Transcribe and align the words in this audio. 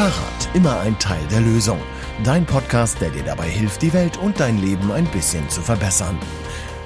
Fahrrad, 0.00 0.48
immer 0.54 0.80
ein 0.80 0.98
Teil 0.98 1.20
der 1.30 1.42
Lösung. 1.42 1.78
Dein 2.24 2.46
Podcast, 2.46 3.02
der 3.02 3.10
dir 3.10 3.22
dabei 3.22 3.50
hilft, 3.50 3.82
die 3.82 3.92
Welt 3.92 4.16
und 4.16 4.40
dein 4.40 4.56
Leben 4.56 4.90
ein 4.90 5.04
bisschen 5.04 5.46
zu 5.50 5.60
verbessern. 5.60 6.18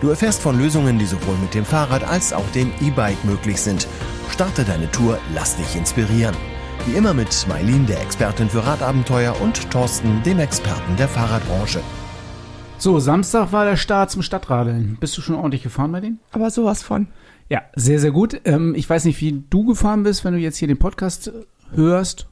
Du 0.00 0.08
erfährst 0.08 0.42
von 0.42 0.58
Lösungen, 0.58 0.98
die 0.98 1.06
sowohl 1.06 1.36
mit 1.36 1.54
dem 1.54 1.64
Fahrrad 1.64 2.02
als 2.02 2.32
auch 2.32 2.50
dem 2.56 2.72
E-Bike 2.80 3.24
möglich 3.24 3.60
sind. 3.60 3.86
Starte 4.30 4.64
deine 4.64 4.90
Tour, 4.90 5.20
lass 5.32 5.54
dich 5.54 5.76
inspirieren. 5.76 6.34
Wie 6.86 6.96
immer 6.96 7.14
mit 7.14 7.46
Mailin, 7.48 7.86
der 7.86 8.02
Expertin 8.02 8.48
für 8.48 8.66
Radabenteuer, 8.66 9.40
und 9.40 9.70
Thorsten, 9.70 10.20
dem 10.24 10.40
Experten 10.40 10.96
der 10.96 11.06
Fahrradbranche. 11.06 11.82
So, 12.78 12.98
Samstag 12.98 13.52
war 13.52 13.64
der 13.64 13.76
Start 13.76 14.10
zum 14.10 14.22
Stadtradeln. 14.22 14.96
Bist 14.98 15.16
du 15.16 15.22
schon 15.22 15.36
ordentlich 15.36 15.62
gefahren 15.62 15.92
bei 15.92 16.00
denen? 16.00 16.18
Aber 16.32 16.50
sowas 16.50 16.82
von. 16.82 17.06
Ja, 17.48 17.62
sehr, 17.76 18.00
sehr 18.00 18.10
gut. 18.10 18.40
Ähm, 18.44 18.74
ich 18.74 18.90
weiß 18.90 19.04
nicht, 19.04 19.20
wie 19.20 19.44
du 19.48 19.64
gefahren 19.64 20.02
bist, 20.02 20.24
wenn 20.24 20.34
du 20.34 20.40
jetzt 20.40 20.56
hier 20.56 20.66
den 20.66 20.80
Podcast 20.80 21.30
hörst 21.76 22.26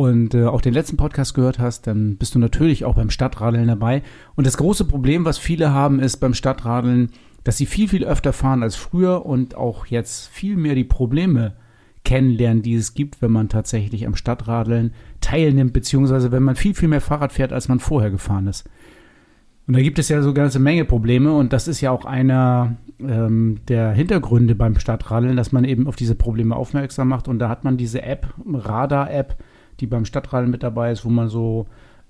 und 0.00 0.32
äh, 0.32 0.46
auch 0.46 0.62
den 0.62 0.72
letzten 0.72 0.96
Podcast 0.96 1.34
gehört 1.34 1.58
hast, 1.58 1.86
dann 1.86 2.16
bist 2.16 2.34
du 2.34 2.38
natürlich 2.38 2.86
auch 2.86 2.94
beim 2.94 3.10
Stadtradeln 3.10 3.66
dabei. 3.66 4.02
Und 4.34 4.46
das 4.46 4.56
große 4.56 4.86
Problem, 4.86 5.26
was 5.26 5.36
viele 5.36 5.72
haben, 5.74 6.00
ist 6.00 6.16
beim 6.16 6.32
Stadtradeln, 6.32 7.10
dass 7.44 7.58
sie 7.58 7.66
viel, 7.66 7.86
viel 7.86 8.06
öfter 8.06 8.32
fahren 8.32 8.62
als 8.62 8.76
früher 8.76 9.26
und 9.26 9.56
auch 9.56 9.84
jetzt 9.84 10.28
viel 10.28 10.56
mehr 10.56 10.74
die 10.74 10.84
Probleme 10.84 11.52
kennenlernen, 12.02 12.62
die 12.62 12.76
es 12.76 12.94
gibt, 12.94 13.20
wenn 13.20 13.30
man 13.30 13.50
tatsächlich 13.50 14.06
am 14.06 14.16
Stadtradeln 14.16 14.94
teilnimmt, 15.20 15.74
beziehungsweise 15.74 16.32
wenn 16.32 16.44
man 16.44 16.56
viel, 16.56 16.72
viel 16.72 16.88
mehr 16.88 17.02
Fahrrad 17.02 17.34
fährt, 17.34 17.52
als 17.52 17.68
man 17.68 17.78
vorher 17.78 18.10
gefahren 18.10 18.46
ist. 18.46 18.66
Und 19.66 19.76
da 19.76 19.82
gibt 19.82 19.98
es 19.98 20.08
ja 20.08 20.22
so 20.22 20.28
eine 20.28 20.34
ganze 20.34 20.60
Menge 20.60 20.86
Probleme 20.86 21.30
und 21.36 21.52
das 21.52 21.68
ist 21.68 21.82
ja 21.82 21.90
auch 21.90 22.06
einer 22.06 22.78
ähm, 23.00 23.58
der 23.68 23.92
Hintergründe 23.92 24.54
beim 24.54 24.78
Stadtradeln, 24.78 25.36
dass 25.36 25.52
man 25.52 25.64
eben 25.64 25.86
auf 25.86 25.96
diese 25.96 26.14
Probleme 26.14 26.56
aufmerksam 26.56 27.08
macht 27.08 27.28
und 27.28 27.38
da 27.38 27.50
hat 27.50 27.64
man 27.64 27.76
diese 27.76 28.00
App, 28.00 28.32
Radar-App, 28.50 29.36
die 29.80 29.86
beim 29.86 30.04
Stadtradeln 30.04 30.50
mit 30.50 30.62
dabei 30.62 30.92
ist, 30.92 31.04
wo 31.04 31.08
man 31.08 31.28
so 31.28 31.66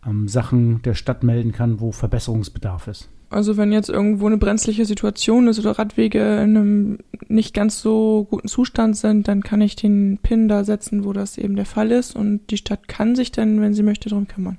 ähm, 0.06 0.29
Sachen 0.29 0.83
der 0.83 0.95
Stadt 0.95 1.23
melden 1.23 1.52
kann, 1.52 1.80
wo 1.80 1.93
Verbesserungsbedarf 1.93 2.88
ist. 2.88 3.09
Also 3.30 3.57
wenn 3.57 3.71
jetzt 3.71 3.88
irgendwo 3.88 4.27
eine 4.27 4.38
brenzliche 4.38 4.85
Situation 4.85 5.46
ist 5.46 5.60
oder 5.60 5.79
Radwege 5.79 6.18
in 6.18 6.57
einem 6.57 6.99
nicht 7.29 7.54
ganz 7.54 7.80
so 7.80 8.27
guten 8.29 8.49
Zustand 8.49 8.96
sind, 8.96 9.29
dann 9.29 9.45
kann 9.45 9.60
ich 9.60 9.77
den 9.77 10.18
Pin 10.21 10.49
da 10.49 10.65
setzen, 10.65 11.04
wo 11.04 11.12
das 11.12 11.38
eben 11.38 11.54
der 11.54 11.65
Fall 11.65 11.93
ist 11.93 12.16
und 12.16 12.40
die 12.51 12.57
Stadt 12.57 12.88
kann 12.88 13.15
sich 13.15 13.30
dann, 13.30 13.60
wenn 13.60 13.73
sie 13.73 13.84
möchte, 13.84 14.09
darum 14.09 14.27
kümmern. 14.27 14.59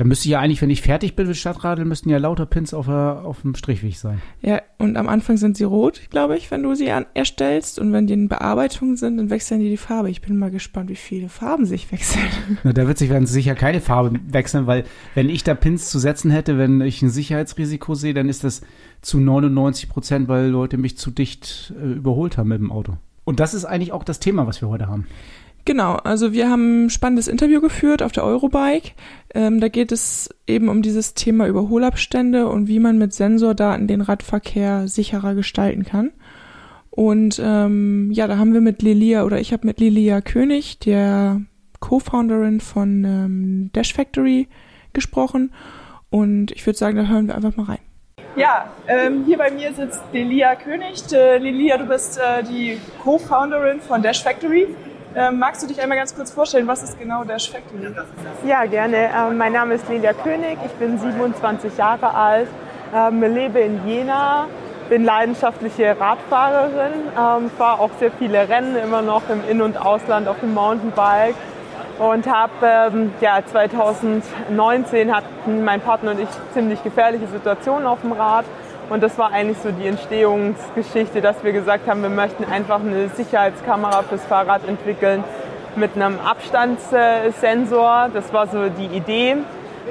Dann 0.00 0.08
müsste 0.08 0.30
ja 0.30 0.40
eigentlich, 0.40 0.62
wenn 0.62 0.70
ich 0.70 0.80
fertig 0.80 1.14
bin 1.14 1.26
mit 1.26 1.36
Stadtradeln, 1.36 1.86
müssten 1.86 2.08
ja 2.08 2.16
lauter 2.16 2.46
Pins 2.46 2.72
auf, 2.72 2.88
auf 2.88 3.42
dem 3.42 3.54
Strichweg 3.54 3.98
sein. 3.98 4.22
Ja, 4.40 4.62
und 4.78 4.96
am 4.96 5.10
Anfang 5.10 5.36
sind 5.36 5.58
sie 5.58 5.64
rot, 5.64 6.00
glaube 6.08 6.38
ich, 6.38 6.50
wenn 6.50 6.62
du 6.62 6.74
sie 6.74 6.90
an, 6.90 7.04
erstellst. 7.12 7.78
Und 7.78 7.92
wenn 7.92 8.06
die 8.06 8.14
in 8.14 8.26
Bearbeitung 8.26 8.96
sind, 8.96 9.18
dann 9.18 9.28
wechseln 9.28 9.60
die 9.60 9.68
die 9.68 9.76
Farbe. 9.76 10.08
Ich 10.08 10.22
bin 10.22 10.38
mal 10.38 10.50
gespannt, 10.50 10.88
wie 10.88 10.96
viele 10.96 11.28
Farben 11.28 11.66
sich 11.66 11.92
wechseln. 11.92 12.24
Na, 12.64 12.72
da 12.72 12.86
wird 12.86 12.96
sich 12.96 13.10
werden 13.10 13.26
sicher 13.26 13.54
keine 13.54 13.82
Farbe 13.82 14.18
wechseln, 14.26 14.66
weil 14.66 14.84
wenn 15.14 15.28
ich 15.28 15.44
da 15.44 15.52
Pins 15.52 15.90
zu 15.90 15.98
setzen 15.98 16.30
hätte, 16.30 16.56
wenn 16.56 16.80
ich 16.80 17.02
ein 17.02 17.10
Sicherheitsrisiko 17.10 17.94
sehe, 17.94 18.14
dann 18.14 18.30
ist 18.30 18.42
das 18.42 18.62
zu 19.02 19.18
99 19.18 19.90
Prozent, 19.90 20.28
weil 20.28 20.46
Leute 20.46 20.78
mich 20.78 20.96
zu 20.96 21.10
dicht 21.10 21.74
äh, 21.78 21.92
überholt 21.92 22.38
haben 22.38 22.48
mit 22.48 22.58
dem 22.58 22.72
Auto. 22.72 22.96
Und 23.24 23.38
das 23.38 23.52
ist 23.52 23.66
eigentlich 23.66 23.92
auch 23.92 24.04
das 24.04 24.18
Thema, 24.18 24.46
was 24.46 24.62
wir 24.62 24.70
heute 24.70 24.88
haben. 24.88 25.06
Genau, 25.64 25.94
also 25.94 26.32
wir 26.32 26.48
haben 26.48 26.86
ein 26.86 26.90
spannendes 26.90 27.28
Interview 27.28 27.60
geführt 27.60 28.02
auf 28.02 28.12
der 28.12 28.24
Eurobike. 28.24 28.92
Ähm, 29.34 29.60
da 29.60 29.68
geht 29.68 29.92
es 29.92 30.30
eben 30.46 30.68
um 30.68 30.82
dieses 30.82 31.14
Thema 31.14 31.46
Überholabstände 31.46 32.48
und 32.48 32.66
wie 32.66 32.78
man 32.78 32.98
mit 32.98 33.12
Sensordaten 33.12 33.86
den 33.86 34.00
Radverkehr 34.00 34.88
sicherer 34.88 35.34
gestalten 35.34 35.84
kann. 35.84 36.12
Und 36.90 37.40
ähm, 37.42 38.10
ja, 38.12 38.26
da 38.26 38.38
haben 38.38 38.52
wir 38.52 38.60
mit 38.60 38.82
Lilia 38.82 39.24
oder 39.24 39.38
ich 39.38 39.52
habe 39.52 39.66
mit 39.66 39.78
Lilia 39.80 40.20
König, 40.20 40.78
der 40.80 41.40
Co-Founderin 41.78 42.60
von 42.60 43.04
ähm, 43.04 43.70
Dash 43.72 43.94
Factory, 43.94 44.48
gesprochen. 44.92 45.52
Und 46.10 46.50
ich 46.50 46.66
würde 46.66 46.78
sagen, 46.78 46.96
da 46.96 47.04
hören 47.04 47.28
wir 47.28 47.36
einfach 47.36 47.56
mal 47.56 47.64
rein. 47.64 47.78
Ja, 48.36 48.70
ähm, 48.88 49.24
hier 49.26 49.38
bei 49.38 49.50
mir 49.50 49.72
sitzt 49.72 50.02
Lilia 50.12 50.54
König. 50.54 51.02
Äh, 51.12 51.38
Lilia, 51.38 51.78
du 51.78 51.86
bist 51.86 52.18
äh, 52.18 52.42
die 52.42 52.78
Co-Founderin 53.02 53.80
von 53.80 54.02
Dash 54.02 54.22
Factory. 54.22 54.68
Ähm, 55.16 55.40
magst 55.40 55.62
du 55.62 55.66
dich 55.66 55.80
einmal 55.82 55.98
ganz 55.98 56.14
kurz 56.14 56.30
vorstellen, 56.30 56.68
was 56.68 56.84
ist 56.84 56.98
genau 56.98 57.24
Dash 57.24 57.50
Factory? 57.50 57.92
Ja, 58.46 58.64
gerne. 58.66 59.10
Ähm, 59.16 59.36
mein 59.36 59.52
Name 59.52 59.74
ist 59.74 59.88
Lilia 59.88 60.12
König, 60.12 60.56
ich 60.64 60.72
bin 60.72 60.98
27 60.98 61.76
Jahre 61.76 62.14
alt, 62.14 62.46
ähm, 62.94 63.20
lebe 63.20 63.58
in 63.58 63.84
Jena, 63.84 64.46
bin 64.88 65.04
leidenschaftliche 65.04 65.96
Radfahrerin, 65.98 66.92
ähm, 67.18 67.50
fahre 67.58 67.80
auch 67.80 67.90
sehr 67.98 68.12
viele 68.12 68.48
Rennen 68.48 68.76
immer 68.76 69.02
noch 69.02 69.22
im 69.28 69.40
In- 69.48 69.62
und 69.62 69.84
Ausland 69.84 70.28
auf 70.28 70.38
dem 70.38 70.54
Mountainbike 70.54 71.34
und 71.98 72.26
habe 72.28 72.52
ähm, 72.62 73.12
ja, 73.20 73.40
2019 73.44 75.14
hatten 75.14 75.64
mein 75.64 75.80
Partner 75.80 76.12
und 76.12 76.20
ich 76.20 76.28
ziemlich 76.54 76.84
gefährliche 76.84 77.26
Situationen 77.26 77.86
auf 77.86 78.00
dem 78.02 78.12
Rad 78.12 78.44
und 78.90 79.02
das 79.02 79.16
war 79.18 79.32
eigentlich 79.32 79.58
so 79.58 79.70
die 79.70 79.86
Entstehungsgeschichte, 79.86 81.20
dass 81.20 81.42
wir 81.44 81.52
gesagt 81.52 81.88
haben, 81.88 82.02
wir 82.02 82.10
möchten 82.10 82.44
einfach 82.44 82.80
eine 82.80 83.08
Sicherheitskamera 83.08 84.02
fürs 84.02 84.24
Fahrrad 84.24 84.66
entwickeln 84.66 85.22
mit 85.76 85.94
einem 85.94 86.18
Abstandssensor. 86.18 88.10
Das 88.12 88.32
war 88.32 88.48
so 88.48 88.68
die 88.68 88.96
Idee. 88.96 89.36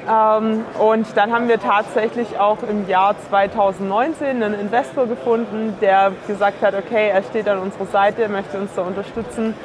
Ähm, 0.07 0.65
und 0.79 1.07
dann 1.15 1.31
haben 1.31 1.47
wir 1.47 1.59
tatsächlich 1.59 2.37
auch 2.37 2.57
im 2.69 2.89
Jahr 2.89 3.15
2019 3.29 4.43
einen 4.43 4.53
Investor 4.59 5.07
gefunden, 5.07 5.77
der 5.81 6.11
gesagt 6.27 6.61
hat, 6.61 6.73
okay, 6.75 7.09
er 7.09 7.23
steht 7.23 7.47
an 7.47 7.59
unserer 7.59 7.85
Seite, 7.85 8.27
möchte 8.27 8.57
uns 8.57 8.71
da 8.75 8.81
unterstützen, 8.81 9.55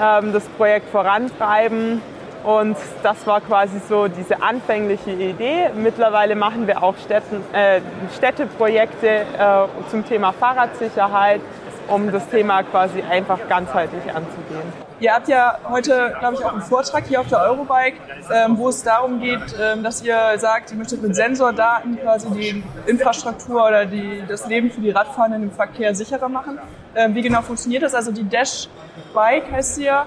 ähm, 0.00 0.34
das 0.34 0.44
Projekt 0.50 0.90
vorantreiben 0.90 2.02
und 2.44 2.76
das 3.02 3.26
war 3.26 3.40
quasi 3.40 3.80
so 3.88 4.08
diese 4.08 4.42
anfängliche 4.42 5.10
Idee. 5.10 5.70
Mittlerweile 5.74 6.34
machen 6.34 6.66
wir 6.66 6.82
auch 6.82 6.96
Städten, 6.96 7.42
äh, 7.52 7.80
Städteprojekte 8.16 9.08
äh, 9.08 9.90
zum 9.90 10.06
Thema 10.06 10.32
Fahrradsicherheit, 10.32 11.40
um 11.88 12.10
das 12.10 12.28
Thema 12.28 12.62
quasi 12.62 13.02
einfach 13.02 13.38
ganzheitlich 13.48 14.04
anzugehen. 14.04 14.72
Ihr 15.00 15.12
habt 15.12 15.26
ja 15.26 15.58
heute, 15.68 16.14
glaube 16.20 16.34
ich, 16.34 16.44
auch 16.44 16.52
einen 16.52 16.62
Vortrag 16.62 17.04
hier 17.08 17.20
auf 17.20 17.26
der 17.26 17.40
Eurobike, 17.40 17.96
ähm, 18.32 18.56
wo 18.56 18.68
es 18.68 18.84
darum 18.84 19.18
geht, 19.20 19.40
ähm, 19.60 19.82
dass 19.82 20.00
ihr 20.02 20.16
sagt, 20.36 20.70
ihr 20.70 20.76
möchtet 20.76 21.02
mit 21.02 21.16
Sensordaten 21.16 21.98
quasi 22.00 22.30
die 22.30 22.62
Infrastruktur 22.86 23.66
oder 23.66 23.84
die, 23.84 24.22
das 24.28 24.46
Leben 24.46 24.70
für 24.70 24.80
die 24.80 24.90
Radfahrenden 24.90 25.42
im 25.42 25.50
Verkehr 25.50 25.92
sicherer 25.94 26.28
machen. 26.28 26.60
Ähm, 26.94 27.16
wie 27.16 27.22
genau 27.22 27.42
funktioniert 27.42 27.82
das? 27.82 27.96
Also 27.96 28.12
die 28.12 28.28
Dash 28.28 28.68
Bike 29.12 29.50
heißt 29.50 29.74
sie 29.74 29.84
ja. 29.86 30.06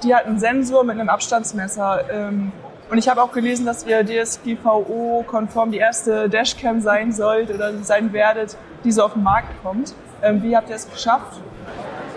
Ähm, 0.00 0.08
die 0.08 0.14
hat 0.14 0.26
einen 0.26 0.38
Sensor 0.38 0.84
mit 0.84 0.98
einem 0.98 1.08
Abstandsmesser. 1.08 2.04
Ähm, 2.10 2.52
und 2.90 2.98
ich 2.98 3.08
habe 3.08 3.22
auch 3.22 3.32
gelesen, 3.32 3.66
dass 3.66 3.86
ihr 3.86 4.04
DSGVO-konform 4.04 5.70
die 5.70 5.78
erste 5.78 6.28
Dashcam 6.28 6.80
sein 6.80 7.12
sollt 7.12 7.50
oder 7.50 7.72
sein 7.82 8.12
werdet, 8.12 8.56
die 8.84 8.90
so 8.90 9.04
auf 9.04 9.12
den 9.12 9.22
Markt 9.22 9.48
kommt. 9.62 9.94
Ähm, 10.22 10.42
wie 10.42 10.56
habt 10.56 10.68
ihr 10.70 10.76
es 10.76 10.90
geschafft? 10.90 11.40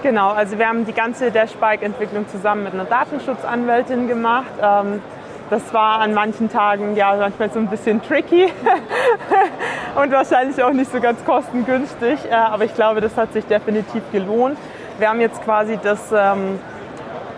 Genau, 0.02 0.32
also 0.32 0.58
wir 0.58 0.68
haben 0.68 0.86
die 0.86 0.94
ganze 0.94 1.32
Dashbike-Entwicklung 1.32 2.28
zusammen 2.28 2.64
mit 2.64 2.74
einer 2.74 2.86
Datenschutzanwältin 2.86 4.08
gemacht. 4.08 4.52
Ähm, 4.62 5.02
das 5.50 5.74
war 5.74 6.00
an 6.00 6.14
manchen 6.14 6.50
Tagen 6.50 6.96
ja 6.96 7.16
manchmal 7.16 7.52
so 7.52 7.60
ein 7.60 7.68
bisschen 7.68 8.02
tricky 8.02 8.46
und 9.96 10.12
wahrscheinlich 10.12 10.62
auch 10.64 10.74
nicht 10.74 10.92
so 10.92 11.00
ganz 11.00 11.24
kostengünstig, 11.24 12.20
äh, 12.30 12.34
aber 12.34 12.66
ich 12.66 12.74
glaube, 12.74 13.02
das 13.02 13.16
hat 13.16 13.34
sich 13.34 13.46
definitiv 13.46 14.02
gelohnt. 14.12 14.58
Wir 14.98 15.10
haben 15.10 15.22
jetzt 15.22 15.44
quasi 15.44 15.78
das 15.82 16.12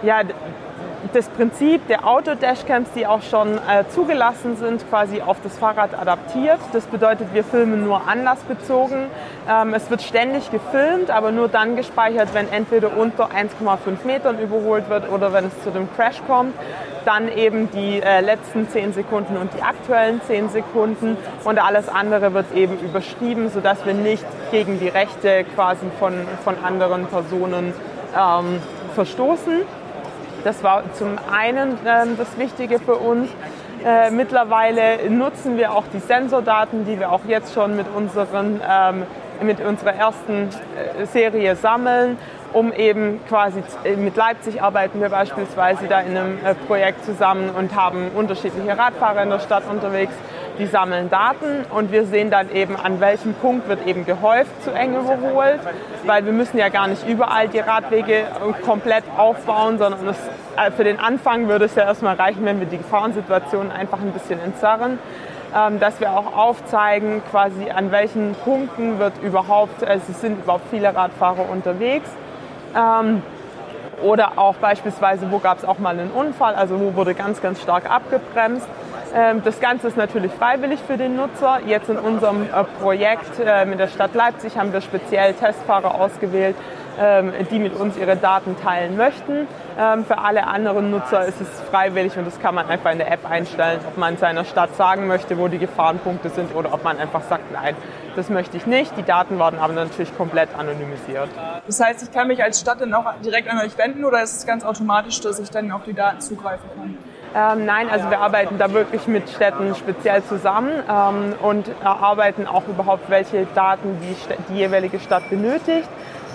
ja, 0.05 0.21
das 1.13 1.29
Prinzip 1.29 1.87
der 1.87 2.05
Auto-Dashcams, 2.05 2.89
die 2.95 3.07
auch 3.07 3.21
schon 3.21 3.57
äh, 3.57 3.85
zugelassen 3.89 4.57
sind, 4.57 4.87
quasi 4.89 5.21
auf 5.21 5.37
das 5.43 5.57
Fahrrad 5.57 5.97
adaptiert. 5.97 6.59
Das 6.73 6.85
bedeutet, 6.85 7.33
wir 7.33 7.43
filmen 7.43 7.85
nur 7.85 8.07
anlassbezogen. 8.07 9.07
Ähm, 9.49 9.73
es 9.73 9.89
wird 9.89 10.01
ständig 10.01 10.51
gefilmt, 10.51 11.09
aber 11.11 11.31
nur 11.31 11.47
dann 11.47 11.75
gespeichert, 11.75 12.33
wenn 12.33 12.51
entweder 12.51 12.97
unter 12.97 13.29
1,5 13.29 14.05
Metern 14.05 14.39
überholt 14.39 14.89
wird 14.89 15.09
oder 15.09 15.31
wenn 15.31 15.45
es 15.45 15.63
zu 15.63 15.71
dem 15.71 15.87
Crash 15.95 16.21
kommt. 16.27 16.53
Dann 17.05 17.29
eben 17.29 17.69
die 17.71 18.01
äh, 18.01 18.21
letzten 18.21 18.67
10 18.67 18.93
Sekunden 18.93 19.37
und 19.37 19.53
die 19.53 19.61
aktuellen 19.61 20.21
10 20.21 20.49
Sekunden 20.49 21.17
und 21.43 21.59
alles 21.59 21.87
andere 21.87 22.33
wird 22.33 22.51
eben 22.53 22.77
überschrieben, 22.79 23.49
sodass 23.49 23.85
wir 23.85 23.93
nicht 23.93 24.25
gegen 24.51 24.79
die 24.79 24.89
Rechte 24.89 25.45
quasi 25.55 25.85
von, 25.99 26.13
von 26.43 26.55
anderen 26.63 27.05
Personen 27.05 27.73
ähm, 28.17 28.61
verstoßen. 28.95 29.61
Das 30.45 30.61
war 30.61 30.83
zum 30.93 31.17
einen 31.33 31.73
äh, 31.87 32.05
das 32.19 32.37
Wichtige 32.37 32.77
für 32.77 32.97
uns. 32.97 33.29
Äh, 33.83 34.11
mittlerweile 34.11 35.09
nutzen 35.09 35.57
wir 35.57 35.73
auch 35.73 35.85
die 35.91 35.97
Sensordaten, 35.97 36.85
die 36.85 36.99
wir 36.99 37.11
auch 37.11 37.21
jetzt 37.27 37.55
schon 37.55 37.75
mit, 37.75 37.87
unseren, 37.95 38.61
ähm, 38.63 39.03
mit 39.41 39.59
unserer 39.59 39.95
ersten 39.95 40.49
äh, 40.99 41.07
Serie 41.07 41.55
sammeln, 41.55 42.19
um 42.53 42.71
eben 42.71 43.21
quasi 43.27 43.63
äh, 43.85 43.95
mit 43.95 44.15
Leipzig 44.15 44.61
arbeiten 44.61 45.01
wir 45.01 45.09
beispielsweise 45.09 45.87
da 45.87 46.01
in 46.01 46.15
einem 46.15 46.37
Projekt 46.67 47.03
zusammen 47.05 47.49
und 47.49 47.75
haben 47.75 48.11
unterschiedliche 48.13 48.77
Radfahrer 48.77 49.23
in 49.23 49.31
der 49.31 49.39
Stadt 49.39 49.63
unterwegs 49.67 50.13
die 50.57 50.65
sammeln 50.65 51.09
Daten 51.09 51.65
und 51.69 51.91
wir 51.91 52.05
sehen 52.05 52.31
dann 52.31 52.51
eben, 52.51 52.75
an 52.75 52.99
welchem 52.99 53.33
Punkt 53.33 53.67
wird 53.67 53.85
eben 53.85 54.05
gehäuft 54.05 54.63
zu 54.63 54.71
eng 54.71 54.95
überholt, 54.95 55.59
weil 56.05 56.25
wir 56.25 56.33
müssen 56.33 56.57
ja 56.57 56.69
gar 56.69 56.87
nicht 56.87 57.07
überall 57.07 57.47
die 57.47 57.59
Radwege 57.59 58.25
komplett 58.65 59.03
aufbauen, 59.17 59.77
sondern 59.77 60.07
es, 60.07 60.17
äh, 60.57 60.71
für 60.71 60.83
den 60.83 60.99
Anfang 60.99 61.47
würde 61.47 61.65
es 61.65 61.75
ja 61.75 61.83
erstmal 61.83 62.15
reichen, 62.15 62.45
wenn 62.45 62.59
wir 62.59 62.67
die 62.67 62.77
Gefahrensituation 62.77 63.71
einfach 63.71 63.99
ein 63.99 64.11
bisschen 64.11 64.39
entzerren 64.39 64.99
ähm, 65.55 65.79
dass 65.79 66.01
wir 66.01 66.11
auch 66.11 66.35
aufzeigen, 66.35 67.23
quasi 67.31 67.69
an 67.69 67.89
welchen 67.89 68.35
Punkten 68.43 68.99
wird 68.99 69.13
überhaupt, 69.23 69.85
also 69.85 70.03
es 70.09 70.19
sind 70.19 70.43
überhaupt 70.43 70.67
viele 70.69 70.93
Radfahrer 70.93 71.49
unterwegs. 71.49 72.09
Ähm, 72.75 73.21
oder 74.03 74.33
auch 74.35 74.55
beispielsweise, 74.55 75.31
wo 75.31 75.39
gab 75.39 75.59
es 75.59 75.65
auch 75.65 75.79
mal 75.79 75.97
einen 75.97 76.11
Unfall, 76.11 76.55
also 76.55 76.79
wo 76.79 76.95
wurde 76.95 77.13
ganz, 77.13 77.41
ganz 77.41 77.61
stark 77.61 77.89
abgebremst. 77.89 78.67
Ähm, 79.15 79.41
das 79.45 79.61
Ganze 79.61 79.87
ist 79.87 79.95
natürlich 79.95 80.31
freiwillig 80.33 80.81
für 80.85 80.97
den 80.97 81.15
Nutzer. 81.15 81.59
Jetzt 81.65 81.89
in 81.89 81.97
unserem 81.97 82.43
äh, 82.43 82.63
Projekt 82.81 83.39
mit 83.65 83.79
der 83.79 83.87
Stadt 83.87 84.13
Leipzig 84.13 84.57
haben 84.57 84.73
wir 84.73 84.81
speziell 84.81 85.33
Testfahrer 85.33 85.95
ausgewählt, 85.95 86.55
ähm, 86.99 87.31
die 87.49 87.59
mit 87.59 87.73
uns 87.73 87.97
ihre 87.97 88.17
Daten 88.17 88.55
teilen 88.61 88.97
möchten. 88.97 89.47
Ähm, 89.77 90.05
für 90.05 90.17
alle 90.17 90.47
anderen 90.47 90.91
Nutzer 90.91 91.25
ist 91.25 91.39
es 91.39 91.47
freiwillig 91.69 92.17
und 92.17 92.25
das 92.25 92.39
kann 92.41 92.55
man 92.55 92.67
einfach 92.67 92.91
in 92.91 92.97
der 92.97 93.11
App 93.11 93.29
einstellen, 93.29 93.79
ob 93.87 93.97
man 93.97 94.17
seiner 94.17 94.43
Stadt 94.43 94.75
sagen 94.75 95.07
möchte, 95.07 95.37
wo 95.37 95.47
die 95.47 95.59
Gefahrenpunkte 95.59 96.29
sind 96.29 96.53
oder 96.53 96.73
ob 96.73 96.83
man 96.83 96.97
einfach 96.97 97.23
sagt, 97.23 97.51
nein, 97.53 97.75
das 98.15 98.29
möchte 98.29 98.57
ich 98.57 98.65
nicht. 98.65 98.97
Die 98.97 99.03
Daten 99.03 99.39
werden 99.39 99.59
aber 99.59 99.73
natürlich 99.73 100.15
komplett 100.17 100.49
anonymisiert. 100.57 101.29
Das 101.67 101.79
heißt, 101.81 102.03
ich 102.03 102.11
kann 102.11 102.27
mich 102.27 102.43
als 102.43 102.59
Stadt 102.59 102.81
dann 102.81 102.93
auch 102.93 103.13
direkt 103.23 103.49
an 103.49 103.59
euch 103.59 103.77
wenden 103.77 104.05
oder 104.05 104.21
ist 104.23 104.37
es 104.37 104.45
ganz 104.45 104.63
automatisch, 104.63 105.19
dass 105.21 105.39
ich 105.39 105.49
dann 105.49 105.71
auf 105.71 105.83
die 105.83 105.93
Daten 105.93 106.21
zugreifen 106.21 106.69
kann? 106.77 106.97
Ähm, 107.35 107.65
nein, 107.65 107.89
also 107.89 108.09
wir 108.09 108.19
arbeiten 108.19 108.57
da 108.57 108.71
wirklich 108.71 109.07
mit 109.07 109.29
Städten 109.29 109.75
speziell 109.75 110.23
zusammen 110.23 110.71
ähm, 110.89 111.33
und 111.41 111.69
erarbeiten 111.83 112.47
auch 112.47 112.65
überhaupt, 112.69 113.09
welche 113.09 113.45
Daten 113.53 113.97
die, 114.01 114.15
die 114.49 114.59
jeweilige 114.59 115.01
Stadt 115.01 115.29
benötigt 115.29 115.89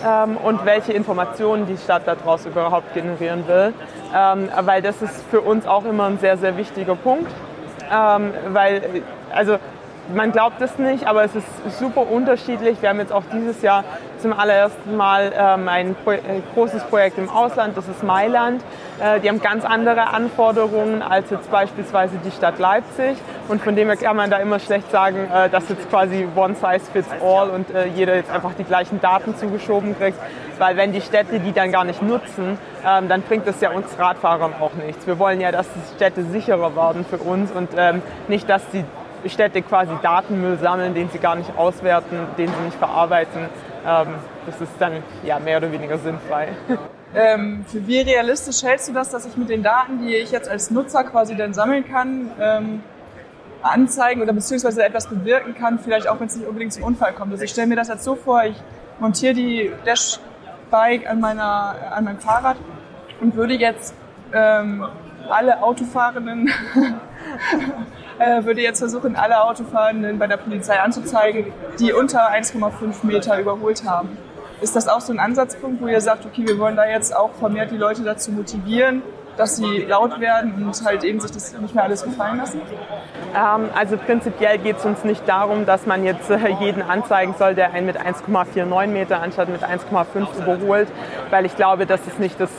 ähm, 0.07 0.37
und 0.37 0.67
welche 0.67 0.93
Informationen 0.93 1.67
die 1.67 1.79
Stadt 1.79 2.03
daraus 2.05 2.45
überhaupt 2.45 2.93
generieren 2.93 3.49
will. 3.49 3.73
Ähm, 4.15 4.51
weil 4.61 4.83
das 4.83 5.01
ist 5.01 5.25
für 5.31 5.41
uns 5.41 5.67
auch 5.67 5.87
immer 5.87 6.05
ein 6.05 6.19
sehr, 6.19 6.37
sehr 6.37 6.59
wichtiger 6.59 6.97
Punkt. 6.97 7.33
Ähm, 7.91 8.35
weil, 8.49 9.03
also 9.33 9.57
man 10.15 10.33
glaubt 10.33 10.61
es 10.61 10.79
nicht, 10.79 11.07
aber 11.07 11.25
es 11.25 11.35
ist 11.35 11.47
super 11.79 12.11
unterschiedlich. 12.11 12.83
Wir 12.83 12.91
haben 12.91 13.01
jetzt 13.01 13.13
auch 13.13 13.23
dieses 13.33 13.63
Jahr 13.63 13.85
zum 14.21 14.33
allerersten 14.33 14.97
Mal 14.97 15.33
ähm, 15.37 15.69
ein 15.69 15.95
Pro 16.05 16.13
äh, 16.13 16.21
großes 16.55 16.85
Projekt 16.85 17.19
im 17.19 17.29
Ausland, 17.29 17.77
das 17.77 17.89
ist 17.89 18.03
Mailand. 18.03 18.63
Äh, 19.01 19.21
die 19.21 19.29
haben 19.29 19.41
ganz 19.41 19.65
andere 19.65 20.09
Anforderungen 20.09 21.03
als 21.03 21.31
jetzt 21.31 21.51
beispielsweise 21.51 22.19
die 22.25 22.31
Stadt 22.31 22.59
Leipzig. 22.59 23.17
Und 23.49 23.63
von 23.63 23.75
dem 23.75 23.89
her 23.89 23.97
kann 23.97 24.17
man 24.17 24.31
da 24.31 24.39
immer 24.39 24.59
schlecht 24.59 24.91
sagen, 24.91 25.29
äh, 25.33 25.49
dass 25.49 25.69
jetzt 25.69 25.89
quasi 25.91 26.27
one 26.35 26.55
size 26.55 26.91
fits 26.93 27.09
all 27.23 27.51
und 27.51 27.75
äh, 27.75 27.87
jeder 27.87 28.15
jetzt 28.15 28.31
einfach 28.31 28.53
die 28.59 28.65
gleichen 28.65 29.01
Daten 29.01 29.37
zugeschoben 29.37 29.97
kriegt. 29.99 30.19
Weil 30.59 30.77
wenn 30.77 30.93
die 30.93 31.01
Städte 31.01 31.41
die 31.41 31.53
dann 31.53 31.73
gar 31.73 31.85
nicht 31.85 32.03
nutzen, 32.03 32.59
ähm, 32.87 33.09
dann 33.09 33.23
bringt 33.23 33.47
das 33.47 33.61
ja 33.61 33.71
uns 33.71 33.99
Radfahrern 33.99 34.53
auch 34.61 34.75
nichts. 34.75 35.07
Wir 35.07 35.19
wollen 35.19 35.41
ja, 35.41 35.51
dass 35.51 35.67
die 35.69 35.97
Städte 35.97 36.23
sicherer 36.25 36.77
werden 36.77 37.05
für 37.09 37.19
uns 37.19 37.51
und 37.51 37.71
ähm, 37.77 38.03
nicht, 38.29 38.49
dass 38.49 38.63
die 38.71 38.85
Städte 39.27 39.63
quasi 39.63 39.93
Datenmüll 40.03 40.59
sammeln, 40.59 40.95
den 40.95 41.11
sie 41.11 41.19
gar 41.19 41.35
nicht 41.35 41.57
auswerten, 41.57 42.19
den 42.39 42.49
sie 42.49 42.65
nicht 42.65 42.79
verarbeiten. 42.79 43.49
Ähm, 43.87 44.15
das 44.47 44.61
ist 44.61 44.73
dann 44.79 45.03
ja 45.25 45.39
mehr 45.39 45.59
oder 45.59 45.73
weniger 45.73 45.99
sinnfrei. 45.99 46.49
Ähm, 47.13 47.65
für 47.67 47.85
wie 47.89 48.03
realistisch 48.03 48.63
hältst 48.63 48.89
du 48.89 48.93
das, 48.93 49.11
dass 49.11 49.27
ich 49.27 49.37
mit 49.37 49.49
den 49.49 49.65
Daten, 49.65 49.99
die 49.99 50.15
ich 50.15 50.31
jetzt 50.31 50.49
als 50.49 50.71
Nutzer 50.71 51.03
quasi 51.03 51.35
dann 51.35 51.53
sammeln 51.53 51.85
kann, 51.85 52.31
ähm, 52.41 52.85
anzeigen 53.63 54.23
oder 54.23 54.33
beziehungsweise 54.33 54.85
etwas 54.85 55.09
bewirken 55.09 55.57
kann, 55.57 55.81
vielleicht 55.81 56.09
auch 56.09 56.21
wenn 56.21 56.29
es 56.29 56.37
nicht 56.37 56.47
unbedingt 56.47 56.73
zum 56.73 56.85
Unfall 56.85 57.13
kommt. 57.13 57.33
Also 57.33 57.43
ich 57.43 57.51
stelle 57.51 57.67
mir 57.67 57.75
das 57.75 57.89
jetzt 57.89 58.05
so 58.05 58.15
vor, 58.15 58.45
ich 58.45 58.55
montiere 59.01 59.35
die 59.35 59.73
Dashbike 59.85 61.11
an, 61.11 61.19
meiner, 61.19 61.75
an 61.91 62.05
meinem 62.05 62.21
Fahrrad 62.21 62.59
und 63.21 63.35
würde 63.35 63.55
jetzt 63.55 63.93
ähm, 64.33 64.87
alle 65.29 65.65
Autofahrenden 65.65 66.49
äh, 68.21 68.45
würde 68.45 68.61
jetzt 68.61 68.79
versuchen, 68.79 69.17
alle 69.17 69.43
Autofahrenden 69.43 70.19
bei 70.19 70.27
der 70.27 70.37
Polizei 70.37 70.79
anzuzeigen, 70.79 71.53
die 71.79 71.93
unter 71.93 72.31
1,5 72.31 73.05
Meter 73.05 73.41
überholt 73.41 73.85
haben. 73.85 74.17
Ist 74.61 74.77
das 74.77 74.89
auch 74.89 75.01
so 75.01 75.13
ein 75.13 75.19
Ansatzpunkt, 75.19 75.81
wo 75.81 75.89
ihr 75.89 76.03
sagt, 76.03 76.27
okay, 76.27 76.47
wir 76.47 76.59
wollen 76.59 76.77
da 76.77 76.87
jetzt 76.87 77.17
auch 77.17 77.31
vermehrt 77.39 77.71
die 77.71 77.79
Leute 77.79 78.03
dazu 78.03 78.31
motivieren, 78.31 79.03
dass 79.39 79.57
sie 79.57 79.87
laut 79.89 80.21
werden 80.21 80.53
und 80.67 80.85
halt 80.85 81.03
eben 81.03 81.19
sich 81.19 81.31
das 81.31 81.59
nicht 81.59 81.75
mehr 81.75 81.85
alles 81.85 82.03
gefallen 82.03 82.37
lassen? 82.37 82.61
Ähm, 83.35 83.71
also 83.75 83.97
prinzipiell 83.97 84.59
geht 84.59 84.77
es 84.77 84.85
uns 84.85 85.03
nicht 85.03 85.27
darum, 85.27 85.65
dass 85.65 85.87
man 85.87 86.05
jetzt 86.05 86.29
äh, 86.31 86.37
jeden 86.61 86.83
anzeigen 86.83 87.35
soll, 87.39 87.55
der 87.55 87.73
einen 87.73 87.87
mit 87.87 87.99
1,49 87.99 88.87
Meter 88.89 89.23
anstatt 89.23 89.49
mit 89.49 89.63
1,5 89.63 90.43
überholt, 90.43 90.89
weil 91.31 91.47
ich 91.47 91.57
glaube, 91.57 91.87
das 91.87 92.07
ist 92.07 92.21
nicht 92.21 92.39
das, 92.39 92.51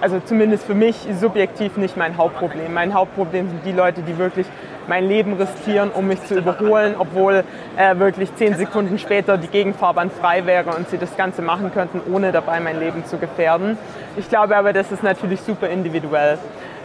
also 0.00 0.20
zumindest 0.20 0.64
für 0.64 0.74
mich 0.74 0.96
subjektiv 1.18 1.76
nicht 1.76 1.96
mein 1.96 2.16
Hauptproblem. 2.16 2.72
Mein 2.72 2.94
Hauptproblem 2.94 3.48
sind 3.48 3.64
die 3.64 3.72
Leute, 3.72 4.02
die 4.02 4.18
wirklich 4.18 4.46
mein 4.86 5.06
Leben 5.06 5.34
riskieren, 5.34 5.90
um 5.90 6.08
mich 6.08 6.22
zu 6.24 6.38
überholen, 6.38 6.94
obwohl 6.98 7.44
äh, 7.76 7.98
wirklich 7.98 8.34
zehn 8.36 8.54
Sekunden 8.54 8.98
später 8.98 9.36
die 9.36 9.48
Gegenfahrbahn 9.48 10.10
frei 10.10 10.46
wäre 10.46 10.70
und 10.70 10.88
sie 10.88 10.98
das 10.98 11.16
Ganze 11.16 11.42
machen 11.42 11.72
könnten, 11.72 12.00
ohne 12.12 12.32
dabei 12.32 12.60
mein 12.60 12.80
Leben 12.80 13.04
zu 13.04 13.18
gefährden. 13.18 13.76
Ich 14.16 14.28
glaube 14.28 14.56
aber, 14.56 14.72
das 14.72 14.90
ist 14.90 15.02
natürlich 15.02 15.42
super 15.42 15.68
individuell. 15.68 16.38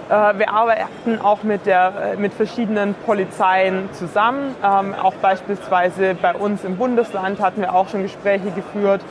Äh, 0.09 0.37
wir 0.37 0.49
arbeiten 0.51 1.19
auch 1.21 1.43
mit, 1.43 1.65
der, 1.65 2.13
äh, 2.13 2.17
mit 2.17 2.33
verschiedenen 2.33 2.93
Polizeien 2.93 3.89
zusammen. 3.93 4.55
Ähm, 4.63 4.93
auch 5.01 5.13
beispielsweise 5.15 6.15
bei 6.15 6.33
uns 6.33 6.63
im 6.65 6.77
Bundesland 6.77 7.39
hatten 7.39 7.61
wir 7.61 7.73
auch 7.73 7.87
schon 7.87 8.03
Gespräche 8.03 8.51
geführt. 8.51 9.01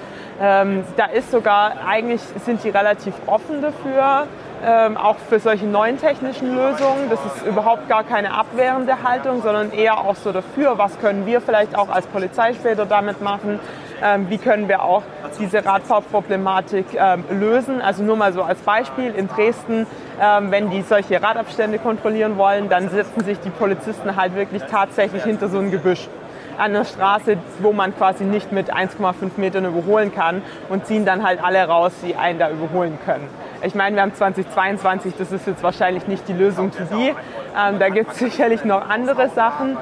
Ähm, 0.45 0.83
da 0.97 1.05
ist 1.05 1.31
sogar, 1.31 1.87
eigentlich 1.87 2.21
sind 2.45 2.65
die 2.65 2.71
relativ 2.71 3.15
offen 3.27 3.63
dafür, 3.63 4.27
ähm, 4.67 4.97
auch 4.97 5.15
für 5.29 5.39
solche 5.39 5.67
neuen 5.67 5.99
technischen 5.99 6.53
Lösungen. 6.53 7.09
Das 7.11 7.21
ist 7.25 7.47
überhaupt 7.47 7.89
gar 7.89 8.03
keine 8.03 8.35
abwehrende 8.35 9.05
Haltung, 9.05 9.41
sondern 9.41 9.71
eher 9.71 9.99
auch 9.99 10.17
so 10.17 10.33
dafür, 10.33 10.79
was 10.79 10.99
können 10.99 11.27
wir 11.27 11.41
vielleicht 11.41 11.79
auch 11.79 11.89
als 11.89 12.09
Polizei 12.09 12.55
später 12.55 12.87
damit 12.87 13.23
machen, 13.23 13.61
ähm, 14.03 14.31
wie 14.31 14.39
können 14.39 14.67
wir 14.67 14.83
auch 14.83 15.05
diese 15.39 15.65
Radfahrproblematik 15.65 16.87
ähm, 16.95 17.23
lösen. 17.31 17.81
Also 17.81 18.03
nur 18.03 18.17
mal 18.17 18.33
so 18.33 18.43
als 18.43 18.59
Beispiel, 18.63 19.15
in 19.15 19.29
Dresden, 19.29 19.87
ähm, 20.21 20.51
wenn 20.51 20.71
die 20.71 20.83
solche 20.83 21.23
Radabstände 21.23 21.79
kontrollieren 21.79 22.37
wollen, 22.37 22.69
dann 22.69 22.89
setzen 22.89 23.23
sich 23.23 23.39
die 23.39 23.51
Polizisten 23.51 24.17
halt 24.17 24.35
wirklich 24.35 24.65
tatsächlich 24.65 25.23
hinter 25.23 25.49
so 25.49 25.59
ein 25.59 25.71
Gebüsch 25.71 26.09
an 26.59 26.73
der 26.73 26.85
Straße, 26.85 27.37
wo 27.61 27.73
man 27.73 27.97
quasi 27.97 28.25
nicht 28.25 28.53
mit 28.53 28.73
1,5 28.73 29.31
Metern 29.37 29.65
überholen 29.65 30.15
kann 30.15 30.43
und 30.69 30.87
ziehen 30.87 31.05
dann 31.05 31.23
halt 31.23 31.43
alle 31.43 31.67
raus, 31.67 31.93
die 32.05 32.17
einen 32.17 32.39
da 32.39 32.51
überholen 32.51 32.99
können. 33.05 33.29
Ich 33.65 33.77
meine, 33.77 33.95
wir 33.95 34.03
haben 34.03 34.13
2022, 34.13 35.15
das 35.17 35.31
ist 35.31 35.47
jetzt 35.47 35.63
wahrscheinlich 35.63 36.09
nicht 36.09 36.27
die 36.27 36.33
Lösung 36.33 36.73
für 36.73 36.85
die. 36.85 37.11
Ähm, 37.11 37.79
da 37.79 37.91
gibt 37.91 38.11
es 38.11 38.19
sicherlich 38.19 38.65
noch 38.65 38.89
andere 38.89 39.29
Sachen. 39.29 39.77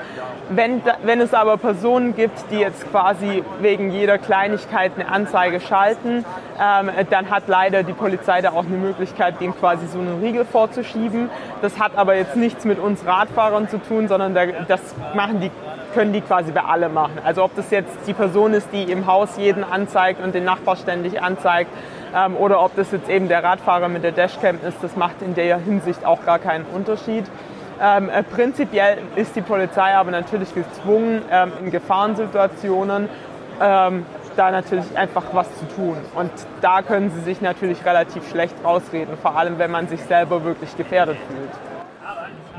Wenn, 0.50 0.83
wenn 1.02 1.21
es 1.21 1.33
aber 1.33 1.57
Personen 1.57 2.14
gibt, 2.14 2.50
die 2.50 2.59
jetzt 2.59 2.90
quasi 2.90 3.43
wegen 3.61 3.90
jeder 3.90 4.19
Kleinigkeit 4.19 4.93
eine 4.97 5.09
Anzeige 5.09 5.61
schalten, 5.61 6.26
ähm, 6.61 6.90
dann 7.09 7.31
hat 7.31 7.45
leider 7.47 7.83
die 7.83 7.95
Polizei 7.95 8.43
da 8.43 8.50
auch 8.50 8.66
eine 8.66 8.76
Möglichkeit, 8.76 9.40
dem 9.40 9.57
quasi 9.57 9.87
so 9.87 9.99
einen 9.99 10.21
Riegel 10.21 10.45
vorzuschieben. 10.45 11.31
Das 11.62 11.81
hat 11.81 11.97
aber 11.97 12.16
jetzt 12.16 12.37
nichts 12.37 12.66
mit 12.66 12.78
uns 12.78 13.07
Radfahrern 13.07 13.69
zu 13.71 13.78
tun, 13.78 14.09
sondern 14.09 14.35
das 14.69 14.81
machen 15.14 15.40
die 15.40 15.50
können 15.95 16.12
die 16.12 16.21
quasi 16.21 16.52
bei 16.52 16.62
allem 16.62 16.95
machen. 16.95 17.19
Also 17.25 17.43
ob 17.43 17.57
das 17.57 17.71
jetzt 17.71 17.90
die 18.07 18.12
Person 18.12 18.54
ist, 18.54 18.69
die 18.73 18.85
im 18.85 19.07
Haus 19.07 19.37
jeden 19.37 19.64
anzeigt 19.64 20.23
und 20.23 20.37
den 20.37 20.45
Nachbar 20.45 20.76
ständig 20.76 21.21
anzeigt, 21.21 21.71
ähm, 22.14 22.37
oder 22.37 22.62
ob 22.62 22.75
das 22.76 22.90
jetzt 22.93 23.09
eben 23.09 23.29
der 23.29 23.45
Radfahrer 23.45 23.88
mit 23.88 24.05
der 24.05 24.12
Dashcam 24.12 24.59
ist, 24.67 24.83
das 24.83 24.97
macht 24.97 25.23
in 25.23 25.35
der 25.35 25.59
Hinsicht 25.59 26.05
auch 26.05 26.25
gar 26.25 26.38
keinen 26.38 26.64
Unterschied. 26.67 27.25
Ähm, 27.83 28.11
äh, 28.11 28.23
prinzipiell 28.23 28.99
ist 29.17 29.35
die 29.37 29.40
Polizei 29.40 29.95
aber 29.95 30.11
natürlich 30.11 30.55
gezwungen, 30.55 31.23
ähm, 31.31 31.52
in 31.62 31.71
Gefahrensituationen 31.71 33.09
ähm, 33.61 34.05
da 34.37 34.50
natürlich 34.50 34.97
einfach 34.97 35.25
was 35.33 35.49
zu 35.59 35.67
tun. 35.76 35.97
Und 36.14 36.31
da 36.61 36.83
können 36.83 37.11
sie 37.11 37.21
sich 37.21 37.40
natürlich 37.40 37.85
relativ 37.85 38.29
schlecht 38.29 38.55
rausreden, 38.64 39.17
vor 39.17 39.37
allem 39.37 39.59
wenn 39.59 39.71
man 39.71 39.88
sich 39.88 40.00
selber 40.02 40.45
wirklich 40.45 40.76
gefährdet 40.76 41.17
fühlt. 41.29 41.50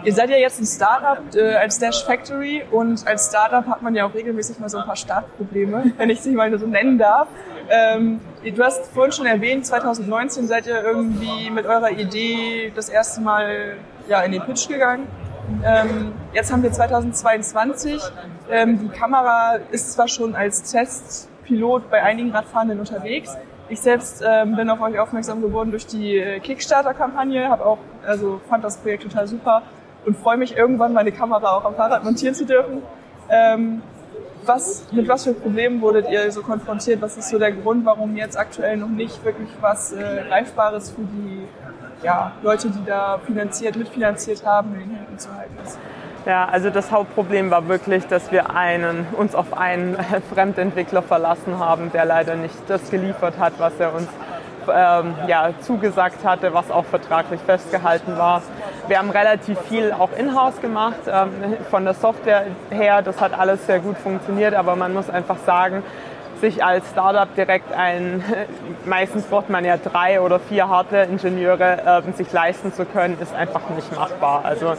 Ihr 0.03 0.13
seid 0.13 0.31
ja 0.31 0.37
jetzt 0.37 0.59
ein 0.59 0.65
Startup 0.65 1.19
äh, 1.35 1.53
als 1.53 1.77
Dash 1.77 2.03
Factory 2.03 2.63
und 2.71 3.05
als 3.05 3.27
Startup 3.27 3.65
hat 3.67 3.83
man 3.83 3.93
ja 3.93 4.05
auch 4.07 4.13
regelmäßig 4.15 4.57
mal 4.59 4.67
so 4.67 4.79
ein 4.79 4.85
paar 4.85 4.95
Startprobleme, 4.95 5.93
wenn 5.97 6.09
ich 6.09 6.21
sie 6.21 6.31
mal 6.31 6.57
so 6.57 6.65
nennen 6.65 6.97
darf. 6.97 7.27
Ähm, 7.73 8.19
du 8.43 8.63
hast 8.63 8.87
vorhin 8.87 9.13
schon 9.13 9.25
erwähnt, 9.25 9.65
2019 9.65 10.45
seid 10.45 10.67
ihr 10.67 10.83
irgendwie 10.83 11.49
mit 11.49 11.65
eurer 11.65 11.91
Idee 11.91 12.71
das 12.75 12.89
erste 12.89 13.21
Mal 13.21 13.77
ja, 14.09 14.21
in 14.21 14.33
den 14.33 14.41
Pitch 14.41 14.67
gegangen. 14.67 15.07
Ähm, 15.63 16.11
jetzt 16.33 16.51
haben 16.51 16.63
wir 16.63 16.71
2022. 16.71 18.01
Ähm, 18.49 18.79
die 18.79 18.89
Kamera 18.89 19.55
ist 19.71 19.93
zwar 19.93 20.09
schon 20.09 20.35
als 20.35 20.69
Testpilot 20.69 21.89
bei 21.89 22.03
einigen 22.03 22.31
Radfahrenden 22.31 22.79
unterwegs. 22.79 23.37
Ich 23.69 23.79
selbst 23.79 24.21
ähm, 24.27 24.57
bin 24.57 24.69
auf 24.69 24.81
euch 24.81 24.99
aufmerksam 24.99 25.41
geworden 25.41 25.71
durch 25.71 25.87
die 25.87 26.17
äh, 26.17 26.39
Kickstarter-Kampagne, 26.41 27.47
habe 27.47 27.65
auch 27.65 27.77
also 28.05 28.41
fand 28.49 28.65
das 28.65 28.77
Projekt 28.77 29.03
total 29.03 29.27
super 29.27 29.61
und 30.05 30.17
freue 30.17 30.35
mich 30.35 30.57
irgendwann 30.57 30.91
meine 30.91 31.13
Kamera 31.13 31.55
auch 31.55 31.63
am 31.63 31.75
Fahrrad 31.75 32.03
montieren 32.03 32.35
zu 32.35 32.45
dürfen. 32.45 32.81
Was, 34.45 34.85
mit 34.91 35.07
was 35.07 35.23
für 35.23 35.33
Problemen 35.33 35.81
wurdet 35.81 36.09
ihr 36.09 36.31
so 36.31 36.41
konfrontiert? 36.41 37.01
Was 37.01 37.17
ist 37.17 37.29
so 37.29 37.37
der 37.37 37.51
Grund, 37.51 37.85
warum 37.85 38.15
jetzt 38.15 38.37
aktuell 38.37 38.77
noch 38.77 38.89
nicht 38.89 39.23
wirklich 39.23 39.49
was 39.61 39.93
äh, 39.93 40.23
Greifbares 40.27 40.91
für 40.91 41.01
die 41.01 41.47
ja, 42.03 42.31
Leute, 42.41 42.69
die 42.69 42.83
da 42.85 43.19
finanziert, 43.25 43.75
mitfinanziert 43.75 44.45
haben, 44.45 44.73
in 44.73 44.79
den 44.79 44.95
Händen 44.95 45.19
zu 45.19 45.33
halten 45.35 45.55
ist? 45.63 45.77
Ja, 46.25 46.45
also 46.45 46.69
das 46.69 46.91
Hauptproblem 46.91 47.49
war 47.49 47.67
wirklich, 47.67 48.05
dass 48.05 48.31
wir 48.31 48.55
einen, 48.55 49.07
uns 49.17 49.33
auf 49.33 49.57
einen 49.57 49.97
Fremdentwickler 50.33 51.01
verlassen 51.01 51.57
haben, 51.57 51.91
der 51.91 52.05
leider 52.05 52.35
nicht 52.35 52.55
das 52.67 52.91
geliefert 52.91 53.39
hat, 53.39 53.53
was 53.57 53.73
er 53.79 53.93
uns 53.93 54.07
ähm, 54.67 55.15
ja, 55.27 55.49
zugesagt 55.61 56.23
hatte, 56.23 56.53
was 56.53 56.69
auch 56.69 56.85
vertraglich 56.85 57.41
festgehalten 57.41 58.17
war. 58.17 58.43
Wir 58.91 58.97
haben 58.97 59.09
relativ 59.09 59.57
viel 59.69 59.93
auch 59.93 60.09
in-house 60.17 60.59
gemacht, 60.59 60.99
ähm, 61.07 61.55
von 61.69 61.85
der 61.85 61.93
Software 61.93 62.47
her. 62.69 63.01
Das 63.01 63.21
hat 63.21 63.31
alles 63.31 63.65
sehr 63.65 63.79
gut 63.79 63.97
funktioniert, 63.97 64.53
aber 64.53 64.75
man 64.75 64.93
muss 64.93 65.09
einfach 65.09 65.37
sagen, 65.45 65.81
sich 66.41 66.61
als 66.61 66.89
Startup 66.89 67.33
direkt 67.33 67.71
ein, 67.71 68.21
meistens 68.85 69.23
braucht 69.27 69.49
man 69.49 69.63
ja 69.63 69.77
drei 69.77 70.19
oder 70.19 70.41
vier 70.41 70.67
Hardware-Ingenieure, 70.67 72.03
äh, 72.05 72.11
sich 72.17 72.33
leisten 72.33 72.73
zu 72.73 72.83
können, 72.83 73.17
ist 73.21 73.33
einfach 73.33 73.61
nicht 73.73 73.95
machbar. 73.95 74.41
Also 74.43 74.73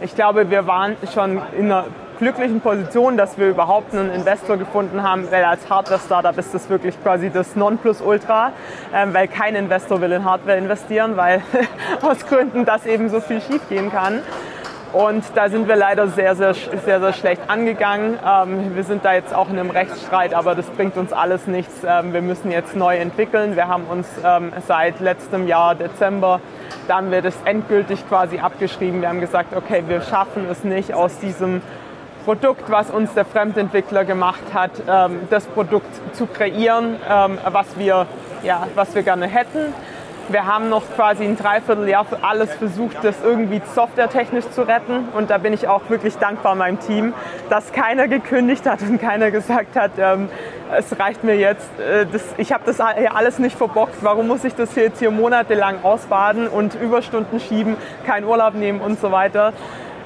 ich 0.00 0.16
glaube, 0.16 0.50
wir 0.50 0.66
waren 0.66 0.96
schon 1.14 1.40
in 1.56 1.66
einer 1.66 1.84
glücklichen 2.18 2.60
Position, 2.60 3.16
dass 3.16 3.38
wir 3.38 3.48
überhaupt 3.48 3.94
einen 3.94 4.12
Investor 4.12 4.56
gefunden 4.56 5.02
haben, 5.02 5.30
weil 5.30 5.44
als 5.44 5.68
Hardware-Startup 5.68 6.36
ist 6.38 6.54
das 6.54 6.68
wirklich 6.68 7.00
quasi 7.02 7.30
das 7.30 7.56
Nonplusultra, 7.56 8.52
ähm, 8.94 9.14
weil 9.14 9.28
kein 9.28 9.54
Investor 9.54 10.00
will 10.00 10.12
in 10.12 10.24
Hardware 10.24 10.56
investieren, 10.56 11.16
weil 11.16 11.42
aus 12.02 12.26
Gründen 12.26 12.64
das 12.64 12.86
eben 12.86 13.08
so 13.08 13.20
viel 13.20 13.40
schiefgehen 13.40 13.90
kann. 13.90 14.20
Und 14.92 15.24
da 15.34 15.48
sind 15.48 15.68
wir 15.68 15.76
leider 15.76 16.08
sehr, 16.08 16.36
sehr, 16.36 16.52
sehr, 16.52 17.00
sehr 17.00 17.12
schlecht 17.14 17.48
angegangen. 17.48 18.18
Ähm, 18.26 18.76
wir 18.76 18.84
sind 18.84 19.02
da 19.06 19.14
jetzt 19.14 19.34
auch 19.34 19.48
in 19.48 19.58
einem 19.58 19.70
Rechtsstreit, 19.70 20.34
aber 20.34 20.54
das 20.54 20.66
bringt 20.66 20.98
uns 20.98 21.14
alles 21.14 21.46
nichts. 21.46 21.80
Ähm, 21.86 22.12
wir 22.12 22.20
müssen 22.20 22.50
jetzt 22.50 22.76
neu 22.76 22.96
entwickeln. 22.96 23.56
Wir 23.56 23.68
haben 23.68 23.84
uns 23.84 24.06
ähm, 24.22 24.52
seit 24.68 25.00
letztem 25.00 25.46
Jahr 25.46 25.74
Dezember, 25.74 26.40
da 26.88 26.96
haben 26.96 27.10
wir 27.10 27.22
das 27.22 27.34
endgültig 27.46 28.06
quasi 28.06 28.38
abgeschrieben. 28.38 29.00
Wir 29.00 29.08
haben 29.08 29.20
gesagt, 29.20 29.56
okay, 29.56 29.82
wir 29.86 30.02
schaffen 30.02 30.46
es 30.50 30.62
nicht 30.62 30.92
aus 30.92 31.18
diesem 31.18 31.62
Produkt, 32.24 32.70
was 32.70 32.90
uns 32.90 33.14
der 33.14 33.24
Fremdentwickler 33.24 34.04
gemacht 34.04 34.42
hat, 34.54 34.70
ähm, 34.88 35.20
das 35.30 35.46
Produkt 35.46 35.90
zu 36.14 36.26
kreieren, 36.26 36.96
ähm, 37.08 37.38
was, 37.50 37.78
wir, 37.78 38.06
ja, 38.42 38.66
was 38.74 38.94
wir 38.94 39.02
gerne 39.02 39.26
hätten. 39.26 39.74
Wir 40.28 40.46
haben 40.46 40.68
noch 40.68 40.84
quasi 40.94 41.24
ein 41.24 41.36
Dreivierteljahr 41.36 42.04
für 42.04 42.22
alles 42.22 42.54
versucht, 42.54 42.96
das 43.02 43.16
irgendwie 43.24 43.60
softwaretechnisch 43.74 44.48
zu 44.50 44.62
retten. 44.62 45.08
Und 45.14 45.30
da 45.30 45.38
bin 45.38 45.52
ich 45.52 45.66
auch 45.66 45.90
wirklich 45.90 46.16
dankbar 46.16 46.54
meinem 46.54 46.78
Team, 46.78 47.12
dass 47.50 47.72
keiner 47.72 48.06
gekündigt 48.06 48.64
hat 48.66 48.82
und 48.82 49.00
keiner 49.00 49.32
gesagt 49.32 49.74
hat, 49.74 49.92
ähm, 49.98 50.28
es 50.76 50.98
reicht 50.98 51.24
mir 51.24 51.36
jetzt. 51.36 51.68
Äh, 51.80 52.06
das, 52.10 52.22
ich 52.38 52.52
habe 52.52 52.62
das 52.64 52.80
alles 52.80 53.40
nicht 53.40 53.56
verbockt. 53.56 53.96
Warum 54.02 54.28
muss 54.28 54.44
ich 54.44 54.54
das 54.54 54.74
jetzt 54.76 55.00
hier 55.00 55.10
monatelang 55.10 55.82
ausbaden 55.82 56.46
und 56.46 56.76
Überstunden 56.76 57.40
schieben, 57.40 57.76
keinen 58.06 58.24
Urlaub 58.24 58.54
nehmen 58.54 58.80
und 58.80 59.00
so 59.00 59.10
weiter? 59.10 59.52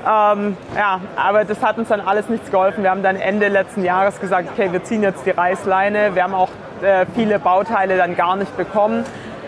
Ähm, 0.07 0.57
ja, 0.77 1.01
aber 1.17 1.45
das 1.45 1.63
hat 1.63 1.79
uns 1.79 1.89
dann 1.89 2.01
alles 2.01 2.29
nichts 2.29 2.51
geholfen. 2.51 2.85
Wir 2.85 2.91
haben 2.91 3.03
dann 3.03 3.17
Ende 3.17 3.49
letzten 3.49 3.85
Jahres 3.85 4.21
gesagt, 4.21 4.49
okay, 4.53 4.71
wir 4.71 4.85
ziehen 4.85 5.03
jetzt 5.03 5.27
die 5.27 5.31
Reißleine. 5.31 6.15
Wir 6.15 6.23
haben 6.23 6.35
auch 6.35 6.51
äh, 6.83 7.07
viele 7.15 7.41
Bauteile 7.41 7.97
dann 7.97 8.15
gar 8.15 8.37
nicht 8.37 8.57
bekommen. 8.57 9.05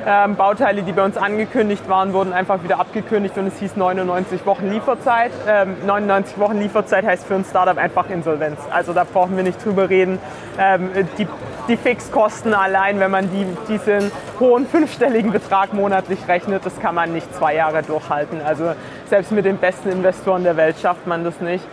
Ähm, 0.07 0.37
Bauteile, 0.37 0.83
die 0.83 0.93
bei 0.93 1.05
uns 1.05 1.17
angekündigt 1.17 1.89
waren, 1.89 2.13
wurden 2.13 2.33
einfach 2.33 2.63
wieder 2.63 2.81
abgekündigt 2.81 3.37
und 3.37 3.49
es 3.49 3.59
hieß 3.59 3.77
99 3.77 4.47
Wochen 4.47 4.71
Lieferzeit. 4.71 5.33
Ähm, 5.47 5.77
99 5.87 6.39
Wochen 6.39 6.59
Lieferzeit 6.59 7.05
heißt 7.05 7.27
für 7.27 7.35
ein 7.35 7.45
Startup 7.45 7.77
einfach 7.77 8.09
Insolvenz. 8.09 8.59
Also 8.71 8.93
da 8.93 9.05
brauchen 9.05 9.37
wir 9.37 9.45
nicht 9.45 9.65
drüber 9.65 9.91
reden. 9.91 10.19
Ähm, 10.59 10.91
die, 11.19 11.27
die 11.69 11.77
Fixkosten 11.77 12.55
allein, 12.55 13.01
wenn 13.01 13.11
man 13.11 13.29
die, 13.31 13.47
diesen 13.69 14.11
hohen 14.41 14.67
fünfstelligen 14.67 15.33
Betrag 15.33 15.75
monatlich 15.75 16.27
rechnet, 16.27 16.65
das 16.65 16.81
kann 16.81 16.95
man 16.95 17.13
nicht 17.13 17.35
zwei 17.35 17.55
Jahre 17.55 17.83
durchhalten. 17.83 18.41
Also 18.43 18.73
selbst 19.09 19.33
mit 19.33 19.45
den 19.45 19.59
besten 19.59 19.91
Investoren 19.91 20.45
der 20.45 20.57
Welt 20.57 20.77
schafft 20.79 21.07
man 21.07 21.25
das 21.25 21.41
nicht. 21.41 21.65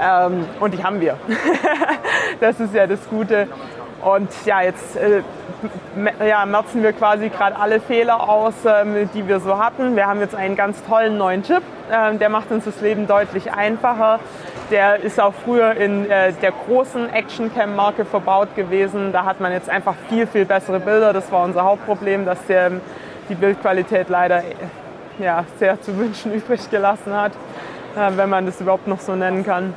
Ähm, 0.00 0.44
und 0.60 0.74
die 0.74 0.82
haben 0.82 1.00
wir. 1.00 1.16
das 2.40 2.60
ist 2.60 2.74
ja 2.74 2.86
das 2.86 3.00
Gute. 3.08 3.48
Und 4.00 4.28
ja, 4.44 4.62
jetzt 4.62 4.96
äh, 4.96 5.22
ja, 6.24 6.46
merzen 6.46 6.82
wir 6.82 6.92
quasi 6.92 7.30
gerade 7.30 7.56
alle 7.56 7.80
Fehler 7.80 8.28
aus, 8.28 8.54
ähm, 8.64 9.10
die 9.12 9.26
wir 9.26 9.40
so 9.40 9.58
hatten. 9.58 9.96
Wir 9.96 10.06
haben 10.06 10.20
jetzt 10.20 10.34
einen 10.34 10.54
ganz 10.54 10.82
tollen 10.84 11.16
neuen 11.18 11.42
Chip, 11.42 11.62
ähm, 11.90 12.18
der 12.18 12.28
macht 12.28 12.50
uns 12.52 12.64
das 12.64 12.80
Leben 12.80 13.06
deutlich 13.08 13.52
einfacher. 13.52 14.20
Der 14.70 15.02
ist 15.02 15.18
auch 15.18 15.32
früher 15.44 15.72
in 15.74 16.08
äh, 16.10 16.32
der 16.34 16.52
großen 16.52 17.12
Actioncam-Marke 17.12 18.04
verbaut 18.04 18.54
gewesen. 18.54 19.12
Da 19.12 19.24
hat 19.24 19.40
man 19.40 19.50
jetzt 19.50 19.70
einfach 19.70 19.94
viel, 20.08 20.26
viel 20.26 20.44
bessere 20.44 20.78
Bilder. 20.78 21.12
Das 21.12 21.32
war 21.32 21.44
unser 21.44 21.64
Hauptproblem, 21.64 22.26
dass 22.26 22.44
der, 22.46 22.72
die 23.28 23.34
Bildqualität 23.34 24.10
leider 24.10 24.42
ja, 25.18 25.44
sehr 25.58 25.80
zu 25.80 25.96
wünschen 25.96 26.32
übrig 26.32 26.70
gelassen 26.70 27.14
hat, 27.14 27.32
äh, 27.96 28.16
wenn 28.16 28.28
man 28.28 28.46
das 28.46 28.60
überhaupt 28.60 28.86
noch 28.86 29.00
so 29.00 29.14
nennen 29.14 29.44
kann. 29.44 29.74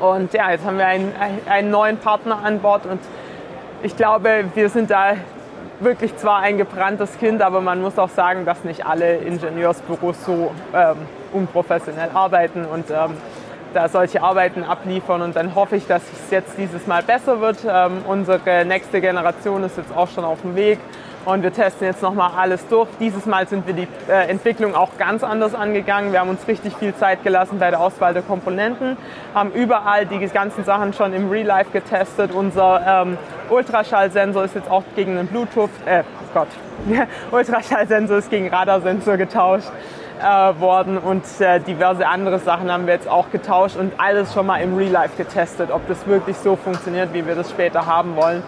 Und 0.00 0.32
ja, 0.32 0.50
jetzt 0.50 0.64
haben 0.64 0.78
wir 0.78 0.86
einen, 0.86 1.12
einen 1.48 1.70
neuen 1.70 1.98
Partner 1.98 2.40
an 2.44 2.60
Bord 2.60 2.86
und 2.86 3.00
ich 3.82 3.96
glaube, 3.96 4.44
wir 4.54 4.68
sind 4.70 4.90
da 4.90 5.14
wirklich 5.80 6.16
zwar 6.16 6.40
ein 6.40 6.56
gebranntes 6.56 7.18
Kind, 7.18 7.42
aber 7.42 7.60
man 7.60 7.80
muss 7.80 7.98
auch 7.98 8.08
sagen, 8.08 8.44
dass 8.44 8.64
nicht 8.64 8.86
alle 8.86 9.16
Ingenieursbüros 9.16 10.24
so 10.24 10.52
ähm, 10.74 10.96
unprofessionell 11.32 12.10
arbeiten 12.14 12.64
und 12.64 12.90
ähm, 12.90 13.16
da 13.74 13.88
solche 13.88 14.22
Arbeiten 14.22 14.62
abliefern. 14.64 15.20
Und 15.22 15.36
dann 15.36 15.54
hoffe 15.54 15.76
ich, 15.76 15.86
dass 15.86 16.02
es 16.02 16.30
jetzt 16.30 16.56
dieses 16.56 16.86
Mal 16.86 17.02
besser 17.02 17.40
wird. 17.40 17.58
Ähm, 17.68 18.04
unsere 18.06 18.64
nächste 18.64 19.00
Generation 19.00 19.64
ist 19.64 19.76
jetzt 19.76 19.94
auch 19.94 20.08
schon 20.08 20.24
auf 20.24 20.40
dem 20.42 20.54
Weg. 20.54 20.78
Und 21.24 21.42
wir 21.42 21.52
testen 21.52 21.86
jetzt 21.86 22.02
nochmal 22.02 22.32
alles 22.36 22.66
durch. 22.68 22.88
Dieses 23.00 23.24
Mal 23.24 23.48
sind 23.48 23.66
wir 23.66 23.74
die 23.74 23.88
äh, 24.08 24.28
Entwicklung 24.28 24.74
auch 24.74 24.98
ganz 24.98 25.24
anders 25.24 25.54
angegangen. 25.54 26.12
Wir 26.12 26.20
haben 26.20 26.28
uns 26.28 26.46
richtig 26.46 26.76
viel 26.76 26.94
Zeit 26.94 27.22
gelassen 27.22 27.58
bei 27.58 27.70
der 27.70 27.80
Auswahl 27.80 28.12
der 28.12 28.22
Komponenten, 28.22 28.96
haben 29.34 29.50
überall 29.52 30.06
die 30.06 30.18
ganzen 30.28 30.64
Sachen 30.64 30.92
schon 30.92 31.12
im 31.14 31.30
Real 31.30 31.46
Life 31.46 31.70
getestet. 31.70 32.32
Unser 32.32 33.04
ähm, 33.06 33.18
Ultraschallsensor 33.48 34.44
ist 34.44 34.54
jetzt 34.54 34.70
auch 34.70 34.84
gegen 34.96 35.18
einen 35.18 35.28
Bluetooth, 35.28 35.70
äh, 35.86 36.02
Gott, 36.34 36.48
Ultraschallsensor 37.30 38.18
ist 38.18 38.30
gegen 38.30 38.48
Radarsensor 38.48 39.16
getauscht 39.16 39.70
äh, 40.20 40.60
worden 40.60 40.98
und 40.98 41.24
äh, 41.40 41.60
diverse 41.60 42.06
andere 42.06 42.38
Sachen 42.38 42.70
haben 42.70 42.86
wir 42.86 42.94
jetzt 42.94 43.08
auch 43.08 43.30
getauscht 43.30 43.76
und 43.76 43.92
alles 43.98 44.32
schon 44.32 44.46
mal 44.46 44.58
im 44.58 44.76
Real 44.76 44.90
Life 44.90 45.16
getestet, 45.16 45.70
ob 45.70 45.86
das 45.88 46.06
wirklich 46.06 46.36
so 46.36 46.56
funktioniert, 46.56 47.12
wie 47.12 47.26
wir 47.26 47.34
das 47.34 47.50
später 47.50 47.86
haben 47.86 48.16
wollen. 48.16 48.42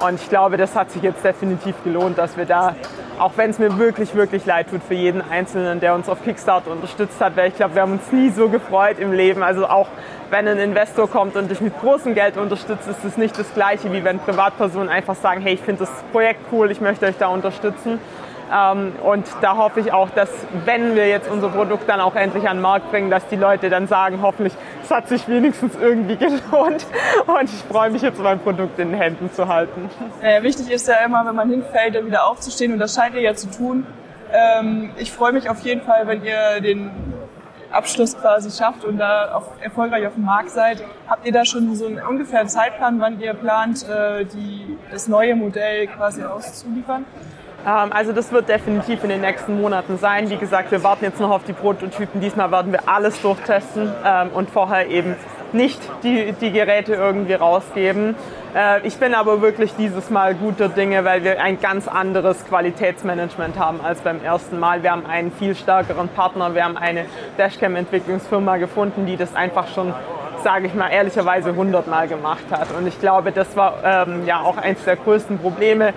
Und 0.00 0.14
ich 0.14 0.28
glaube, 0.30 0.56
das 0.56 0.74
hat 0.74 0.90
sich 0.90 1.02
jetzt 1.02 1.22
definitiv 1.22 1.74
gelohnt, 1.84 2.16
dass 2.16 2.38
wir 2.38 2.46
da, 2.46 2.74
auch 3.18 3.32
wenn 3.36 3.50
es 3.50 3.58
mir 3.58 3.76
wirklich, 3.78 4.14
wirklich 4.14 4.46
leid 4.46 4.70
tut 4.70 4.82
für 4.82 4.94
jeden 4.94 5.20
Einzelnen, 5.20 5.78
der 5.78 5.94
uns 5.94 6.08
auf 6.08 6.24
Kickstarter 6.24 6.70
unterstützt 6.70 7.20
hat, 7.20 7.36
weil 7.36 7.48
ich 7.48 7.56
glaube, 7.56 7.74
wir 7.74 7.82
haben 7.82 7.92
uns 7.92 8.10
nie 8.10 8.30
so 8.30 8.48
gefreut 8.48 8.98
im 8.98 9.12
Leben. 9.12 9.42
Also 9.42 9.66
auch 9.66 9.88
wenn 10.30 10.48
ein 10.48 10.58
Investor 10.58 11.08
kommt 11.08 11.36
und 11.36 11.50
dich 11.50 11.60
mit 11.60 11.78
großem 11.78 12.14
Geld 12.14 12.38
unterstützt, 12.38 12.88
ist 12.88 13.04
es 13.04 13.18
nicht 13.18 13.38
das 13.38 13.52
Gleiche, 13.52 13.92
wie 13.92 14.02
wenn 14.04 14.20
Privatpersonen 14.20 14.88
einfach 14.88 15.16
sagen, 15.16 15.42
hey, 15.42 15.54
ich 15.54 15.60
finde 15.60 15.80
das 15.80 15.90
Projekt 16.12 16.40
cool, 16.50 16.70
ich 16.70 16.80
möchte 16.80 17.04
euch 17.04 17.18
da 17.18 17.28
unterstützen. 17.28 17.98
Ähm, 18.52 18.92
und 19.02 19.26
da 19.40 19.56
hoffe 19.56 19.80
ich 19.80 19.92
auch, 19.92 20.10
dass 20.10 20.28
wenn 20.64 20.96
wir 20.96 21.08
jetzt 21.08 21.30
unser 21.30 21.48
Produkt 21.48 21.88
dann 21.88 22.00
auch 22.00 22.16
endlich 22.16 22.48
an 22.48 22.56
den 22.58 22.62
Markt 22.62 22.90
bringen, 22.90 23.10
dass 23.10 23.26
die 23.28 23.36
Leute 23.36 23.70
dann 23.70 23.86
sagen, 23.86 24.20
hoffentlich, 24.22 24.54
es 24.82 24.90
hat 24.90 25.08
sich 25.08 25.28
wenigstens 25.28 25.76
irgendwie 25.80 26.16
gelohnt. 26.16 26.86
Und 27.26 27.44
ich 27.44 27.62
freue 27.70 27.90
mich 27.90 28.02
jetzt, 28.02 28.20
mein 28.20 28.40
Produkt 28.40 28.78
in 28.78 28.90
den 28.90 29.00
Händen 29.00 29.32
zu 29.32 29.46
halten. 29.48 29.88
Äh, 30.20 30.42
wichtig 30.42 30.70
ist 30.70 30.88
ja 30.88 30.96
immer, 31.04 31.24
wenn 31.26 31.36
man 31.36 31.50
hinfällt, 31.50 31.94
dann 31.94 32.06
wieder 32.06 32.26
aufzustehen. 32.26 32.72
Und 32.72 32.78
das 32.78 32.94
scheint 32.94 33.14
ihr 33.14 33.22
ja 33.22 33.34
zu 33.34 33.50
tun. 33.50 33.86
Ähm, 34.32 34.90
ich 34.96 35.12
freue 35.12 35.32
mich 35.32 35.48
auf 35.48 35.60
jeden 35.60 35.82
Fall, 35.82 36.06
wenn 36.06 36.24
ihr 36.24 36.60
den 36.60 36.90
Abschluss 37.70 38.18
quasi 38.18 38.50
schafft 38.50 38.84
und 38.84 38.98
da 38.98 39.34
auch 39.34 39.60
erfolgreich 39.60 40.06
auf 40.06 40.14
dem 40.14 40.24
Markt 40.24 40.50
seid. 40.50 40.82
Habt 41.08 41.24
ihr 41.24 41.32
da 41.32 41.44
schon 41.44 41.74
so 41.76 41.86
einen 41.86 42.00
ungefähren 42.00 42.48
Zeitplan, 42.48 43.00
wann 43.00 43.20
ihr 43.20 43.34
plant, 43.34 43.88
äh, 43.88 44.24
die, 44.24 44.76
das 44.90 45.06
neue 45.08 45.36
Modell 45.36 45.86
quasi 45.86 46.24
auszuliefern? 46.24 47.04
Ähm, 47.66 47.92
also 47.92 48.12
das 48.12 48.32
wird 48.32 48.48
definitiv 48.48 49.02
in 49.02 49.10
den 49.10 49.20
nächsten 49.20 49.60
Monaten 49.60 49.98
sein. 49.98 50.30
Wie 50.30 50.36
gesagt, 50.36 50.70
wir 50.70 50.82
warten 50.82 51.04
jetzt 51.04 51.20
noch 51.20 51.30
auf 51.30 51.44
die 51.44 51.52
Prototypen. 51.52 52.20
Diesmal 52.20 52.50
werden 52.50 52.72
wir 52.72 52.88
alles 52.88 53.20
durchtesten 53.22 53.92
ähm, 54.04 54.30
und 54.32 54.50
vorher 54.50 54.88
eben 54.88 55.16
nicht 55.52 55.80
die, 56.02 56.32
die 56.32 56.52
Geräte 56.52 56.94
irgendwie 56.94 57.34
rausgeben. 57.34 58.14
Äh, 58.54 58.86
ich 58.86 58.96
bin 58.96 59.14
aber 59.14 59.42
wirklich 59.42 59.74
dieses 59.76 60.10
Mal 60.10 60.34
guter 60.34 60.68
Dinge, 60.68 61.04
weil 61.04 61.24
wir 61.24 61.42
ein 61.42 61.60
ganz 61.60 61.88
anderes 61.88 62.46
Qualitätsmanagement 62.46 63.58
haben 63.58 63.80
als 63.80 64.00
beim 64.00 64.22
ersten 64.22 64.58
Mal. 64.58 64.82
Wir 64.82 64.92
haben 64.92 65.06
einen 65.06 65.32
viel 65.32 65.54
stärkeren 65.54 66.08
Partner. 66.08 66.54
Wir 66.54 66.64
haben 66.64 66.76
eine 66.76 67.04
Dashcam-Entwicklungsfirma 67.36 68.56
gefunden, 68.56 69.06
die 69.06 69.16
das 69.16 69.34
einfach 69.34 69.68
schon 69.68 69.92
sage 70.42 70.68
ich 70.68 70.74
mal 70.74 70.88
ehrlicherweise 70.88 71.54
hundertmal 71.54 72.08
gemacht 72.08 72.44
hat. 72.50 72.68
Und 72.72 72.86
ich 72.86 72.98
glaube, 72.98 73.30
das 73.30 73.56
war 73.56 73.74
ähm, 73.84 74.24
ja 74.24 74.40
auch 74.40 74.56
eines 74.56 74.82
der 74.84 74.96
größten 74.96 75.38
Probleme, 75.38 75.92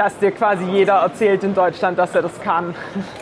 dass 0.00 0.16
dir 0.16 0.30
quasi 0.30 0.64
jeder 0.64 0.94
erzählt 0.94 1.44
in 1.44 1.54
Deutschland, 1.54 1.98
dass 1.98 2.14
er 2.14 2.22
das 2.22 2.40
kann. 2.40 2.74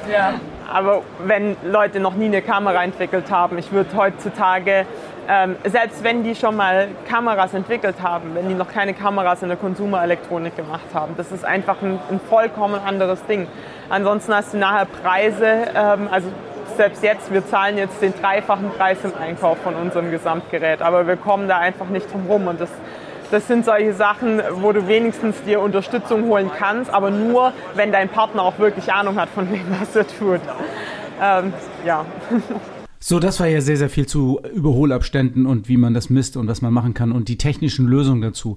Ja. 0.08 0.34
aber 0.72 1.02
wenn 1.26 1.56
Leute 1.64 1.98
noch 1.98 2.14
nie 2.14 2.26
eine 2.26 2.40
Kamera 2.40 2.84
entwickelt 2.84 3.32
haben, 3.32 3.58
ich 3.58 3.72
würde 3.72 3.90
heutzutage, 3.96 4.86
ähm, 5.28 5.56
selbst 5.64 6.04
wenn 6.04 6.22
die 6.22 6.36
schon 6.36 6.54
mal 6.54 6.86
Kameras 7.08 7.52
entwickelt 7.52 7.96
haben, 8.00 8.36
wenn 8.36 8.48
die 8.48 8.54
noch 8.54 8.68
keine 8.68 8.94
Kameras 8.94 9.42
in 9.42 9.48
der 9.48 9.56
Konsumerelektronik 9.56 10.54
gemacht 10.54 10.86
haben, 10.94 11.14
das 11.16 11.32
ist 11.32 11.44
einfach 11.44 11.82
ein, 11.82 11.98
ein 12.10 12.20
vollkommen 12.20 12.80
anderes 12.86 13.26
Ding. 13.26 13.48
Ansonsten 13.88 14.32
hast 14.32 14.54
du 14.54 14.58
nachher 14.58 14.86
Preise, 14.86 15.46
ähm, 15.74 16.08
also 16.12 16.28
selbst 16.76 17.02
jetzt, 17.02 17.32
wir 17.32 17.44
zahlen 17.44 17.76
jetzt 17.76 18.00
den 18.00 18.14
dreifachen 18.14 18.70
Preis 18.70 18.98
im 19.02 19.12
Einkauf 19.20 19.58
von 19.64 19.74
unserem 19.74 20.12
Gesamtgerät, 20.12 20.80
aber 20.80 21.08
wir 21.08 21.16
kommen 21.16 21.48
da 21.48 21.58
einfach 21.58 21.88
nicht 21.88 22.12
drum 22.12 22.26
rum 22.28 22.46
und 22.46 22.60
das 22.60 22.70
das 23.30 23.46
sind 23.46 23.64
solche 23.64 23.94
Sachen, 23.94 24.40
wo 24.54 24.72
du 24.72 24.88
wenigstens 24.88 25.36
dir 25.42 25.60
Unterstützung 25.60 26.24
holen 26.24 26.50
kannst, 26.56 26.90
aber 26.90 27.10
nur, 27.10 27.52
wenn 27.74 27.92
dein 27.92 28.08
Partner 28.08 28.42
auch 28.42 28.58
wirklich 28.58 28.92
Ahnung 28.92 29.16
hat 29.16 29.28
von 29.28 29.50
dem, 29.50 29.64
was 29.80 29.94
er 29.94 30.06
tut. 30.06 30.40
Ähm, 31.20 31.52
ja. 31.84 32.04
So, 33.00 33.20
das 33.20 33.38
war 33.40 33.46
ja 33.46 33.60
sehr, 33.60 33.76
sehr 33.76 33.90
viel 33.90 34.06
zu 34.06 34.40
Überholabständen 34.54 35.46
und 35.46 35.68
wie 35.68 35.76
man 35.76 35.94
das 35.94 36.10
misst 36.10 36.36
und 36.36 36.48
was 36.48 36.62
man 36.62 36.72
machen 36.72 36.94
kann 36.94 37.12
und 37.12 37.28
die 37.28 37.38
technischen 37.38 37.86
Lösungen 37.86 38.20
dazu. 38.20 38.56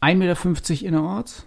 1,50 0.00 0.14
Meter 0.16 0.86
innerorts, 0.86 1.46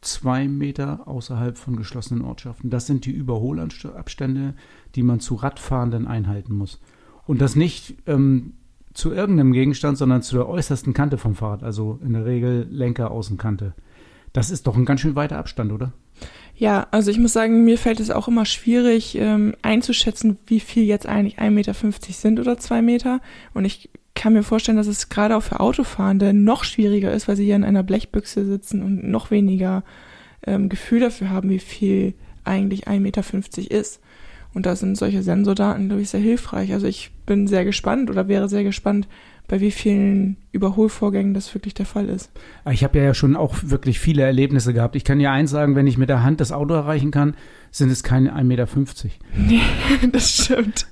2 0.00 0.48
Meter 0.48 1.06
außerhalb 1.06 1.58
von 1.58 1.76
geschlossenen 1.76 2.24
Ortschaften. 2.24 2.70
Das 2.70 2.86
sind 2.86 3.04
die 3.04 3.10
Überholabstände, 3.10 4.54
die 4.94 5.02
man 5.02 5.20
zu 5.20 5.34
Radfahrenden 5.34 6.06
einhalten 6.06 6.54
muss. 6.54 6.80
Und 7.26 7.40
das 7.40 7.56
nicht 7.56 7.96
ähm, 8.06 8.54
zu 8.98 9.12
irgendeinem 9.12 9.52
Gegenstand, 9.52 9.96
sondern 9.96 10.22
zu 10.22 10.34
der 10.34 10.48
äußersten 10.48 10.92
Kante 10.92 11.18
vom 11.18 11.36
Fahrrad, 11.36 11.62
also 11.62 12.00
in 12.04 12.14
der 12.14 12.26
Regel 12.26 12.66
Lenker, 12.68 13.12
Außenkante. 13.12 13.72
Das 14.32 14.50
ist 14.50 14.66
doch 14.66 14.76
ein 14.76 14.84
ganz 14.84 15.02
schön 15.02 15.14
weiter 15.14 15.38
Abstand, 15.38 15.70
oder? 15.70 15.92
Ja, 16.56 16.88
also 16.90 17.12
ich 17.12 17.18
muss 17.18 17.32
sagen, 17.32 17.64
mir 17.64 17.78
fällt 17.78 18.00
es 18.00 18.10
auch 18.10 18.26
immer 18.26 18.44
schwierig 18.44 19.14
ähm, 19.16 19.54
einzuschätzen, 19.62 20.36
wie 20.46 20.58
viel 20.58 20.82
jetzt 20.82 21.06
eigentlich 21.06 21.38
1,50 21.38 21.50
Meter 21.50 21.74
sind 22.10 22.40
oder 22.40 22.58
2 22.58 22.82
Meter. 22.82 23.20
Und 23.54 23.64
ich 23.66 23.88
kann 24.16 24.32
mir 24.32 24.42
vorstellen, 24.42 24.76
dass 24.76 24.88
es 24.88 25.08
gerade 25.08 25.36
auch 25.36 25.44
für 25.44 25.60
Autofahrende 25.60 26.32
noch 26.32 26.64
schwieriger 26.64 27.12
ist, 27.12 27.28
weil 27.28 27.36
sie 27.36 27.44
hier 27.44 27.54
in 27.54 27.62
einer 27.62 27.84
Blechbüchse 27.84 28.44
sitzen 28.44 28.82
und 28.82 29.08
noch 29.08 29.30
weniger 29.30 29.84
ähm, 30.44 30.68
Gefühl 30.68 30.98
dafür 30.98 31.30
haben, 31.30 31.50
wie 31.50 31.60
viel 31.60 32.14
eigentlich 32.42 32.88
1,50 32.88 32.98
Meter 32.98 33.22
ist. 33.70 34.00
Und 34.54 34.66
da 34.66 34.76
sind 34.76 34.96
solche 34.96 35.22
Sensordaten, 35.22 35.88
glaube 35.88 36.02
ich, 36.02 36.10
sehr 36.10 36.20
hilfreich. 36.20 36.72
Also 36.72 36.86
ich 36.86 37.10
bin 37.26 37.46
sehr 37.46 37.64
gespannt 37.64 38.10
oder 38.10 38.28
wäre 38.28 38.48
sehr 38.48 38.64
gespannt, 38.64 39.06
bei 39.46 39.60
wie 39.60 39.70
vielen 39.70 40.36
Überholvorgängen 40.52 41.32
das 41.32 41.54
wirklich 41.54 41.74
der 41.74 41.86
Fall 41.86 42.08
ist. 42.08 42.30
Ich 42.70 42.84
habe 42.84 42.98
ja 42.98 43.14
schon 43.14 43.36
auch 43.36 43.54
wirklich 43.62 43.98
viele 43.98 44.22
Erlebnisse 44.22 44.74
gehabt. 44.74 44.94
Ich 44.94 45.04
kann 45.04 45.20
ja 45.20 45.32
eins 45.32 45.50
sagen, 45.50 45.74
wenn 45.74 45.86
ich 45.86 45.96
mit 45.96 46.10
der 46.10 46.22
Hand 46.22 46.40
das 46.40 46.52
Auto 46.52 46.74
erreichen 46.74 47.10
kann, 47.10 47.34
sind 47.70 47.90
es 47.90 48.02
keine 48.02 48.34
1,50 48.36 48.44
Meter. 48.44 48.66
Nee, 49.36 49.60
das 50.12 50.30
stimmt. 50.30 50.86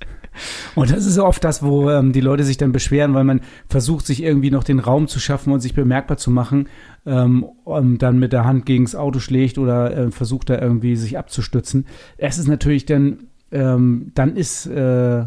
Und 0.75 0.91
das 0.91 1.07
ist 1.07 1.19
oft 1.19 1.43
das, 1.45 1.63
wo 1.63 1.91
ähm, 1.91 2.13
die 2.13 2.21
Leute 2.21 2.45
sich 2.45 2.59
dann 2.59 2.73
beschweren, 2.73 3.15
weil 3.15 3.25
man 3.25 3.41
versucht, 3.69 4.07
sich 4.07 4.23
irgendwie 4.23 4.51
noch 4.51 4.65
den 4.65 4.81
Raum 4.81 5.09
zu 5.09 5.19
schaffen 5.19 5.53
und 5.53 5.61
sich 5.61 5.75
bemerkbar 5.75 6.19
zu 6.19 6.31
machen, 6.31 6.69
ähm, 7.07 7.45
und 7.65 7.99
dann 7.99 8.19
mit 8.19 8.33
der 8.33 8.45
Hand 8.45 8.67
gegens 8.67 8.95
Auto 8.95 9.21
schlägt 9.21 9.59
oder 9.59 9.97
äh, 9.97 10.11
versucht 10.11 10.51
da 10.51 10.61
irgendwie 10.61 10.97
sich 10.97 11.17
abzustützen. 11.17 11.87
Es 12.19 12.37
ist 12.39 12.49
natürlich 12.49 12.85
dann 12.85 13.29
ähm, 13.57 14.13
dann 14.15 14.37
ist 14.37 14.67
äh, 14.67 15.25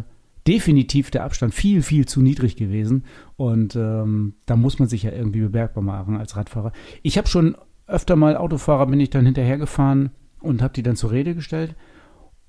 definitiv 0.47 1.09
der 1.09 1.23
Abstand 1.23 1.53
viel, 1.53 1.81
viel 1.81 2.05
zu 2.05 2.21
niedrig 2.21 2.55
gewesen. 2.55 3.05
Und 3.37 3.75
ähm, 3.75 4.35
da 4.45 4.55
muss 4.55 4.77
man 4.77 4.87
sich 4.87 5.03
ja 5.03 5.11
irgendwie 5.11 5.41
bemerkbar 5.41 5.83
machen 5.83 6.15
als 6.15 6.35
Radfahrer. 6.35 6.71
Ich 7.01 7.17
habe 7.17 7.27
schon 7.27 7.57
öfter 7.87 8.15
mal 8.15 8.37
Autofahrer, 8.37 8.85
bin 8.85 8.99
ich 8.99 9.09
dann 9.09 9.25
hinterhergefahren 9.25 10.11
und 10.41 10.61
habe 10.61 10.73
die 10.73 10.83
dann 10.83 10.95
zur 10.95 11.11
Rede 11.11 11.33
gestellt. 11.33 11.75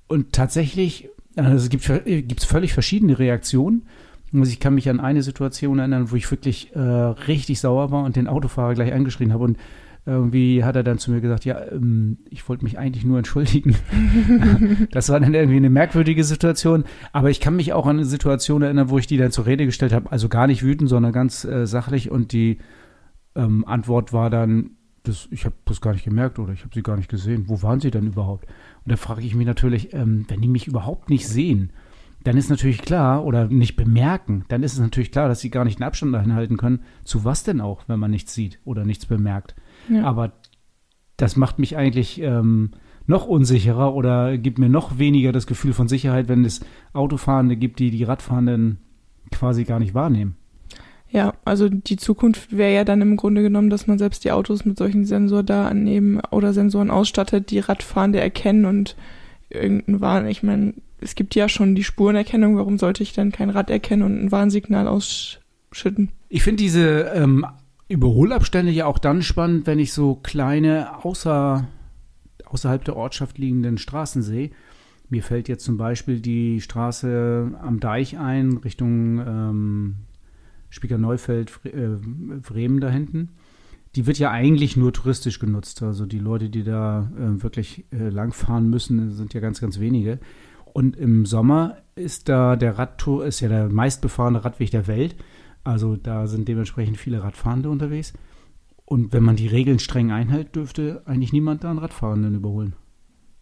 Und 0.07 0.33
tatsächlich, 0.33 1.09
also 1.35 1.55
es 1.55 1.69
gibt 1.69 2.39
es 2.39 2.45
völlig 2.45 2.73
verschiedene 2.73 3.17
Reaktionen. 3.17 3.87
Also 4.33 4.51
ich 4.51 4.59
kann 4.59 4.75
mich 4.75 4.87
an 4.87 4.99
eine 4.99 5.23
Situation 5.23 5.79
erinnern, 5.79 6.11
wo 6.11 6.15
ich 6.15 6.29
wirklich 6.29 6.75
äh, 6.75 6.79
richtig 6.79 7.59
sauer 7.59 7.91
war 7.91 8.03
und 8.03 8.15
den 8.15 8.27
Autofahrer 8.27 8.75
gleich 8.75 8.93
angeschrien 8.93 9.33
habe 9.33 9.43
und 9.45 9.57
irgendwie 10.05 10.63
hat 10.63 10.75
er 10.75 10.83
dann 10.83 10.97
zu 10.97 11.11
mir 11.11 11.21
gesagt, 11.21 11.45
ja, 11.45 11.61
ähm, 11.71 12.17
ich 12.29 12.47
wollte 12.49 12.63
mich 12.63 12.79
eigentlich 12.79 13.05
nur 13.05 13.19
entschuldigen. 13.19 13.75
das 14.91 15.09
war 15.09 15.19
dann 15.19 15.33
irgendwie 15.33 15.57
eine 15.57 15.69
merkwürdige 15.69 16.23
Situation. 16.23 16.85
Aber 17.13 17.29
ich 17.29 17.39
kann 17.39 17.55
mich 17.55 17.73
auch 17.73 17.85
an 17.85 17.97
eine 17.97 18.05
Situation 18.05 18.63
erinnern, 18.63 18.89
wo 18.89 18.97
ich 18.97 19.05
die 19.05 19.17
dann 19.17 19.31
zur 19.31 19.45
Rede 19.45 19.65
gestellt 19.65 19.93
habe. 19.93 20.11
Also 20.11 20.27
gar 20.27 20.47
nicht 20.47 20.63
wütend, 20.63 20.89
sondern 20.89 21.13
ganz 21.13 21.45
äh, 21.45 21.67
sachlich. 21.67 22.09
Und 22.09 22.31
die 22.31 22.57
ähm, 23.35 23.63
Antwort 23.67 24.11
war 24.11 24.31
dann, 24.31 24.71
das, 25.03 25.27
ich 25.29 25.45
habe 25.45 25.55
das 25.65 25.81
gar 25.81 25.93
nicht 25.93 26.05
gemerkt 26.05 26.39
oder 26.39 26.53
ich 26.53 26.61
habe 26.61 26.73
sie 26.73 26.83
gar 26.83 26.97
nicht 26.97 27.09
gesehen. 27.09 27.45
Wo 27.47 27.61
waren 27.61 27.79
sie 27.79 27.91
denn 27.91 28.07
überhaupt? 28.07 28.45
Und 28.83 28.91
da 28.91 28.95
frage 28.95 29.21
ich 29.21 29.35
mich 29.35 29.45
natürlich, 29.45 29.93
ähm, 29.93 30.25
wenn 30.29 30.41
die 30.41 30.47
mich 30.47 30.67
überhaupt 30.67 31.11
nicht 31.11 31.27
sehen, 31.27 31.71
dann 32.23 32.37
ist 32.37 32.49
natürlich 32.49 32.81
klar, 32.81 33.25
oder 33.25 33.47
nicht 33.47 33.75
bemerken, 33.75 34.45
dann 34.47 34.63
ist 34.63 34.73
es 34.73 34.79
natürlich 34.79 35.11
klar, 35.11 35.27
dass 35.27 35.39
sie 35.39 35.49
gar 35.49 35.65
nicht 35.65 35.79
einen 35.79 35.87
Abstand 35.87 36.15
einhalten 36.15 36.57
können. 36.57 36.81
Zu 37.03 37.23
was 37.23 37.43
denn 37.43 37.61
auch, 37.61 37.87
wenn 37.87 37.99
man 37.99 38.11
nichts 38.11 38.33
sieht 38.33 38.59
oder 38.63 38.85
nichts 38.85 39.05
bemerkt? 39.05 39.55
Ja. 39.89 40.03
Aber 40.03 40.31
das 41.17 41.35
macht 41.35 41.59
mich 41.59 41.77
eigentlich 41.77 42.21
ähm, 42.21 42.71
noch 43.07 43.27
unsicherer 43.27 43.93
oder 43.93 44.37
gibt 44.37 44.57
mir 44.57 44.69
noch 44.69 44.97
weniger 44.97 45.31
das 45.31 45.47
Gefühl 45.47 45.73
von 45.73 45.87
Sicherheit, 45.87 46.27
wenn 46.27 46.45
es 46.45 46.61
Autofahrende 46.93 47.55
gibt, 47.55 47.79
die 47.79 47.91
die 47.91 48.03
Radfahrenden 48.03 48.77
quasi 49.31 49.63
gar 49.63 49.79
nicht 49.79 49.93
wahrnehmen. 49.93 50.35
Ja, 51.09 51.33
also 51.43 51.67
die 51.67 51.97
Zukunft 51.97 52.55
wäre 52.55 52.73
ja 52.73 52.83
dann 52.85 53.01
im 53.01 53.17
Grunde 53.17 53.41
genommen, 53.41 53.69
dass 53.69 53.85
man 53.85 53.97
selbst 53.97 54.23
die 54.23 54.31
Autos 54.31 54.63
mit 54.63 54.77
solchen 54.77 55.03
Sensordaten 55.03 55.85
eben 55.85 56.21
oder 56.31 56.53
Sensoren 56.53 56.89
ausstattet, 56.89 57.51
die 57.51 57.59
Radfahrende 57.59 58.21
erkennen 58.21 58.65
und 58.65 58.95
irgendein 59.49 59.99
Warn. 59.99 60.27
Ich 60.27 60.41
meine, 60.41 60.73
es 61.01 61.15
gibt 61.15 61.35
ja 61.35 61.49
schon 61.49 61.75
die 61.75 61.83
Spurenerkennung, 61.83 62.55
warum 62.55 62.77
sollte 62.77 63.03
ich 63.03 63.11
dann 63.11 63.33
kein 63.33 63.49
Rad 63.49 63.69
erkennen 63.69 64.03
und 64.03 64.23
ein 64.23 64.31
Warnsignal 64.31 64.87
ausschütten? 64.87 66.09
Ich 66.29 66.43
finde 66.43 66.63
diese 66.63 67.11
ähm, 67.13 67.45
Überholabstände 67.91 68.71
ja 68.71 68.85
auch 68.85 68.99
dann 68.99 69.21
spannend, 69.21 69.67
wenn 69.67 69.79
ich 69.79 69.93
so 69.93 70.15
kleine 70.15 71.03
außer, 71.03 71.67
außerhalb 72.45 72.83
der 72.85 72.95
Ortschaft 72.95 73.37
liegenden 73.37 73.77
Straßen 73.77 74.21
sehe. 74.21 74.51
Mir 75.09 75.23
fällt 75.23 75.49
jetzt 75.49 75.65
zum 75.65 75.77
Beispiel 75.77 76.21
die 76.21 76.61
Straße 76.61 77.51
am 77.61 77.79
Deich 77.81 78.17
ein, 78.17 78.57
Richtung 78.57 79.19
ähm, 79.19 79.95
Spieker-Neufeld, 80.69 81.51
äh, 81.65 81.97
Bremen 82.41 82.79
da 82.79 82.89
hinten. 82.89 83.29
Die 83.95 84.07
wird 84.07 84.19
ja 84.19 84.31
eigentlich 84.31 84.77
nur 84.77 84.93
touristisch 84.93 85.39
genutzt. 85.39 85.83
Also 85.83 86.05
die 86.05 86.19
Leute, 86.19 86.49
die 86.49 86.63
da 86.63 87.11
äh, 87.17 87.43
wirklich 87.43 87.83
äh, 87.91 88.07
langfahren 88.07 88.69
müssen, 88.69 89.11
sind 89.11 89.33
ja 89.33 89.41
ganz, 89.41 89.59
ganz 89.59 89.81
wenige. 89.81 90.19
Und 90.73 90.95
im 90.95 91.25
Sommer 91.25 91.77
ist 91.95 92.29
da 92.29 92.55
der 92.55 92.77
Radtour, 92.77 93.25
ist 93.25 93.41
ja 93.41 93.49
der 93.49 93.67
meistbefahrene 93.67 94.45
Radweg 94.45 94.71
der 94.71 94.87
Welt. 94.87 95.17
Also 95.63 95.95
da 95.95 96.27
sind 96.27 96.47
dementsprechend 96.47 96.97
viele 96.97 97.23
Radfahrende 97.23 97.69
unterwegs. 97.69 98.13
Und 98.85 99.13
wenn 99.13 99.23
man 99.23 99.35
die 99.35 99.47
Regeln 99.47 99.79
streng 99.79 100.11
einhält, 100.11 100.55
dürfte 100.55 101.01
eigentlich 101.05 101.31
niemand 101.31 101.63
da 101.63 101.69
einen 101.69 101.79
Radfahrenden 101.79 102.35
überholen. 102.35 102.73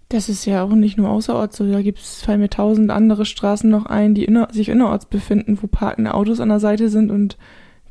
Das 0.10 0.28
ist 0.28 0.46
ja 0.46 0.64
auch 0.64 0.74
nicht 0.74 0.98
nur 0.98 1.10
außerorts 1.10 1.58
so. 1.58 1.72
Da 1.72 1.82
gibt 1.82 2.00
es 2.00 2.22
fallen 2.24 2.42
mir 2.42 2.50
tausend 2.50 2.92
andere 2.92 3.26
Straßen 3.26 3.70
noch 3.70 3.86
ein, 3.86 4.16
die 4.16 4.26
inner, 4.26 4.50
sich 4.52 4.70
innerorts 4.70 5.06
befinden, 5.06 5.58
wo 5.62 5.68
parkende 5.68 6.14
Autos 6.14 6.40
an 6.40 6.50
der 6.50 6.60
Seite 6.60 6.90
sind 6.90 7.12
und 7.12 7.38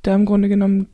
da 0.03 0.15
im 0.15 0.25
Grunde 0.25 0.49
genommen 0.49 0.89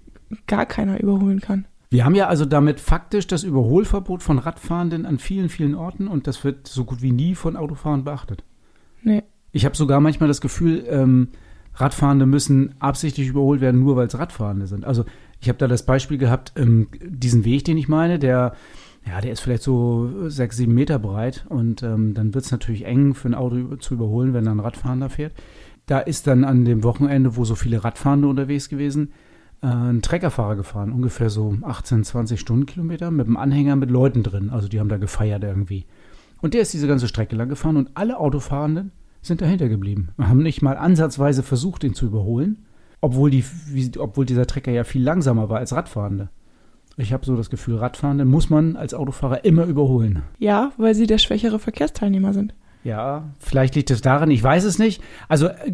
gar 0.47 0.67
keiner 0.67 1.01
überholen 1.01 1.41
kann. 1.41 1.67
Wir 1.91 2.05
haben 2.05 2.15
ja 2.15 2.27
also 2.27 2.45
damit 2.45 2.81
faktisch 2.81 3.27
das 3.27 3.45
Überholverbot 3.45 4.23
von 4.23 4.39
Radfahrenden 4.39 5.07
an 5.07 5.19
vielen, 5.19 5.49
vielen 5.49 5.75
Orten 5.75 6.09
und 6.09 6.27
das 6.27 6.45
wird 6.45 6.67
so 6.67 6.85
gut 6.85 7.03
wie 7.03 7.13
nie 7.13 7.35
von 7.35 7.57
Autofahrern 7.57 8.05
beachtet. 8.05 8.43
Nee. 9.03 9.23
Ich 9.53 9.65
habe 9.65 9.77
sogar 9.77 10.01
manchmal 10.01 10.29
das 10.29 10.41
Gefühl, 10.41 10.85
ähm, 10.89 11.29
Radfahrende 11.75 12.27
müssen 12.27 12.75
absichtlich 12.79 13.29
überholt 13.29 13.61
werden, 13.61 13.81
nur 13.81 13.97
weil 13.97 14.07
es 14.07 14.19
Radfahrende 14.19 14.67
sind. 14.67 14.85
Also 14.85 15.05
ich 15.41 15.49
habe 15.49 15.59
da 15.59 15.69
das 15.69 15.85
Beispiel 15.85 16.19
gehabt, 16.19 16.53
ähm, 16.57 16.89
diesen 17.03 17.45
Weg, 17.45 17.65
den 17.65 17.77
ich 17.77 17.89
meine, 17.89 18.19
der, 18.19 18.55
ja, 19.07 19.21
der 19.21 19.33
ist 19.33 19.41
vielleicht 19.41 19.63
so 19.63 20.29
sechs, 20.29 20.57
sieben 20.57 20.75
Meter 20.75 20.99
breit 20.99 21.45
und 21.49 21.83
ähm, 21.83 22.15
dann 22.15 22.33
wird 22.35 22.45
es 22.45 22.51
natürlich 22.51 22.87
eng 22.87 23.15
für 23.15 23.29
ein 23.29 23.35
Auto 23.35 23.77
zu 23.77 23.95
überholen, 23.95 24.33
wenn 24.33 24.45
da 24.45 24.53
ein 24.53 24.61
Radfahrender 24.61 25.11
fährt. 25.11 25.33
Da 25.87 25.99
ist 25.99 26.27
dann 26.27 26.45
an 26.45 26.65
dem 26.65 26.83
Wochenende, 26.83 27.37
wo 27.37 27.45
so 27.45 27.55
viele 27.57 27.85
Radfahrende 27.85 28.29
unterwegs 28.29 28.69
gewesen, 28.69 29.13
äh, 29.61 29.67
ein 29.67 30.01
Treckerfahrer 30.01 30.57
gefahren, 30.57 30.93
ungefähr 30.93 31.29
so 31.29 31.57
18, 31.61 32.05
20 32.05 32.41
Stundenkilometer 32.41 33.11
mit 33.11 33.27
einem 33.27 33.37
Anhänger 33.37 33.77
mit 33.77 33.91
Leuten 33.91 34.23
drin. 34.23 34.51
Also 34.51 34.69
die 34.69 34.81
haben 34.81 34.89
da 34.89 34.97
gefeiert 34.97 35.43
irgendwie. 35.43 35.87
Und 36.41 36.55
der 36.55 36.63
ist 36.63 36.73
diese 36.73 36.87
ganze 36.87 37.09
Strecke 37.09 37.37
lang 37.37 37.49
gefahren 37.49 37.77
und 37.77 37.91
alle 37.95 38.19
Autofahrenden 38.19 38.93
sind 39.27 39.41
dahinter 39.41 39.69
geblieben. 39.69 40.11
Wir 40.17 40.29
haben 40.29 40.43
nicht 40.43 40.63
mal 40.63 40.77
ansatzweise 40.77 41.43
versucht, 41.43 41.85
ihn 41.85 41.95
zu 41.95 42.07
überholen, 42.07 42.65
obwohl, 43.01 43.31
die, 43.31 43.45
wie, 43.67 43.91
obwohl 43.99 44.27
dieser 44.27 44.47
Trecker 44.47 44.73
ja 44.73 44.85
viel 44.85 45.03
langsamer 45.03 45.49
war 45.49 45.59
als 45.59 45.73
Radfahrende. 45.73 46.31
Ich 46.97 47.13
habe 47.13 47.27
so 47.27 47.37
das 47.37 47.51
Gefühl, 47.51 47.77
Radfahrende 47.77 48.25
muss 48.25 48.51
man 48.51 48.77
als 48.77 48.95
Autofahrer 48.95 49.45
immer 49.45 49.65
überholen. 49.65 50.23
Ja, 50.39 50.73
weil 50.77 50.95
sie 50.95 51.07
der 51.07 51.19
schwächere 51.19 51.59
Verkehrsteilnehmer 51.59 52.33
sind. 52.33 52.55
Ja, 52.85 53.31
vielleicht 53.41 53.75
liegt 53.75 53.91
es 53.91 54.03
daran, 54.03 54.31
ich 54.31 54.43
weiß 54.43 54.65
es 54.65 54.79
nicht. 54.79 55.03
Also 55.27 55.47
äh, 55.47 55.73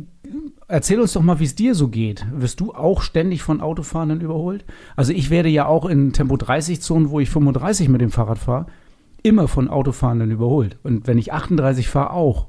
erzähl 0.69 1.01
uns 1.01 1.13
doch 1.13 1.23
mal, 1.23 1.41
wie 1.41 1.45
es 1.45 1.57
dir 1.57 1.75
so 1.75 1.89
geht. 1.89 2.25
Wirst 2.33 2.61
du 2.61 2.73
auch 2.73 3.03
ständig 3.03 3.43
von 3.43 3.61
Autofahrenden 3.61 4.21
überholt? 4.21 4.65
Also 4.95 5.13
ich 5.13 5.29
werde 5.29 5.49
ja 5.49 5.67
auch 5.67 5.87
in 5.87 6.13
Tempo 6.13 6.37
30 6.37 6.81
Zonen, 6.81 7.11
wo 7.11 7.19
ich 7.19 7.29
35 7.29 7.89
mit 7.89 8.01
dem 8.01 8.13
Fahrrad 8.13 8.39
fahre, 8.39 8.67
immer 9.23 9.49
von 9.49 9.69
Autofahrenden 9.69 10.31
überholt. 10.31 10.79
Und 10.85 11.09
wenn 11.09 11.19
ich 11.19 11.33
38 11.33 11.89
fahre, 11.89 12.13
auch. 12.13 12.47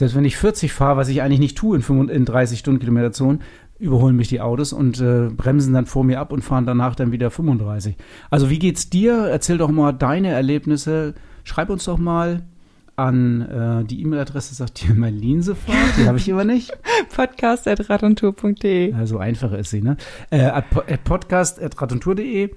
Selbst 0.00 0.16
wenn 0.16 0.24
ich 0.24 0.38
40 0.38 0.72
fahre, 0.72 0.96
was 0.96 1.08
ich 1.08 1.20
eigentlich 1.20 1.40
nicht 1.40 1.58
tue 1.58 1.76
in, 1.76 1.82
35, 1.82 2.16
in 2.16 2.24
30 2.24 2.58
Stundenkilometer 2.58 3.12
Zonen, 3.12 3.42
überholen 3.78 4.16
mich 4.16 4.28
die 4.28 4.40
Autos 4.40 4.72
und 4.72 4.98
äh, 4.98 5.28
bremsen 5.28 5.74
dann 5.74 5.84
vor 5.84 6.04
mir 6.04 6.20
ab 6.20 6.32
und 6.32 6.40
fahren 6.40 6.64
danach 6.64 6.94
dann 6.94 7.12
wieder 7.12 7.30
35. 7.30 7.98
Also 8.30 8.48
wie 8.48 8.58
geht's 8.58 8.88
dir? 8.88 9.26
Erzähl 9.26 9.58
doch 9.58 9.70
mal 9.70 9.92
deine 9.92 10.28
Erlebnisse. 10.28 11.12
Schreib 11.44 11.68
uns 11.68 11.84
doch 11.84 11.98
mal 11.98 12.44
an 12.96 13.42
äh, 13.42 13.84
die 13.84 14.00
E-Mail-Adresse, 14.00 14.54
sagt 14.54 14.80
dir 14.80 14.94
Marlene 14.94 15.42
sofort, 15.42 15.76
die 15.98 16.06
habe 16.06 16.16
ich 16.16 16.30
immer 16.30 16.44
nicht. 16.44 16.72
podcast.radontour.de 17.14 18.92
Ja, 18.92 19.04
so 19.06 19.18
einfach 19.18 19.52
ist 19.52 19.68
sie, 19.68 19.82
ne? 19.82 19.98
Äh, 20.30 20.62
podcast.radontour.de 21.04 22.48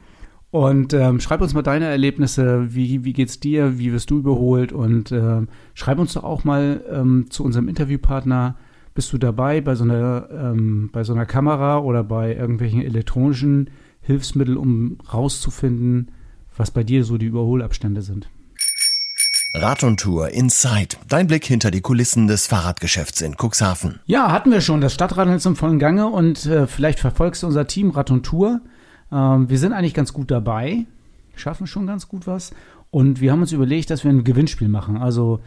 und 0.53 0.93
ähm, 0.93 1.19
schreib 1.19 1.41
uns 1.41 1.55
mal 1.55 1.63
deine 1.63 1.85
Erlebnisse, 1.85 2.75
wie, 2.75 3.03
wie 3.03 3.13
geht's 3.13 3.39
dir, 3.39 3.79
wie 3.79 3.91
wirst 3.91 4.11
du 4.11 4.19
überholt 4.19 4.71
und 4.71 5.11
äh, 5.11 5.41
schreib 5.73 5.97
uns 5.97 6.13
doch 6.13 6.23
auch 6.23 6.43
mal 6.43 6.85
ähm, 6.91 7.25
zu 7.31 7.43
unserem 7.43 7.67
Interviewpartner 7.67 8.55
bist 8.93 9.11
du 9.11 9.17
dabei 9.17 9.61
bei 9.61 9.73
so 9.73 9.83
einer, 9.83 10.29
ähm, 10.31 10.91
bei 10.93 11.03
so 11.03 11.11
einer 11.11 11.25
Kamera 11.25 11.79
oder 11.79 12.03
bei 12.03 12.35
irgendwelchen 12.35 12.83
elektronischen 12.83 13.71
Hilfsmitteln, 14.01 14.55
um 14.55 14.99
rauszufinden, 15.11 16.11
was 16.55 16.69
bei 16.69 16.83
dir 16.83 17.03
so 17.03 17.17
die 17.17 17.25
Überholabstände 17.25 18.03
sind? 18.03 18.29
Rad 19.55 19.83
und 19.83 19.99
Tour 19.99 20.29
Inside. 20.29 20.97
Dein 21.09 21.25
Blick 21.25 21.45
hinter 21.45 21.71
die 21.71 21.81
Kulissen 21.81 22.27
des 22.27 22.45
Fahrradgeschäfts 22.45 23.21
in 23.21 23.37
Cuxhaven. 23.41 24.01
Ja, 24.05 24.31
hatten 24.31 24.51
wir 24.51 24.61
schon. 24.61 24.81
Das 24.81 24.93
Stadtradeln 24.93 25.37
ist 25.37 25.47
im 25.47 25.55
vollen 25.55 25.79
Gange 25.79 26.05
und 26.09 26.45
äh, 26.45 26.67
vielleicht 26.67 26.99
verfolgst 26.99 27.41
du 27.41 27.47
unser 27.47 27.65
Team 27.65 27.89
Rad 27.89 28.11
und 28.11 28.23
Tour. 28.23 28.61
Ähm, 29.13 29.49
wir 29.49 29.59
sind 29.59 29.73
eigentlich 29.73 29.93
ganz 29.93 30.13
gut 30.13 30.31
dabei, 30.31 30.85
schaffen 31.35 31.67
schon 31.67 31.87
ganz 31.87 32.07
gut 32.07 32.27
was. 32.27 32.51
Und 32.91 33.21
wir 33.21 33.31
haben 33.31 33.41
uns 33.41 33.51
überlegt, 33.51 33.89
dass 33.89 34.03
wir 34.03 34.11
ein 34.11 34.23
Gewinnspiel 34.23 34.67
machen. 34.67 34.97
Also 34.97 35.39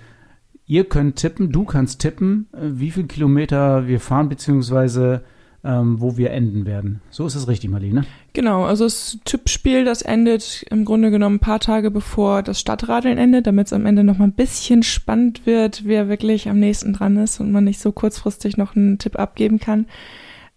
Ihr 0.68 0.88
könnt 0.88 1.16
tippen, 1.16 1.52
du 1.52 1.64
kannst 1.64 2.00
tippen, 2.00 2.48
äh, 2.52 2.58
wie 2.62 2.90
viele 2.90 3.06
Kilometer 3.06 3.86
wir 3.86 4.00
fahren, 4.00 4.28
beziehungsweise 4.28 5.22
ähm, 5.64 6.00
wo 6.00 6.16
wir 6.16 6.30
enden 6.32 6.66
werden. 6.66 7.00
So 7.10 7.26
ist 7.26 7.36
es 7.36 7.46
richtig, 7.46 7.70
Marlene. 7.70 8.04
Genau, 8.32 8.64
also 8.64 8.84
das 8.84 9.18
Tippspiel, 9.24 9.84
das 9.84 10.02
endet 10.02 10.64
im 10.70 10.84
Grunde 10.84 11.10
genommen 11.10 11.36
ein 11.36 11.40
paar 11.40 11.60
Tage 11.60 11.90
bevor 11.92 12.42
das 12.42 12.60
Stadtradeln 12.60 13.16
endet, 13.16 13.46
damit 13.46 13.68
es 13.68 13.72
am 13.72 13.86
Ende 13.86 14.02
noch 14.02 14.18
mal 14.18 14.24
ein 14.24 14.32
bisschen 14.32 14.82
spannend 14.82 15.46
wird, 15.46 15.82
wer 15.84 16.08
wirklich 16.08 16.48
am 16.48 16.58
nächsten 16.58 16.92
dran 16.92 17.16
ist 17.16 17.40
und 17.40 17.52
man 17.52 17.64
nicht 17.64 17.80
so 17.80 17.92
kurzfristig 17.92 18.56
noch 18.56 18.74
einen 18.74 18.98
Tipp 18.98 19.18
abgeben 19.18 19.60
kann. 19.60 19.86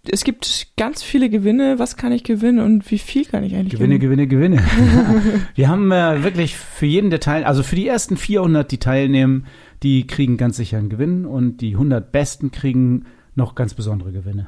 Es 0.07 0.23
gibt 0.23 0.67
ganz 0.77 1.03
viele 1.03 1.29
Gewinne. 1.29 1.77
Was 1.77 1.97
kann 1.97 2.11
ich 2.11 2.23
gewinnen 2.23 2.59
und 2.59 2.89
wie 2.89 2.97
viel 2.97 3.25
kann 3.25 3.43
ich 3.43 3.55
eigentlich 3.55 3.73
Gewinne, 3.73 3.99
gewinnen? 3.99 4.29
Gewinne, 4.29 4.57
Gewinne. 4.57 5.41
wir 5.55 5.67
haben 5.67 5.91
äh, 5.91 6.23
wirklich 6.23 6.55
für 6.55 6.85
jeden 6.85 7.09
der 7.09 7.19
Teil, 7.19 7.43
also 7.43 7.63
für 7.63 7.75
die 7.75 7.87
ersten 7.87 8.17
400, 8.17 8.71
die 8.71 8.77
teilnehmen, 8.77 9.45
die 9.83 10.07
kriegen 10.07 10.37
ganz 10.37 10.57
sicher 10.57 10.77
einen 10.77 10.89
Gewinn 10.89 11.25
und 11.25 11.57
die 11.57 11.73
100 11.73 12.11
Besten 12.11 12.51
kriegen 12.51 13.05
noch 13.35 13.55
ganz 13.55 13.73
besondere 13.73 14.11
Gewinne. 14.11 14.47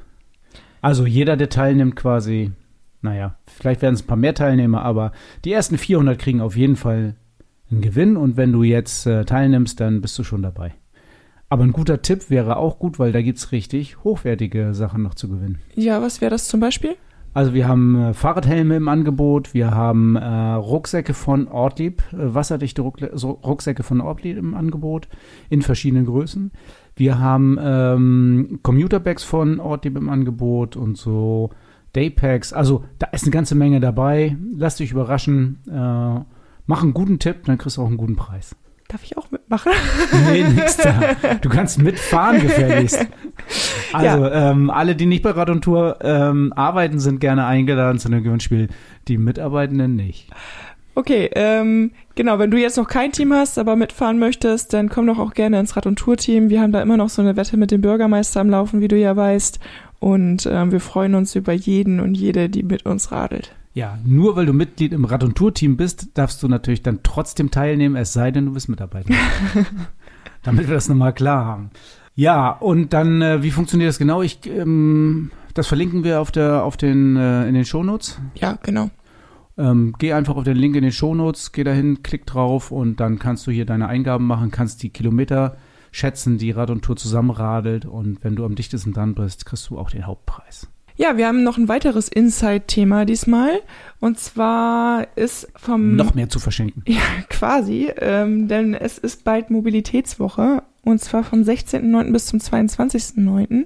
Also 0.81 1.05
jeder, 1.05 1.37
der 1.37 1.49
teilnimmt, 1.49 1.95
quasi, 1.95 2.51
naja, 3.01 3.37
vielleicht 3.45 3.81
werden 3.81 3.95
es 3.95 4.03
ein 4.03 4.07
paar 4.07 4.17
mehr 4.17 4.33
Teilnehmer, 4.33 4.81
aber 4.83 5.11
die 5.45 5.51
ersten 5.51 5.77
400 5.77 6.17
kriegen 6.17 6.41
auf 6.41 6.55
jeden 6.55 6.75
Fall 6.75 7.15
einen 7.69 7.81
Gewinn 7.81 8.17
und 8.17 8.37
wenn 8.37 8.51
du 8.51 8.63
jetzt 8.63 9.05
äh, 9.05 9.25
teilnimmst, 9.25 9.79
dann 9.79 10.01
bist 10.01 10.17
du 10.17 10.23
schon 10.23 10.41
dabei. 10.41 10.73
Aber 11.51 11.65
ein 11.65 11.73
guter 11.73 12.01
Tipp 12.01 12.29
wäre 12.29 12.55
auch 12.55 12.79
gut, 12.79 12.97
weil 12.97 13.11
da 13.11 13.21
gibt 13.21 13.37
es 13.37 13.51
richtig 13.51 14.05
hochwertige 14.05 14.73
Sachen 14.73 15.03
noch 15.03 15.15
zu 15.15 15.27
gewinnen. 15.27 15.59
Ja, 15.75 16.01
was 16.01 16.21
wäre 16.21 16.31
das 16.31 16.47
zum 16.47 16.61
Beispiel? 16.61 16.95
Also 17.33 17.53
wir 17.53 17.67
haben 17.67 18.01
äh, 18.01 18.13
Fahrradhelme 18.13 18.77
im 18.77 18.87
Angebot, 18.87 19.53
wir 19.53 19.71
haben 19.71 20.15
äh, 20.15 20.23
Rucksäcke 20.25 21.13
von 21.13 21.49
Ortlieb, 21.49 22.03
äh, 22.13 22.33
wasserdichte 22.33 22.81
Ruck 22.83 22.99
Rucksäcke 23.01 23.83
von 23.83 23.99
Ortlieb 23.99 24.37
im 24.37 24.53
Angebot 24.53 25.09
in 25.49 25.61
verschiedenen 25.61 26.05
Größen. 26.05 26.53
Wir 26.95 27.19
haben 27.19 27.59
ähm, 27.61 28.59
Commuterbags 28.63 29.25
von 29.25 29.59
Ortlieb 29.59 29.97
im 29.97 30.07
Angebot 30.07 30.77
und 30.77 30.97
so 30.97 31.49
Daypacks. 31.91 32.53
Also 32.53 32.85
da 32.97 33.07
ist 33.07 33.23
eine 33.23 33.31
ganze 33.31 33.55
Menge 33.55 33.81
dabei. 33.81 34.37
Lass 34.55 34.77
dich 34.77 34.91
überraschen. 34.91 35.59
Äh, 35.67 36.21
mach 36.65 36.81
einen 36.81 36.93
guten 36.93 37.19
Tipp, 37.19 37.43
dann 37.43 37.57
kriegst 37.57 37.75
du 37.75 37.81
auch 37.81 37.87
einen 37.87 37.97
guten 37.97 38.15
Preis. 38.15 38.55
Darf 38.91 39.03
ich 39.05 39.17
auch 39.17 39.31
mitmachen? 39.31 39.71
Nee, 40.29 40.43
nix 40.43 40.75
da. 40.75 41.15
Du 41.41 41.47
kannst 41.47 41.81
mitfahren, 41.81 42.41
gefährlichst. 42.41 43.07
Also, 43.93 44.23
ja. 44.23 44.51
ähm, 44.51 44.69
alle, 44.69 44.95
die 44.95 45.05
nicht 45.05 45.23
bei 45.23 45.31
Rad 45.31 45.49
und 45.49 45.63
Tour 45.63 45.97
ähm, 46.01 46.53
arbeiten, 46.55 46.99
sind 46.99 47.19
gerne 47.19 47.45
eingeladen 47.45 47.99
zu 47.99 48.07
einem 48.07 48.23
Gewinnspiel. 48.23 48.69
Die 49.09 49.17
Mitarbeitenden 49.17 49.95
nicht. 49.95 50.29
Okay, 50.95 51.29
ähm, 51.33 51.91
genau, 52.15 52.39
wenn 52.39 52.51
du 52.51 52.57
jetzt 52.57 52.77
noch 52.77 52.87
kein 52.87 53.11
Team 53.11 53.33
hast, 53.33 53.57
aber 53.57 53.75
mitfahren 53.75 54.19
möchtest, 54.19 54.73
dann 54.73 54.89
komm 54.89 55.07
doch 55.07 55.19
auch 55.19 55.33
gerne 55.33 55.59
ins 55.59 55.75
Rad- 55.75 55.87
und 55.87 55.97
Tour-Team. 55.97 56.49
Wir 56.49 56.61
haben 56.61 56.71
da 56.71 56.81
immer 56.81 56.97
noch 56.97 57.09
so 57.09 57.21
eine 57.21 57.35
Wette 57.35 57.57
mit 57.57 57.71
dem 57.71 57.81
Bürgermeister 57.81 58.39
am 58.39 58.49
Laufen, 58.49 58.79
wie 58.79 58.87
du 58.87 58.97
ja 58.97 59.15
weißt. 59.15 59.59
Und 59.99 60.47
ähm, 60.49 60.71
wir 60.71 60.79
freuen 60.79 61.15
uns 61.15 61.35
über 61.35 61.53
jeden 61.53 61.99
und 61.99 62.15
jede, 62.15 62.49
die 62.49 62.63
mit 62.63 62.85
uns 62.85 63.11
radelt. 63.11 63.53
Ja, 63.73 63.97
nur 64.03 64.35
weil 64.35 64.45
du 64.45 64.53
Mitglied 64.53 64.91
im 64.91 65.05
Rad- 65.05 65.23
und 65.23 65.35
Tour-Team 65.35 65.77
bist, 65.77 66.09
darfst 66.17 66.43
du 66.43 66.47
natürlich 66.47 66.83
dann 66.83 66.99
trotzdem 67.03 67.51
teilnehmen, 67.51 67.95
es 67.95 68.11
sei 68.11 68.31
denn, 68.31 68.45
du 68.45 68.53
bist 68.53 68.67
Mitarbeiter. 68.67 69.13
Damit 70.43 70.67
wir 70.67 70.75
das 70.75 70.89
nochmal 70.89 71.13
klar 71.13 71.45
haben. 71.45 71.71
Ja, 72.15 72.49
und 72.49 72.91
dann, 72.93 73.21
äh, 73.21 73.43
wie 73.43 73.51
funktioniert 73.51 73.89
das 73.89 73.99
genau? 73.99 74.21
Ich, 74.21 74.45
ähm, 74.45 75.31
das 75.53 75.67
verlinken 75.67 76.03
wir 76.03 76.19
auf 76.19 76.31
der, 76.31 76.63
auf 76.63 76.75
den, 76.75 77.15
äh, 77.15 77.47
in 77.47 77.53
den 77.53 77.63
Shownotes. 77.63 78.19
Ja, 78.35 78.57
genau. 78.61 78.89
Ähm, 79.57 79.93
geh 79.97 80.13
einfach 80.13 80.35
auf 80.35 80.43
den 80.43 80.57
Link 80.57 80.75
in 80.75 80.83
den 80.83 80.91
Shownotes, 80.91 81.51
geh 81.51 81.63
dahin, 81.63 82.03
klick 82.03 82.25
drauf 82.25 82.71
und 82.71 82.99
dann 82.99 83.19
kannst 83.19 83.47
du 83.47 83.51
hier 83.51 83.65
deine 83.65 83.87
Eingaben 83.87 84.25
machen, 84.25 84.51
kannst 84.51 84.83
die 84.83 84.89
Kilometer 84.89 85.57
schätzen, 85.91 86.37
die 86.37 86.51
Rad 86.51 86.69
und 86.69 86.83
Tour 86.83 86.95
zusammenradelt 86.95 87.85
und 87.85 88.23
wenn 88.23 88.35
du 88.35 88.45
am 88.45 88.55
dichtesten 88.55 88.93
dran 88.93 89.13
bist, 89.13 89.45
kriegst 89.45 89.69
du 89.69 89.77
auch 89.77 89.91
den 89.91 90.07
Hauptpreis. 90.07 90.67
Ja, 91.01 91.17
wir 91.17 91.25
haben 91.25 91.41
noch 91.43 91.57
ein 91.57 91.67
weiteres 91.67 92.09
Inside-Thema 92.09 93.05
diesmal. 93.05 93.61
Und 93.99 94.19
zwar 94.19 95.07
ist 95.17 95.47
vom. 95.55 95.95
Noch 95.95 96.13
mehr 96.13 96.29
zu 96.29 96.37
verschenken. 96.37 96.83
Ja, 96.85 97.01
quasi. 97.29 97.91
Ähm, 97.97 98.47
denn 98.47 98.75
es 98.75 98.99
ist 98.99 99.23
bald 99.23 99.49
Mobilitätswoche. 99.49 100.61
Und 100.83 101.01
zwar 101.01 101.23
vom 101.23 101.41
16.09. 101.41 102.11
bis 102.11 102.27
zum 102.27 102.37
22.09. 102.37 103.65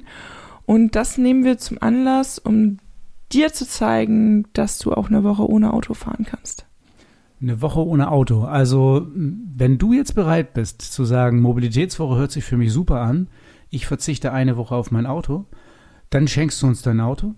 Und 0.66 0.96
das 0.96 1.18
nehmen 1.18 1.44
wir 1.44 1.58
zum 1.58 1.78
Anlass, 1.82 2.40
um 2.40 2.78
dir 3.34 3.52
zu 3.52 3.68
zeigen, 3.68 4.46
dass 4.54 4.80
du 4.80 4.94
auch 4.94 5.10
eine 5.10 5.26
Woche 5.26 5.46
ohne 5.46 5.74
Auto 5.74 5.94
fahren 5.94 6.26
kannst. 6.26 6.66
Eine 7.42 7.62
Woche 7.62 7.86
ohne 7.86 8.12
Auto. 8.12 8.46
Also, 8.46 9.08
wenn 9.14 9.78
du 9.78 9.92
jetzt 9.92 10.16
bereit 10.16 10.54
bist 10.54 10.82
zu 10.82 11.04
sagen, 11.04 11.42
Mobilitätswoche 11.42 12.18
hört 12.18 12.32
sich 12.32 12.46
für 12.46 12.56
mich 12.56 12.72
super 12.72 13.02
an, 13.02 13.28
ich 13.70 13.88
verzichte 13.88 14.32
eine 14.32 14.56
Woche 14.56 14.74
auf 14.74 14.92
mein 14.92 15.06
Auto, 15.06 15.48
dann 16.10 16.28
schenkst 16.28 16.62
du 16.62 16.68
uns 16.68 16.82
dein 16.82 17.00
Auto? 17.00 17.36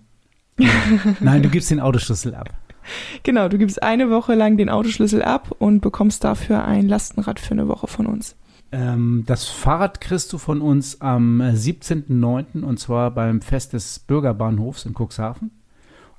Nein, 1.20 1.44
du 1.44 1.50
gibst 1.50 1.72
den 1.72 1.80
Autoschlüssel 1.80 2.36
ab. 2.36 2.50
Genau, 3.24 3.50
du 3.50 3.58
gibst 3.58 3.84
eine 3.84 4.10
Woche 4.10 4.34
lang 4.34 4.58
den 4.58 4.70
Autoschlüssel 4.70 5.22
ab 5.22 5.56
und 5.60 5.82
bekommst 5.82 6.24
dafür 6.24 6.66
ein 6.66 6.88
Lastenrad 6.88 7.40
für 7.40 7.52
eine 7.52 7.68
Woche 7.68 7.88
von 7.88 8.06
uns. 8.06 8.36
Ähm, 8.72 9.24
das 9.26 9.46
Fahrrad 9.46 10.02
kriegst 10.02 10.32
du 10.34 10.38
von 10.38 10.62
uns 10.62 11.02
am 11.02 11.42
17.09. 11.42 12.64
und 12.64 12.80
zwar 12.80 13.12
beim 13.12 13.42
Fest 13.42 13.74
des 13.74 14.00
Bürgerbahnhofs 14.00 14.86
in 14.86 14.94
Cuxhaven. 14.94 15.52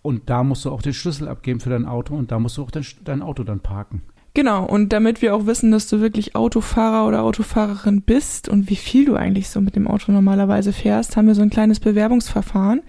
Und 0.00 0.30
da 0.30 0.44
musst 0.44 0.64
du 0.64 0.70
auch 0.70 0.80
den 0.80 0.94
Schlüssel 0.94 1.28
abgeben 1.28 1.60
für 1.60 1.70
dein 1.70 1.84
Auto 1.84 2.14
und 2.14 2.30
da 2.30 2.38
musst 2.38 2.56
du 2.56 2.62
auch 2.62 2.70
dein, 2.70 2.86
dein 3.04 3.22
Auto 3.22 3.44
dann 3.44 3.60
parken. 3.60 4.02
Genau, 4.34 4.64
und 4.64 4.92
damit 4.92 5.22
wir 5.22 5.34
auch 5.34 5.46
wissen, 5.46 5.72
dass 5.72 5.88
du 5.88 6.00
wirklich 6.00 6.36
Autofahrer 6.36 7.08
oder 7.08 7.22
Autofahrerin 7.22 8.02
bist 8.02 8.48
und 8.48 8.70
wie 8.70 8.76
viel 8.76 9.04
du 9.04 9.16
eigentlich 9.16 9.48
so 9.48 9.60
mit 9.60 9.74
dem 9.74 9.88
Auto 9.88 10.12
normalerweise 10.12 10.72
fährst, 10.72 11.16
haben 11.16 11.26
wir 11.26 11.34
so 11.34 11.42
ein 11.42 11.50
kleines 11.50 11.80
Bewerbungsverfahren. 11.80 12.82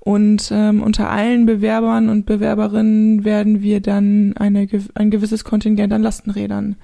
Und 0.00 0.50
ähm, 0.52 0.82
unter 0.82 1.08
allen 1.10 1.46
Bewerbern 1.46 2.10
und 2.10 2.26
Bewerberinnen 2.26 3.24
werden 3.24 3.62
wir 3.62 3.80
dann 3.80 4.36
eine, 4.36 4.68
ein 4.94 5.10
gewisses 5.10 5.44
Kontingent 5.44 5.92
an 5.94 6.02
Lastenrädern 6.02 6.76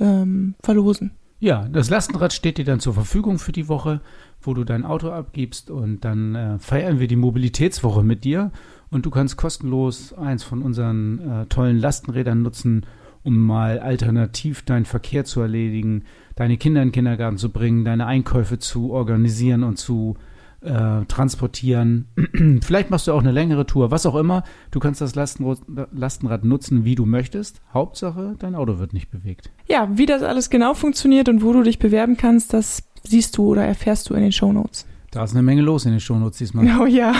ähm, 0.00 0.56
verlosen. 0.62 1.12
Ja, 1.38 1.68
das 1.68 1.90
Lastenrad 1.90 2.32
steht 2.32 2.58
dir 2.58 2.64
dann 2.64 2.80
zur 2.80 2.94
Verfügung 2.94 3.38
für 3.38 3.52
die 3.52 3.68
Woche, 3.68 4.00
wo 4.40 4.52
du 4.52 4.64
dein 4.64 4.84
Auto 4.84 5.10
abgibst 5.10 5.70
und 5.70 6.04
dann 6.04 6.34
äh, 6.34 6.58
feiern 6.58 6.98
wir 6.98 7.08
die 7.08 7.16
Mobilitätswoche 7.16 8.02
mit 8.02 8.24
dir 8.24 8.50
und 8.90 9.06
du 9.06 9.10
kannst 9.10 9.36
kostenlos 9.36 10.12
eins 10.14 10.42
von 10.42 10.62
unseren 10.62 11.18
äh, 11.18 11.46
tollen 11.46 11.78
Lastenrädern 11.78 12.42
nutzen 12.42 12.86
um 13.26 13.36
mal 13.36 13.80
alternativ 13.80 14.62
deinen 14.62 14.84
Verkehr 14.84 15.24
zu 15.24 15.40
erledigen, 15.40 16.04
deine 16.36 16.56
Kinder 16.56 16.80
in 16.80 16.88
den 16.88 16.92
Kindergarten 16.92 17.38
zu 17.38 17.50
bringen, 17.50 17.84
deine 17.84 18.06
Einkäufe 18.06 18.58
zu 18.60 18.92
organisieren 18.92 19.64
und 19.64 19.78
zu 19.78 20.16
äh, 20.60 21.04
transportieren. 21.06 22.06
Vielleicht 22.62 22.90
machst 22.90 23.08
du 23.08 23.12
auch 23.12 23.20
eine 23.20 23.32
längere 23.32 23.66
Tour, 23.66 23.90
was 23.90 24.06
auch 24.06 24.14
immer. 24.14 24.44
Du 24.70 24.78
kannst 24.78 25.00
das 25.00 25.16
Lastenrad, 25.16 25.58
Lastenrad 25.92 26.44
nutzen, 26.44 26.84
wie 26.84 26.94
du 26.94 27.04
möchtest. 27.04 27.60
Hauptsache, 27.74 28.36
dein 28.38 28.54
Auto 28.54 28.78
wird 28.78 28.92
nicht 28.92 29.10
bewegt. 29.10 29.50
Ja, 29.66 29.88
wie 29.92 30.06
das 30.06 30.22
alles 30.22 30.48
genau 30.48 30.74
funktioniert 30.74 31.28
und 31.28 31.42
wo 31.42 31.52
du 31.52 31.62
dich 31.62 31.80
bewerben 31.80 32.16
kannst, 32.16 32.52
das 32.52 32.84
siehst 33.02 33.36
du 33.36 33.48
oder 33.48 33.64
erfährst 33.64 34.08
du 34.08 34.14
in 34.14 34.22
den 34.22 34.32
Shownotes. 34.32 34.86
Da 35.10 35.24
ist 35.24 35.32
eine 35.32 35.42
Menge 35.42 35.62
los 35.62 35.84
in 35.84 35.90
den 35.90 36.00
Shownotes 36.00 36.38
diesmal. 36.38 36.66
Oh 36.80 36.86
ja. 36.86 37.12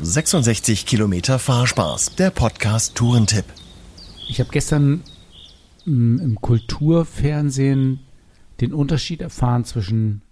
66 0.00 0.84
Kilometer 0.84 1.38
Fahrspaß, 1.38 2.16
der 2.16 2.30
Podcast 2.30 2.94
Tourentipp. 2.94 3.44
Ich 4.28 4.40
habe 4.40 4.50
gestern 4.50 5.02
mh, 5.86 5.94
mm, 5.94 6.18
im 6.20 6.40
Kulturfernsehen 6.40 8.00
den 8.60 8.72
Unterschied 8.72 9.22
erfahren 9.22 9.64
zwischen 9.64 10.22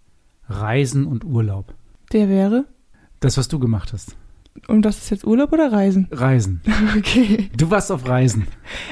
Reisen 0.49 1.07
und 1.07 1.25
Urlaub. 1.25 1.75
Der 2.13 2.29
wäre? 2.29 2.67
Das, 3.21 3.39
was 3.39 3.49
du 3.49 3.59
gemacht 3.59 3.93
hast. 3.93 4.17
Und 4.69 4.83
das 4.83 4.99
ist 4.99 5.11
jetzt 5.11 5.27
Urlaub 5.27 5.53
oder 5.53 5.73
Reisen? 5.73 6.09
Reisen. 6.11 6.61
Okay. 6.97 7.51
Du 7.57 7.71
warst 7.71 7.93
auf 7.93 8.09
Reisen. 8.09 8.47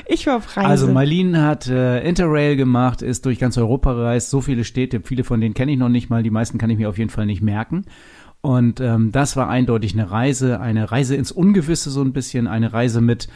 Ich 0.06 0.26
war 0.26 0.36
auf 0.36 0.56
Reise. 0.56 0.68
Also 0.68 0.92
Marlene 0.92 1.42
hat 1.42 1.68
äh, 1.68 2.06
Interrail 2.06 2.56
gemacht, 2.56 3.02
ist 3.02 3.24
durch 3.24 3.38
ganz 3.38 3.56
Europa 3.56 3.94
gereist, 3.94 4.30
so 4.30 4.40
viele 4.40 4.64
Städte, 4.64 5.00
viele 5.02 5.24
von 5.24 5.40
denen 5.40 5.54
kenne 5.54 5.72
ich 5.72 5.78
noch 5.78 5.88
nicht 5.88 6.10
mal, 6.10 6.22
die 6.22 6.30
meisten 6.30 6.58
kann 6.58 6.70
ich 6.70 6.78
mir 6.78 6.88
auf 6.88 6.98
jeden 6.98 7.10
Fall 7.10 7.26
nicht 7.26 7.42
merken. 7.42 7.84
Und 8.40 8.80
ähm, 8.80 9.10
das 9.10 9.36
war 9.36 9.48
eindeutig 9.48 9.94
eine 9.94 10.10
Reise, 10.10 10.60
eine 10.60 10.90
Reise 10.90 11.16
ins 11.16 11.32
Ungewisse 11.32 11.90
so 11.90 12.02
ein 12.02 12.12
bisschen, 12.12 12.46
eine 12.46 12.72
Reise 12.72 13.00
mit 13.00 13.28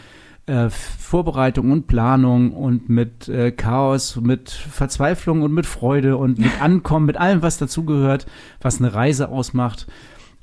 äh, 0.48 0.70
Vorbereitung 0.70 1.70
und 1.70 1.87
Planung 1.87 2.52
und 2.52 2.88
mit 2.88 3.28
äh, 3.28 3.52
Chaos, 3.52 4.16
mit 4.16 4.50
Verzweiflung 4.50 5.42
und 5.42 5.52
mit 5.52 5.66
Freude 5.66 6.16
und 6.16 6.38
mit 6.38 6.50
Ankommen, 6.62 7.06
mit 7.06 7.16
allem, 7.16 7.42
was 7.42 7.58
dazugehört, 7.58 8.26
was 8.61 8.78
eine 8.80 8.94
Reise 8.94 9.28
ausmacht. 9.28 9.87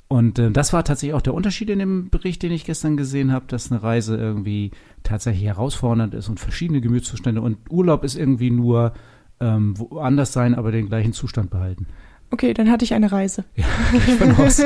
Und 0.08 0.38
äh, 0.38 0.50
das 0.50 0.72
war 0.72 0.84
tatsächlich 0.84 1.14
auch 1.14 1.22
der 1.22 1.34
Unterschied 1.34 1.68
in 1.70 1.80
dem 1.80 2.10
Bericht, 2.10 2.42
den 2.42 2.52
ich 2.52 2.64
gestern 2.64 2.96
gesehen 2.96 3.32
habe, 3.32 3.46
dass 3.48 3.70
eine 3.72 3.82
Reise 3.82 4.16
irgendwie 4.16 4.70
tatsächlich 5.02 5.44
herausfordernd 5.44 6.14
ist 6.14 6.28
und 6.28 6.38
verschiedene 6.40 6.80
Gemütszustände 6.80 7.40
und 7.40 7.58
Urlaub 7.68 8.04
ist 8.04 8.16
irgendwie 8.16 8.50
nur 8.50 8.92
ähm, 9.40 9.78
woanders 9.78 10.32
sein, 10.32 10.54
aber 10.54 10.70
den 10.72 10.86
gleichen 10.86 11.12
Zustand 11.12 11.50
behalten. 11.50 11.86
okay, 12.30 12.54
dann 12.54 12.70
hatte 12.70 12.84
ich 12.84 12.94
eine 12.94 13.10
Reise. 13.12 13.44
Ja, 13.56 13.66
ich 13.92 14.14
von 14.14 14.32
aus. 14.36 14.62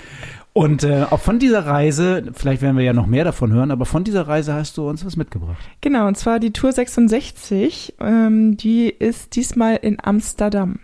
Und 0.56 0.84
äh, 0.84 1.04
auch 1.10 1.20
von 1.20 1.38
dieser 1.38 1.66
Reise, 1.66 2.32
vielleicht 2.32 2.62
werden 2.62 2.78
wir 2.78 2.84
ja 2.84 2.94
noch 2.94 3.04
mehr 3.04 3.24
davon 3.24 3.52
hören, 3.52 3.70
aber 3.70 3.84
von 3.84 4.04
dieser 4.04 4.26
Reise 4.26 4.54
hast 4.54 4.78
du 4.78 4.88
uns 4.88 5.04
was 5.04 5.14
mitgebracht. 5.14 5.58
Genau, 5.82 6.06
und 6.06 6.16
zwar 6.16 6.40
die 6.40 6.54
Tour 6.54 6.72
66. 6.72 7.96
Ähm, 8.00 8.56
die 8.56 8.88
ist 8.88 9.36
diesmal 9.36 9.76
in 9.76 9.98
Amsterdam. 10.02 10.78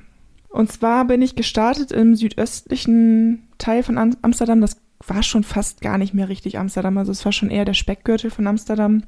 Und 0.51 0.71
zwar 0.71 1.07
bin 1.07 1.23
ich 1.23 1.37
gestartet 1.37 1.91
im 1.91 2.17
südöstlichen 2.17 3.49
Teil 3.57 3.83
von 3.83 3.97
Am 3.97 4.15
Amsterdam. 4.21 4.61
Das 4.61 4.77
war 5.07 5.23
schon 5.23 5.43
fast 5.43 5.81
gar 5.81 5.97
nicht 5.97 6.13
mehr 6.13 6.29
richtig 6.29 6.59
Amsterdam. 6.59 6.99
Also 6.99 7.11
es 7.11 7.25
war 7.25 7.33
schon 7.33 7.49
eher 7.49 7.65
der 7.65 7.73
Speckgürtel 7.73 8.31
von 8.31 8.47
Amsterdam. 8.47 9.05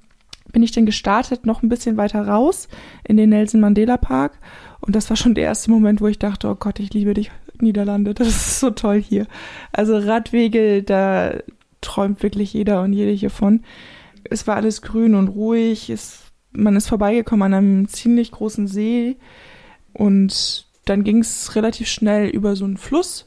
Bin 0.51 0.63
ich 0.63 0.73
dann 0.73 0.87
gestartet, 0.87 1.45
noch 1.45 1.63
ein 1.63 1.69
bisschen 1.69 1.99
weiter 1.99 2.27
raus 2.27 2.69
in 3.07 3.19
den 3.19 3.29
Nelson 3.29 3.61
Mandela 3.61 3.99
Park. 3.99 4.39
Und 4.81 4.97
das 4.97 5.11
war 5.11 5.19
schon 5.19 5.35
der 5.35 5.45
erste 5.45 5.71
Moment, 5.71 6.01
wo 6.01 6.07
ich 6.07 6.19
dachte, 6.19 6.49
oh 6.49 6.55
Gott, 6.55 6.81
ich 6.81 6.95
liebe 6.95 7.13
dich, 7.13 7.31
Niederlande. 7.61 8.15
Das 8.15 8.29
ist 8.29 8.61
so 8.61 8.71
toll 8.71 9.01
hier. 9.01 9.27
Also 9.73 9.97
Radwege, 9.97 10.83
da 10.83 11.39
träumt 11.81 12.23
wirklich 12.23 12.53
jeder 12.53 12.83
und 12.83 12.93
jede 12.93 13.13
hiervon. 13.13 13.63
Es 14.25 14.47
war 14.47 14.57
alles 14.57 14.83
grün 14.83 15.15
und 15.15 15.29
ruhig. 15.29 15.91
Es, 15.91 16.33
man 16.53 16.77
ist 16.77 16.89
vorbeigekommen 16.89 17.53
an 17.53 17.55
einem 17.55 17.89
ziemlich 17.89 18.31
großen 18.31 18.67
See. 18.67 19.17
Und 19.93 20.67
dann 20.85 21.05
ging 21.05 21.19
es 21.19 21.55
relativ 21.57 21.89
schnell 21.89 22.29
über 22.29 22.57
so 22.57 22.65
einen 22.65 22.77
Fluss. 22.77 23.27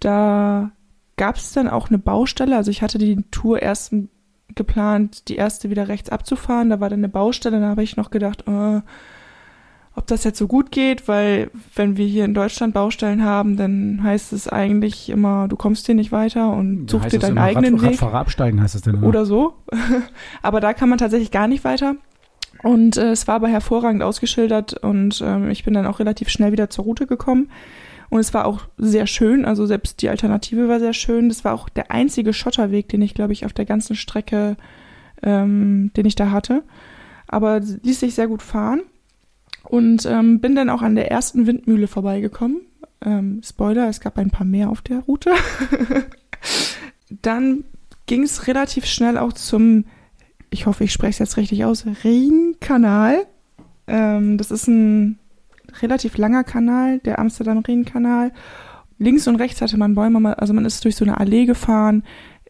Da 0.00 0.72
gab 1.16 1.36
es 1.36 1.52
dann 1.52 1.68
auch 1.68 1.88
eine 1.88 1.98
Baustelle. 1.98 2.56
Also 2.56 2.70
ich 2.70 2.82
hatte 2.82 2.98
die 2.98 3.22
Tour 3.30 3.62
erst 3.62 3.94
geplant, 4.54 5.28
die 5.28 5.36
erste 5.36 5.70
wieder 5.70 5.88
rechts 5.88 6.10
abzufahren. 6.10 6.70
Da 6.70 6.80
war 6.80 6.90
dann 6.90 7.00
eine 7.00 7.08
Baustelle. 7.08 7.60
Da 7.60 7.68
habe 7.68 7.82
ich 7.82 7.96
noch 7.96 8.10
gedacht, 8.10 8.44
äh, 8.48 8.80
ob 9.94 10.06
das 10.06 10.24
jetzt 10.24 10.38
so 10.38 10.46
gut 10.46 10.70
geht, 10.70 11.06
weil 11.06 11.50
wenn 11.74 11.96
wir 11.96 12.06
hier 12.06 12.24
in 12.24 12.32
Deutschland 12.32 12.72
Baustellen 12.72 13.24
haben, 13.24 13.56
dann 13.56 14.02
heißt 14.02 14.32
es 14.32 14.48
eigentlich 14.48 15.10
immer, 15.10 15.48
du 15.48 15.56
kommst 15.56 15.84
hier 15.86 15.94
nicht 15.94 16.12
weiter 16.12 16.50
und 16.52 16.90
such 16.90 17.06
dir 17.06 17.18
deinen 17.18 17.38
eigenen 17.38 17.74
Rad, 17.74 17.82
Weg. 17.82 17.90
Radfahrer 17.92 18.18
absteigen 18.18 18.62
heißt 18.62 18.74
es 18.74 18.82
denn 18.82 18.94
immer. 18.94 19.06
Oder 19.06 19.26
so. 19.26 19.54
aber 20.42 20.60
da 20.60 20.72
kann 20.72 20.88
man 20.88 20.98
tatsächlich 20.98 21.30
gar 21.30 21.46
nicht 21.46 21.64
weiter. 21.64 21.96
Und 22.62 22.96
äh, 22.96 23.10
es 23.10 23.28
war 23.28 23.34
aber 23.34 23.48
hervorragend 23.48 24.02
ausgeschildert 24.02 24.74
und 24.74 25.22
ähm, 25.24 25.50
ich 25.50 25.64
bin 25.64 25.74
dann 25.74 25.86
auch 25.86 25.98
relativ 25.98 26.28
schnell 26.28 26.52
wieder 26.52 26.70
zur 26.70 26.84
Route 26.84 27.06
gekommen. 27.06 27.50
Und 28.08 28.20
es 28.20 28.32
war 28.34 28.44
auch 28.44 28.60
sehr 28.76 29.06
schön, 29.06 29.44
also 29.44 29.66
selbst 29.66 30.02
die 30.02 30.08
Alternative 30.10 30.68
war 30.68 30.78
sehr 30.80 30.92
schön. 30.92 31.28
Das 31.28 31.44
war 31.44 31.54
auch 31.54 31.68
der 31.68 31.90
einzige 31.90 32.32
Schotterweg, 32.32 32.88
den 32.88 33.02
ich, 33.02 33.14
glaube 33.14 33.32
ich, 33.32 33.46
auf 33.46 33.52
der 33.52 33.64
ganzen 33.64 33.96
Strecke, 33.96 34.56
ähm, 35.22 35.90
den 35.96 36.06
ich 36.06 36.14
da 36.14 36.30
hatte. 36.30 36.62
Aber 37.26 37.60
ließ 37.60 38.00
sich 38.00 38.14
sehr 38.14 38.28
gut 38.28 38.42
fahren. 38.42 38.82
Und 39.72 40.04
ähm, 40.04 40.38
bin 40.38 40.54
dann 40.54 40.68
auch 40.68 40.82
an 40.82 40.96
der 40.96 41.10
ersten 41.10 41.46
Windmühle 41.46 41.86
vorbeigekommen. 41.86 42.60
Ähm, 43.00 43.40
Spoiler, 43.42 43.88
es 43.88 44.00
gab 44.00 44.18
ein 44.18 44.28
paar 44.28 44.44
mehr 44.44 44.68
auf 44.68 44.82
der 44.82 44.98
Route. 44.98 45.32
dann 47.22 47.64
ging 48.04 48.22
es 48.22 48.48
relativ 48.48 48.84
schnell 48.84 49.16
auch 49.16 49.32
zum, 49.32 49.86
ich 50.50 50.66
hoffe, 50.66 50.84
ich 50.84 50.92
spreche 50.92 51.12
es 51.12 51.18
jetzt 51.20 51.38
richtig 51.38 51.64
aus, 51.64 51.86
Rheinkanal. 52.04 53.24
Ähm, 53.86 54.36
das 54.36 54.50
ist 54.50 54.68
ein 54.68 55.18
relativ 55.80 56.18
langer 56.18 56.44
Kanal, 56.44 56.98
der 56.98 57.18
Amsterdam-Rheinkanal. 57.18 58.30
Links 58.98 59.26
und 59.26 59.36
rechts 59.36 59.62
hatte 59.62 59.78
man 59.78 59.94
Bäume, 59.94 60.38
also 60.38 60.52
man 60.52 60.66
ist 60.66 60.84
durch 60.84 60.96
so 60.96 61.06
eine 61.06 61.18
Allee 61.18 61.46
gefahren. 61.46 62.02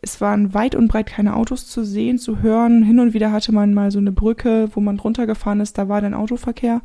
Es 0.05 0.21
waren 0.21 0.53
weit 0.53 0.75
und 0.75 0.89
breit 0.89 1.07
keine 1.07 1.37
Autos 1.37 1.69
zu 1.69 1.85
sehen, 1.85 2.19
zu 2.19 2.43
hören. 2.43 2.83
Hin 2.83 2.99
und 2.99 3.15
wieder 3.15 3.31
hatte 3.31 3.53
man 3.53 3.73
mal 3.73 3.93
so 3.93 3.99
eine 3.99 4.11
Brücke, 4.11 4.69
wo 4.75 4.81
man 4.81 4.99
runtergefahren 4.99 5.61
ist, 5.61 5.79
da 5.79 5.89
war 5.89 6.01
dann 6.01 6.13
Autoverkehr. 6.13 6.83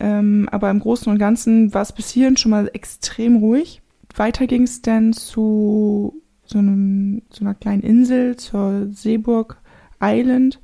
Ähm, 0.00 0.48
aber 0.50 0.68
im 0.70 0.80
Großen 0.80 1.10
und 1.10 1.18
Ganzen 1.18 1.72
war 1.72 1.82
es 1.82 1.92
bis 1.92 2.10
hierhin 2.10 2.36
schon 2.36 2.50
mal 2.50 2.68
extrem 2.72 3.36
ruhig. 3.36 3.80
Weiter 4.14 4.48
ging 4.48 4.64
es 4.64 4.82
dann 4.82 5.12
zu 5.12 6.20
so, 6.44 6.58
einem, 6.58 7.22
so 7.30 7.44
einer 7.44 7.54
kleinen 7.54 7.82
Insel, 7.82 8.36
zur 8.36 8.88
Seeburg 8.90 9.58
Island 10.02 10.60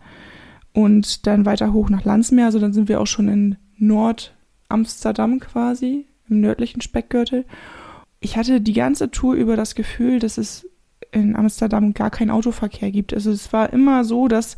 und 0.72 1.27
dann 1.27 1.46
weiter 1.46 1.72
hoch 1.72 1.90
nach 1.90 2.05
Landsmeer. 2.05 2.46
Also 2.46 2.59
dann 2.59 2.72
sind 2.72 2.88
wir 2.88 3.01
auch 3.01 3.07
schon 3.07 3.29
in 3.29 3.57
Nord-Amsterdam 3.79 5.38
quasi, 5.38 6.07
im 6.29 6.40
nördlichen 6.40 6.81
Speckgürtel. 6.81 7.44
Ich 8.20 8.37
hatte 8.37 8.61
die 8.61 8.72
ganze 8.72 9.11
Tour 9.11 9.35
über 9.35 9.57
das 9.57 9.75
Gefühl, 9.75 10.18
dass 10.18 10.38
es 10.38 10.68
in 11.12 11.37
Amsterdam 11.37 11.94
gar 11.94 12.11
keinen 12.11 12.31
Autoverkehr 12.31 12.90
gibt. 12.90 13.14
Also 13.14 13.31
es 13.31 13.53
war 13.53 13.72
immer 13.72 14.05
so, 14.05 14.29
dass 14.29 14.57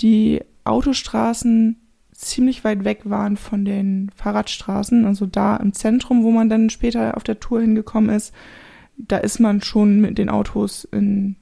die 0.00 0.40
Autostraßen 0.64 1.76
ziemlich 2.12 2.64
weit 2.64 2.84
weg 2.84 3.02
waren 3.04 3.36
von 3.36 3.64
den 3.64 4.10
Fahrradstraßen. 4.14 5.04
Also 5.04 5.26
da 5.26 5.56
im 5.56 5.72
Zentrum, 5.72 6.22
wo 6.22 6.30
man 6.30 6.48
dann 6.48 6.70
später 6.70 7.16
auf 7.16 7.24
der 7.24 7.40
Tour 7.40 7.60
hingekommen 7.60 8.10
ist, 8.10 8.32
da 8.96 9.16
ist 9.16 9.40
man 9.40 9.62
schon 9.62 10.00
mit 10.00 10.18
den 10.18 10.28
Autos 10.28 10.84
in 10.84 11.36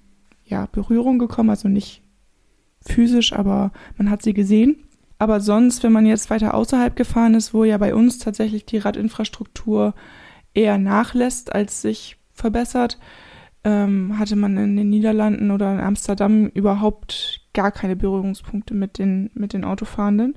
ja, 0.44 0.66
Berührung 0.70 1.18
gekommen. 1.18 1.50
Also 1.50 1.68
nicht 1.68 2.02
physisch, 2.80 3.32
aber 3.32 3.72
man 3.96 4.08
hat 4.08 4.22
sie 4.22 4.32
gesehen. 4.32 4.84
Aber 5.18 5.40
sonst, 5.40 5.82
wenn 5.82 5.92
man 5.92 6.06
jetzt 6.06 6.30
weiter 6.30 6.54
außerhalb 6.54 6.94
gefahren 6.94 7.34
ist, 7.34 7.52
wo 7.52 7.64
ja 7.64 7.76
bei 7.76 7.94
uns 7.94 8.18
tatsächlich 8.18 8.64
die 8.64 8.78
Radinfrastruktur 8.78 9.94
eher 10.54 10.78
nachlässt, 10.78 11.52
als 11.52 11.82
sich 11.82 12.16
verbessert, 12.32 12.98
ähm, 13.64 14.18
hatte 14.18 14.36
man 14.36 14.56
in 14.56 14.76
den 14.76 14.90
Niederlanden 14.90 15.50
oder 15.50 15.72
in 15.72 15.80
Amsterdam 15.80 16.46
überhaupt 16.48 17.40
gar 17.54 17.70
keine 17.72 17.96
Berührungspunkte 17.96 18.74
mit 18.74 18.98
den, 18.98 19.30
mit 19.34 19.52
den 19.52 19.64
Autofahrenden. 19.64 20.36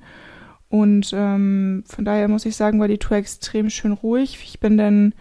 Und 0.70 1.12
ähm, 1.14 1.84
von 1.86 2.06
daher 2.06 2.28
muss 2.28 2.46
ich 2.46 2.56
sagen, 2.56 2.80
war 2.80 2.88
die 2.88 2.98
Tour 2.98 3.18
extrem 3.18 3.70
schön 3.70 3.92
ruhig. 3.92 4.40
Ich 4.44 4.60
bin 4.60 4.78
dann 4.78 5.14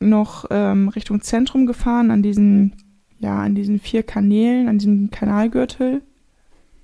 noch 0.00 0.46
ähm, 0.50 0.88
Richtung 0.88 1.22
Zentrum 1.22 1.66
gefahren, 1.66 2.10
an 2.10 2.22
diesen, 2.22 2.74
ja, 3.18 3.38
an 3.40 3.54
diesen 3.54 3.80
vier 3.80 4.02
Kanälen, 4.02 4.68
an 4.68 4.78
diesem 4.78 5.10
Kanalgürtel. 5.10 6.02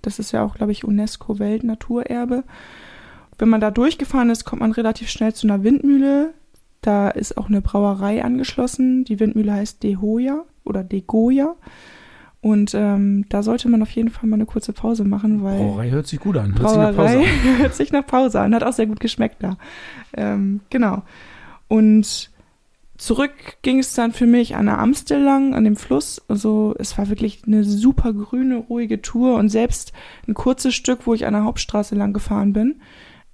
Das 0.03 0.19
ist 0.19 0.33
ja 0.33 0.43
auch, 0.43 0.57
glaube 0.57 0.73
ich, 0.73 0.85
UNESCO-Weltnaturerbe. 0.85 2.45
Wenn 3.39 3.49
man 3.49 3.61
da 3.61 3.71
durchgefahren 3.71 4.31
ist, 4.31 4.45
kommt 4.45 4.61
man 4.61 4.73
relativ 4.73 5.09
schnell 5.09 5.35
zu 5.35 5.47
einer 5.47 5.63
Windmühle. 5.63 6.35
Da 6.85 7.09
ist 7.09 7.39
auch 7.39 7.49
eine 7.49 7.63
Brauerei 7.63 8.23
angeschlossen. 8.23 9.05
Die 9.05 9.19
Windmühle 9.19 9.55
heißt 9.55 9.83
De 9.83 9.97
Hoya 9.97 10.45
oder 10.65 10.85
De 10.85 11.01
Goya. 11.01 11.57
Und 12.43 12.75
ähm, 12.75 13.25
da 13.31 13.43
sollte 13.43 13.71
man 13.71 13.81
auf 13.81 13.89
jeden 13.93 14.11
Fall 14.11 14.29
mal 14.29 14.37
eine 14.37 14.45
kurze 14.45 14.75
Pause 14.75 15.05
machen, 15.05 15.43
weil 15.43 15.57
Brauerei 15.57 15.89
hört 15.89 16.07
sich 16.07 16.21
gut 16.21 16.37
an. 16.37 16.55
Hört 16.59 16.69
sich 16.69 16.77
nach 16.77 16.95
Pause 16.95 16.97
Brauerei 16.97 17.19
an. 17.21 17.59
hört 17.59 17.75
sich 17.75 17.93
nach 17.93 18.07
Pause 18.07 18.41
an. 18.41 18.55
Hat 18.55 18.65
auch 18.65 18.75
sehr 18.75 18.87
gut 18.87 19.01
geschmeckt 19.01 19.43
da. 19.43 19.57
Ähm, 20.15 20.61
genau. 20.69 21.05
Und 21.69 22.31
zurück 22.99 23.33
ging 23.63 23.79
es 23.79 23.95
dann 23.95 24.13
für 24.13 24.27
mich 24.27 24.57
an 24.57 24.67
der 24.67 24.79
Amstel 24.79 25.23
lang, 25.23 25.55
an 25.55 25.65
dem 25.65 25.77
Fluss. 25.77 26.21
Also 26.29 26.75
es 26.79 26.99
war 26.99 27.09
wirklich 27.09 27.45
eine 27.47 27.65
super 27.65 28.13
grüne, 28.13 28.57
ruhige 28.57 29.01
Tour. 29.01 29.37
Und 29.37 29.49
selbst 29.49 29.95
ein 30.29 30.35
kurzes 30.35 30.75
Stück, 30.75 31.07
wo 31.07 31.15
ich 31.15 31.25
an 31.25 31.33
der 31.33 31.45
Hauptstraße 31.45 31.95
lang 31.95 32.13
gefahren 32.13 32.53
bin, 32.53 32.75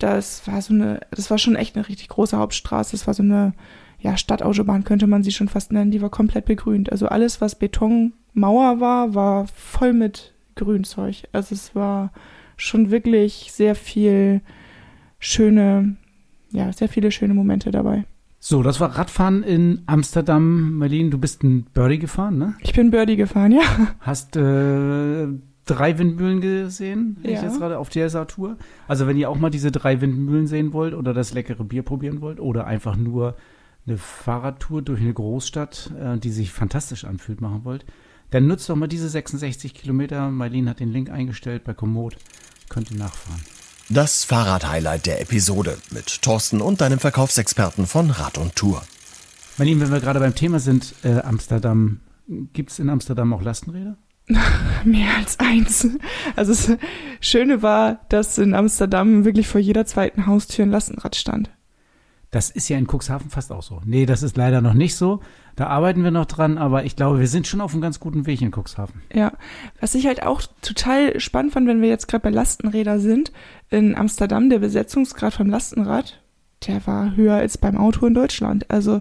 das 0.02 0.46
war 0.46 0.60
so 0.62 0.74
eine, 0.74 1.00
das 1.10 1.30
war 1.30 1.38
schon 1.38 1.56
echt 1.56 1.76
eine 1.76 1.88
richtig 1.88 2.08
große 2.08 2.36
Hauptstraße. 2.36 2.92
Das 2.92 3.06
war 3.06 3.14
so 3.14 3.22
eine, 3.22 3.52
ja, 4.00 4.16
Stadtautobahn 4.16 4.84
könnte 4.84 5.06
man 5.06 5.22
sie 5.22 5.32
schon 5.32 5.48
fast 5.48 5.72
nennen. 5.72 5.90
Die 5.90 6.02
war 6.02 6.10
komplett 6.10 6.46
begrünt. 6.46 6.90
Also 6.90 7.06
alles, 7.06 7.40
was 7.40 7.54
Betonmauer 7.58 8.80
war, 8.80 9.14
war 9.14 9.46
voll 9.48 9.92
mit 9.92 10.34
Grünzeug. 10.54 11.28
Also 11.32 11.54
es 11.54 11.74
war 11.74 12.12
schon 12.56 12.90
wirklich 12.90 13.50
sehr 13.52 13.74
viel 13.74 14.40
schöne, 15.18 15.96
ja, 16.50 16.72
sehr 16.72 16.88
viele 16.88 17.10
schöne 17.10 17.34
Momente 17.34 17.70
dabei. 17.70 18.04
So, 18.42 18.62
das 18.62 18.80
war 18.80 18.96
Radfahren 18.96 19.42
in 19.42 19.82
Amsterdam. 19.84 20.78
Marlene, 20.78 21.10
du 21.10 21.18
bist 21.18 21.42
ein 21.44 21.64
Birdie 21.74 21.98
gefahren, 21.98 22.38
ne? 22.38 22.54
Ich 22.60 22.72
bin 22.72 22.90
Birdie 22.90 23.16
gefahren, 23.16 23.52
ja. 23.52 23.60
Hast 24.00 24.34
äh, 24.36 25.26
drei 25.74 25.98
Windmühlen 25.98 26.40
gesehen, 26.40 27.16
wenn 27.22 27.30
ich 27.33 27.38
Ja. 27.38 27.44
jetzt 27.44 27.59
gerade 27.59 27.78
auf 27.78 27.88
dieser 27.88 28.26
Tour. 28.26 28.56
Also 28.88 29.06
wenn 29.06 29.16
ihr 29.16 29.30
auch 29.30 29.38
mal 29.38 29.50
diese 29.50 29.70
drei 29.70 30.00
Windmühlen 30.00 30.46
sehen 30.46 30.72
wollt 30.72 30.94
oder 30.94 31.14
das 31.14 31.33
leckere 31.33 31.64
Bier 31.64 31.83
probieren 31.83 32.20
wollt 32.20 32.40
oder 32.40 32.66
einfach 32.66 32.96
nur 32.96 33.37
eine 33.87 33.96
Fahrradtour 33.98 34.83
durch 34.83 35.00
eine 35.00 35.12
Großstadt, 35.14 35.92
äh, 36.00 36.18
die 36.18 36.30
sich 36.30 36.50
fantastisch 36.52 37.04
anfühlt, 37.04 37.40
machen 37.40 37.61
wollt, 37.64 37.85
dann 38.30 38.46
nutzt 38.46 38.68
doch 38.68 38.76
mal 38.76 38.87
diese 38.87 39.09
66 39.09 39.74
Kilometer. 39.74 40.30
Marlene 40.30 40.70
hat 40.70 40.80
den 40.80 40.92
Link 40.92 41.11
eingestellt 41.11 41.64
bei 41.64 41.74
Komoot. 41.74 42.16
Könnt 42.68 42.90
ihr 42.90 42.98
nachfahren. 42.98 43.40
Das 43.88 44.22
Fahrrad-Highlight 44.24 45.06
der 45.06 45.20
Episode 45.20 45.76
mit 45.90 46.22
Thorsten 46.22 46.61
und 46.61 46.80
deinem 46.80 47.00
Verkaufsexperten 47.00 47.87
von 47.87 48.11
Rad 48.11 48.38
und 48.38 48.54
Tour. 48.54 48.83
Marlene, 49.59 49.80
wenn 49.80 49.90
wir 49.92 49.98
gerade 50.00 50.20
beim 50.20 50.35
Thema 50.37 50.61
sind, 50.61 50.94
äh, 51.02 51.18
Amsterdam, 51.22 51.98
gibt 52.52 52.70
es 52.70 52.78
in 52.78 52.88
Amsterdam 52.88 53.33
auch 53.33 53.42
Lastenräder? 53.42 53.96
Mehr 54.84 55.16
als 55.16 55.38
eins. 55.38 55.88
Also 56.36 56.52
das 56.52 56.78
Schöne 57.20 57.62
war, 57.62 58.00
dass 58.08 58.38
in 58.38 58.54
Amsterdam 58.54 59.24
wirklich 59.24 59.48
vor 59.48 59.60
jeder 59.60 59.86
zweiten 59.86 60.26
Haustür 60.26 60.64
ein 60.64 60.70
Lastenrad 60.70 61.16
stand. 61.16 61.50
Das 62.30 62.48
ist 62.50 62.68
ja 62.68 62.78
in 62.78 62.86
Cuxhaven 62.86 63.28
fast 63.28 63.50
auch 63.50 63.62
so. 63.62 63.80
Nee, 63.84 64.06
das 64.06 64.22
ist 64.22 64.36
leider 64.36 64.60
noch 64.60 64.74
nicht 64.74 64.94
so. 64.94 65.20
Da 65.56 65.66
arbeiten 65.66 66.04
wir 66.04 66.12
noch 66.12 66.26
dran, 66.26 66.58
aber 66.58 66.84
ich 66.84 66.94
glaube, 66.94 67.18
wir 67.18 67.26
sind 67.26 67.48
schon 67.48 67.60
auf 67.60 67.72
einem 67.72 67.82
ganz 67.82 67.98
guten 67.98 68.24
Weg 68.26 68.40
in 68.40 68.52
Cuxhaven. 68.52 69.02
Ja, 69.12 69.32
was 69.80 69.96
ich 69.96 70.06
halt 70.06 70.22
auch 70.22 70.40
total 70.62 71.18
spannend 71.18 71.52
fand, 71.52 71.66
wenn 71.66 71.82
wir 71.82 71.88
jetzt 71.88 72.06
gerade 72.06 72.22
bei 72.22 72.30
Lastenräder 72.30 73.00
sind, 73.00 73.32
in 73.68 73.96
Amsterdam, 73.96 74.48
der 74.48 74.60
Besetzungsgrad 74.60 75.34
vom 75.34 75.50
Lastenrad, 75.50 76.22
der 76.66 76.86
war 76.86 77.16
höher 77.16 77.34
als 77.34 77.58
beim 77.58 77.76
Auto 77.76 78.06
in 78.06 78.14
Deutschland. 78.14 78.70
Also 78.70 79.00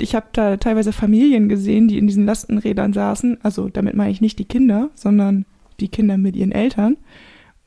ich 0.00 0.14
habe 0.14 0.26
da 0.32 0.56
teilweise 0.56 0.92
Familien 0.92 1.48
gesehen, 1.48 1.88
die 1.88 1.98
in 1.98 2.06
diesen 2.06 2.26
Lastenrädern 2.26 2.92
saßen. 2.92 3.38
Also 3.42 3.68
damit 3.68 3.94
meine 3.94 4.10
ich 4.10 4.20
nicht 4.20 4.38
die 4.38 4.44
Kinder, 4.44 4.90
sondern 4.94 5.44
die 5.78 5.88
Kinder 5.88 6.18
mit 6.18 6.36
ihren 6.36 6.52
Eltern 6.52 6.96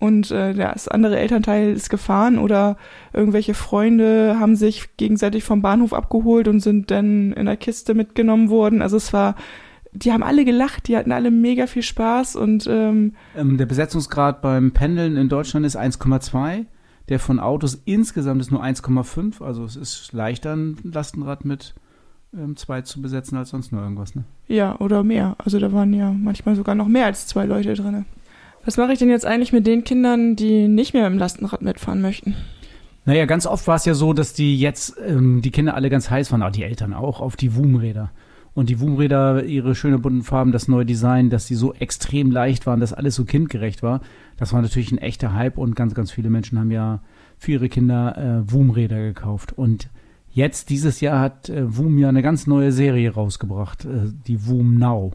und 0.03 0.31
äh, 0.31 0.53
das 0.53 0.89
andere 0.89 1.17
Elternteil 1.17 1.71
ist 1.71 1.89
gefahren 1.89 2.37
oder 2.37 2.75
irgendwelche 3.13 3.53
Freunde 3.53 4.35
haben 4.37 4.57
sich 4.57 4.97
gegenseitig 4.97 5.45
vom 5.45 5.61
Bahnhof 5.61 5.93
abgeholt 5.93 6.49
und 6.49 6.59
sind 6.59 6.91
dann 6.91 7.31
in 7.31 7.45
der 7.45 7.55
Kiste 7.55 7.93
mitgenommen 7.93 8.49
worden. 8.49 8.81
Also 8.81 8.97
es 8.97 9.13
war, 9.13 9.35
die 9.93 10.11
haben 10.11 10.21
alle 10.21 10.43
gelacht, 10.43 10.89
die 10.89 10.97
hatten 10.97 11.13
alle 11.13 11.31
mega 11.31 11.67
viel 11.67 11.83
Spaß 11.83 12.35
und 12.35 12.67
ähm, 12.67 13.13
ähm, 13.37 13.57
der 13.57 13.65
Besetzungsgrad 13.65 14.41
beim 14.41 14.71
Pendeln 14.73 15.15
in 15.15 15.29
Deutschland 15.29 15.65
ist 15.65 15.79
1,2. 15.79 16.65
Der 17.07 17.19
von 17.19 17.39
Autos 17.39 17.81
insgesamt 17.85 18.41
ist 18.41 18.51
nur 18.51 18.61
1,5. 18.61 19.41
Also 19.41 19.63
es 19.63 19.77
ist 19.77 20.11
leichter, 20.11 20.53
ein 20.53 20.77
Lastenrad 20.83 21.45
mit 21.45 21.75
ähm, 22.37 22.55
zwei 22.55 22.81
zu 22.81 23.01
besetzen 23.01 23.37
als 23.37 23.49
sonst 23.49 23.71
nur 23.71 23.81
irgendwas, 23.81 24.15
ne? 24.15 24.23
Ja, 24.47 24.79
oder 24.79 25.03
mehr. 25.03 25.35
Also 25.37 25.59
da 25.59 25.71
waren 25.71 25.93
ja 25.93 26.11
manchmal 26.11 26.55
sogar 26.55 26.75
noch 26.75 26.87
mehr 26.87 27.05
als 27.05 27.27
zwei 27.27 27.45
Leute 27.45 27.73
drin. 27.73 28.05
Was 28.65 28.77
mache 28.77 28.93
ich 28.93 28.99
denn 28.99 29.09
jetzt 29.09 29.25
eigentlich 29.25 29.51
mit 29.51 29.67
den 29.67 29.83
Kindern, 29.83 30.35
die 30.35 30.67
nicht 30.67 30.93
mehr 30.93 31.07
im 31.07 31.17
Lastenrad 31.17 31.61
mitfahren 31.61 32.01
möchten? 32.01 32.35
Naja, 33.05 33.25
ganz 33.25 33.45
oft 33.45 33.67
war 33.67 33.75
es 33.75 33.85
ja 33.85 33.93
so, 33.93 34.13
dass 34.13 34.33
die 34.33 34.57
jetzt, 34.57 34.95
ähm, 35.05 35.41
die 35.41 35.51
Kinder 35.51 35.75
alle 35.75 35.89
ganz 35.89 36.09
heiß 36.09 36.31
waren, 36.31 36.41
aber 36.41 36.51
die 36.51 36.63
Eltern 36.63 36.93
auch, 36.93 37.19
auf 37.19 37.35
die 37.35 37.55
WUM-Räder. 37.55 38.11
Und 38.53 38.69
die 38.69 38.79
WUM-Räder, 38.79 39.43
ihre 39.43 39.75
schöne 39.75 39.99
bunten 39.99 40.21
Farben, 40.21 40.51
das 40.51 40.67
neue 40.67 40.85
Design, 40.85 41.29
dass 41.29 41.47
sie 41.47 41.55
so 41.55 41.73
extrem 41.73 42.31
leicht 42.31 42.65
waren, 42.65 42.79
dass 42.79 42.93
alles 42.93 43.15
so 43.15 43.25
kindgerecht 43.25 43.83
war. 43.83 43.99
Das 44.37 44.53
war 44.53 44.61
natürlich 44.61 44.91
ein 44.91 44.99
echter 44.99 45.33
Hype 45.33 45.57
und 45.57 45.75
ganz, 45.75 45.95
ganz 45.95 46.11
viele 46.11 46.29
Menschen 46.29 46.59
haben 46.59 46.71
ja 46.71 47.01
für 47.37 47.53
ihre 47.53 47.67
Kinder 47.67 48.17
äh, 48.17 48.51
WUM-Räder 48.51 49.01
gekauft. 49.01 49.51
Und 49.57 49.89
jetzt, 50.33 50.69
dieses 50.69 50.99
Jahr, 51.01 51.19
hat 51.19 51.49
äh, 51.49 51.77
WUM 51.77 51.97
ja 51.97 52.09
eine 52.09 52.21
ganz 52.21 52.47
neue 52.47 52.71
Serie 52.71 53.13
rausgebracht, 53.13 53.85
äh, 53.85 54.11
die 54.27 54.47
WUM 54.47 54.77
Now. 54.77 55.13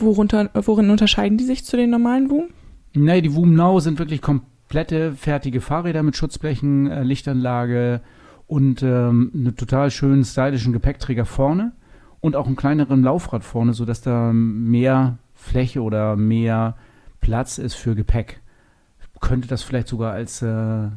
Worunter, 0.00 0.50
worin 0.54 0.90
unterscheiden 0.90 1.38
die 1.38 1.44
sich 1.44 1.64
zu 1.64 1.76
den 1.76 1.90
normalen 1.90 2.30
Woom? 2.30 2.48
Nee, 2.94 3.20
die 3.20 3.34
Woom 3.34 3.54
Now 3.54 3.80
sind 3.80 3.98
wirklich 3.98 4.22
komplette 4.22 5.12
fertige 5.12 5.60
Fahrräder 5.60 6.02
mit 6.02 6.16
Schutzblechen, 6.16 6.90
äh, 6.90 7.02
Lichtanlage 7.02 8.00
und 8.46 8.82
ähm, 8.82 9.30
einen 9.34 9.56
total 9.56 9.90
schönen 9.90 10.24
stylischen 10.24 10.72
Gepäckträger 10.72 11.24
vorne 11.24 11.72
und 12.20 12.36
auch 12.36 12.46
einen 12.46 12.56
kleineren 12.56 13.02
Laufrad 13.02 13.44
vorne, 13.44 13.74
sodass 13.74 14.00
da 14.00 14.32
mehr 14.32 15.18
Fläche 15.34 15.82
oder 15.82 16.16
mehr 16.16 16.76
Platz 17.20 17.58
ist 17.58 17.74
für 17.74 17.94
Gepäck. 17.94 18.40
Könnte 19.20 19.48
das 19.48 19.62
vielleicht 19.62 19.88
sogar 19.88 20.12
als 20.12 20.42
äh, 20.42 20.88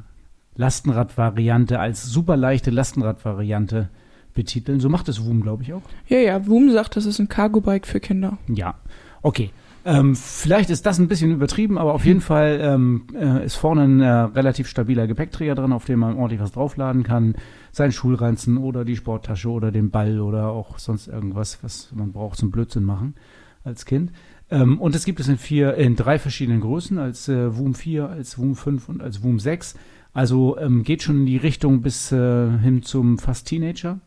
Lastenradvariante, 0.56 1.80
als 1.80 2.06
super 2.06 2.38
leichte 2.38 2.72
Lastenradvariante 2.72 3.90
betiteln. 4.34 4.80
So 4.80 4.90
macht 4.90 5.10
es 5.10 5.26
Woom, 5.26 5.42
glaube 5.42 5.64
ich, 5.64 5.74
auch. 5.74 5.82
Ja, 6.08 6.20
ja, 6.20 6.48
Woom 6.48 6.72
sagt, 6.72 6.96
das 6.96 7.06
ist 7.06 7.20
ein 7.20 7.30
Cargo-Bike 7.30 7.88
für 7.88 8.00
Kinder. 8.00 8.38
Ja, 8.48 8.76
okay. 9.22 9.52
Ähm, 9.84 10.16
vielleicht 10.16 10.70
ist 10.70 10.86
das 10.86 11.00
ein 11.00 11.08
bisschen 11.08 11.32
übertrieben, 11.32 11.80
aber 11.80 11.96
auf 11.96 12.06
jeden 12.06 12.22
Fall 12.22 12.60
ähm, 12.62 13.08
äh, 13.16 13.44
ist 13.44 13.56
vorne 13.56 13.84
ein 13.84 14.00
äh, 14.00 14.08
relativ 14.08 14.68
stabiler 14.68 15.08
Gepäckträger 15.08 15.56
drin, 15.56 15.74
auf 15.74 15.86
dem 15.86 16.00
man 16.00 16.18
ordentlich 16.18 16.40
was 16.40 16.52
draufladen 16.52 17.02
kann. 17.02 17.36
Sein 17.72 17.92
Schulranzen 17.92 18.58
oder 18.58 18.86
die 18.86 18.96
Sporttasche 18.96 19.50
oder 19.50 19.72
den 19.72 19.90
Ball 19.90 20.20
oder 20.22 20.50
auch 20.50 20.78
sonst 20.78 21.08
irgendwas, 21.08 21.64
was 21.64 21.92
man 21.96 22.12
braucht 22.12 22.38
zum 22.38 22.52
Blödsinn 22.52 22.84
machen 22.84 23.16
als 23.64 23.86
Kind. 23.86 24.12
Ähm, 24.52 24.80
und 24.80 24.94
es 24.94 25.04
gibt 25.04 25.20
es 25.20 25.28
in 25.28 25.38
vier, 25.38 25.74
in 25.76 25.96
drei 25.96 26.20
verschiedenen 26.20 26.62
Größen, 26.62 27.00
als 27.00 27.28
äh, 27.28 27.58
Woom 27.58 27.74
4, 27.74 28.08
als 28.08 28.38
Woom 28.38 28.56
5 28.56 28.88
und 28.88 29.02
als 29.02 29.24
Woom 29.24 29.40
6. 29.40 29.76
Also 30.14 30.58
ähm, 30.58 30.84
geht 30.84 31.04
schon 31.04 31.22
in 31.22 31.26
die 31.26 31.38
Richtung 31.38 31.82
bis 31.82 32.12
äh, 32.12 32.58
hin 32.60 32.84
zum 32.84 33.18
fast 33.18 33.48
Teenager. 33.48 34.00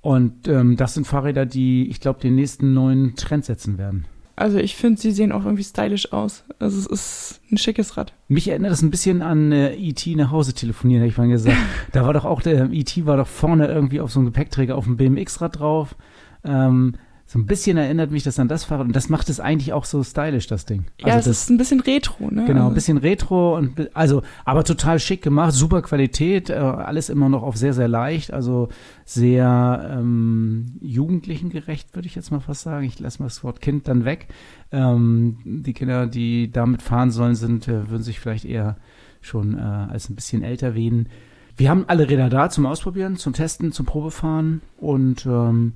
Und 0.00 0.48
ähm, 0.48 0.76
das 0.76 0.94
sind 0.94 1.06
Fahrräder, 1.06 1.46
die, 1.46 1.88
ich 1.88 1.98
glaube, 1.98 2.20
den 2.20 2.34
nächsten 2.34 2.74
neuen 2.74 3.16
Trend 3.16 3.46
setzen 3.46 3.78
werden. 3.78 4.04
Also 4.36 4.58
ich 4.58 4.76
finde, 4.76 5.00
sie 5.00 5.12
sehen 5.12 5.32
auch 5.32 5.44
irgendwie 5.44 5.62
stylisch 5.62 6.12
aus. 6.12 6.44
Also 6.58 6.78
es 6.78 6.86
ist 6.86 7.40
ein 7.50 7.56
schickes 7.56 7.96
Rad. 7.96 8.12
Mich 8.28 8.48
erinnert 8.48 8.72
das 8.72 8.82
ein 8.82 8.90
bisschen 8.90 9.22
an 9.22 9.52
äh, 9.52 9.74
E.T. 9.74 10.14
nach 10.16 10.30
Hause 10.30 10.52
telefonieren, 10.52 11.02
hätte 11.02 11.12
ich 11.12 11.18
mal 11.18 11.28
gesagt. 11.28 11.56
da 11.92 12.04
war 12.04 12.12
doch 12.12 12.24
auch 12.24 12.42
der 12.42 12.70
E.T. 12.70 13.06
war 13.06 13.16
doch 13.16 13.28
vorne 13.28 13.68
irgendwie 13.68 14.00
auf 14.00 14.10
so 14.10 14.18
einem 14.18 14.26
Gepäckträger 14.26 14.76
auf 14.76 14.84
dem 14.84 14.96
BMX-Rad 14.96 15.60
drauf. 15.60 15.96
Ähm, 16.44 16.96
so 17.26 17.38
ein 17.38 17.46
bisschen 17.46 17.78
erinnert 17.78 18.10
mich 18.10 18.22
das 18.22 18.38
an 18.38 18.48
das 18.48 18.64
Fahrrad 18.64 18.86
und 18.86 18.94
das 18.94 19.08
macht 19.08 19.30
es 19.30 19.40
eigentlich 19.40 19.72
auch 19.72 19.86
so 19.86 20.04
stylisch, 20.04 20.46
das 20.46 20.66
Ding. 20.66 20.84
Ja, 21.00 21.14
also 21.14 21.30
es 21.30 21.42
ist 21.42 21.50
ein 21.50 21.56
bisschen 21.56 21.80
retro, 21.80 22.30
ne? 22.30 22.44
Genau, 22.44 22.68
ein 22.68 22.74
bisschen 22.74 22.98
retro 22.98 23.56
und 23.56 23.90
also, 23.96 24.22
aber 24.44 24.62
total 24.62 24.98
schick 24.98 25.22
gemacht, 25.22 25.54
super 25.54 25.80
Qualität, 25.80 26.50
äh, 26.50 26.54
alles 26.54 27.08
immer 27.08 27.30
noch 27.30 27.42
auf 27.42 27.56
sehr, 27.56 27.72
sehr 27.72 27.88
leicht, 27.88 28.32
also 28.32 28.68
sehr 29.06 29.96
ähm, 29.98 30.76
jugendlichengerecht, 30.82 31.94
würde 31.94 32.06
ich 32.06 32.14
jetzt 32.14 32.30
mal 32.30 32.40
fast 32.40 32.62
sagen. 32.62 32.84
Ich 32.84 33.00
lasse 33.00 33.22
mal 33.22 33.26
das 33.26 33.42
Wort 33.42 33.62
Kind 33.62 33.88
dann 33.88 34.04
weg. 34.04 34.28
Ähm, 34.70 35.38
die 35.44 35.72
Kinder, 35.72 36.06
die 36.06 36.50
damit 36.52 36.82
fahren 36.82 37.10
sollen, 37.10 37.36
sind, 37.36 37.68
äh, 37.68 37.88
würden 37.88 38.02
sich 38.02 38.20
vielleicht 38.20 38.44
eher 38.44 38.76
schon 39.22 39.56
äh, 39.56 39.60
als 39.62 40.10
ein 40.10 40.14
bisschen 40.14 40.42
älter 40.42 40.74
wehen. 40.74 41.08
Wir 41.56 41.70
haben 41.70 41.84
alle 41.86 42.10
Räder 42.10 42.28
da 42.28 42.50
zum 42.50 42.66
Ausprobieren, 42.66 43.16
zum 43.16 43.32
Testen, 43.32 43.72
zum 43.72 43.86
Probefahren 43.86 44.60
und 44.76 45.24
ähm, 45.24 45.72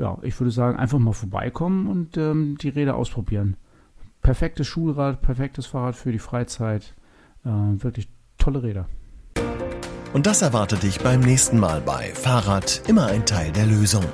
ja, 0.00 0.16
ich 0.22 0.38
würde 0.40 0.50
sagen, 0.50 0.78
einfach 0.78 0.98
mal 0.98 1.12
vorbeikommen 1.12 1.86
und 1.86 2.16
ähm, 2.16 2.56
die 2.60 2.70
Räder 2.70 2.96
ausprobieren. 2.96 3.56
Perfektes 4.22 4.66
Schulrad, 4.66 5.20
perfektes 5.20 5.66
Fahrrad 5.66 5.94
für 5.94 6.10
die 6.10 6.18
Freizeit. 6.18 6.94
Äh, 7.44 7.48
wirklich 7.48 8.08
tolle 8.38 8.62
Räder. 8.62 8.86
Und 10.14 10.26
das 10.26 10.42
erwartet 10.42 10.82
dich 10.82 11.00
beim 11.00 11.20
nächsten 11.20 11.58
Mal 11.58 11.82
bei 11.82 12.12
Fahrrad 12.14 12.82
immer 12.88 13.06
ein 13.06 13.26
Teil 13.26 13.52
der 13.52 13.66
Lösung. 13.66 14.04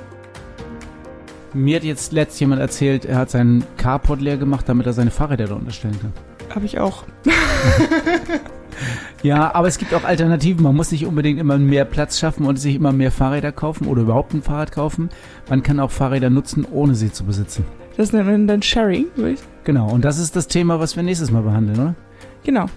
Mir 1.53 1.77
hat 1.77 1.83
jetzt 1.83 2.11
letzt 2.11 2.39
jemand 2.39 2.61
erzählt, 2.61 3.05
er 3.05 3.17
hat 3.17 3.29
seinen 3.31 3.63
Carport 3.77 4.21
leer 4.21 4.37
gemacht, 4.37 4.67
damit 4.67 4.85
er 4.85 4.93
seine 4.93 5.11
Fahrräder 5.11 5.47
da 5.47 5.55
unterstellen 5.55 5.99
kann. 5.99 6.13
Habe 6.53 6.65
ich 6.65 6.79
auch. 6.79 7.05
Ja, 9.23 9.53
aber 9.53 9.67
es 9.67 9.77
gibt 9.77 9.93
auch 9.93 10.03
Alternativen. 10.03 10.63
Man 10.63 10.75
muss 10.75 10.91
nicht 10.91 11.05
unbedingt 11.05 11.39
immer 11.39 11.57
mehr 11.57 11.85
Platz 11.85 12.19
schaffen 12.19 12.45
und 12.45 12.57
sich 12.57 12.75
immer 12.75 12.91
mehr 12.91 13.11
Fahrräder 13.11 13.51
kaufen 13.51 13.87
oder 13.87 14.03
überhaupt 14.03 14.33
ein 14.33 14.43
Fahrrad 14.43 14.71
kaufen. 14.71 15.09
Man 15.49 15.63
kann 15.63 15.79
auch 15.79 15.91
Fahrräder 15.91 16.29
nutzen, 16.29 16.65
ohne 16.71 16.95
sie 16.95 17.11
zu 17.11 17.23
besitzen. 17.23 17.65
Das 17.97 18.13
nennt 18.13 18.27
man 18.27 18.47
dann 18.47 18.61
Sharing, 18.61 19.07
würde 19.15 19.31
ich 19.31 19.39
Genau, 19.63 19.89
und 19.89 20.05
das 20.05 20.17
ist 20.17 20.35
das 20.35 20.47
Thema, 20.47 20.79
was 20.79 20.95
wir 20.95 21.03
nächstes 21.03 21.31
Mal 21.31 21.41
behandeln, 21.41 21.79
oder? 21.79 21.95
Genau. 22.43 22.67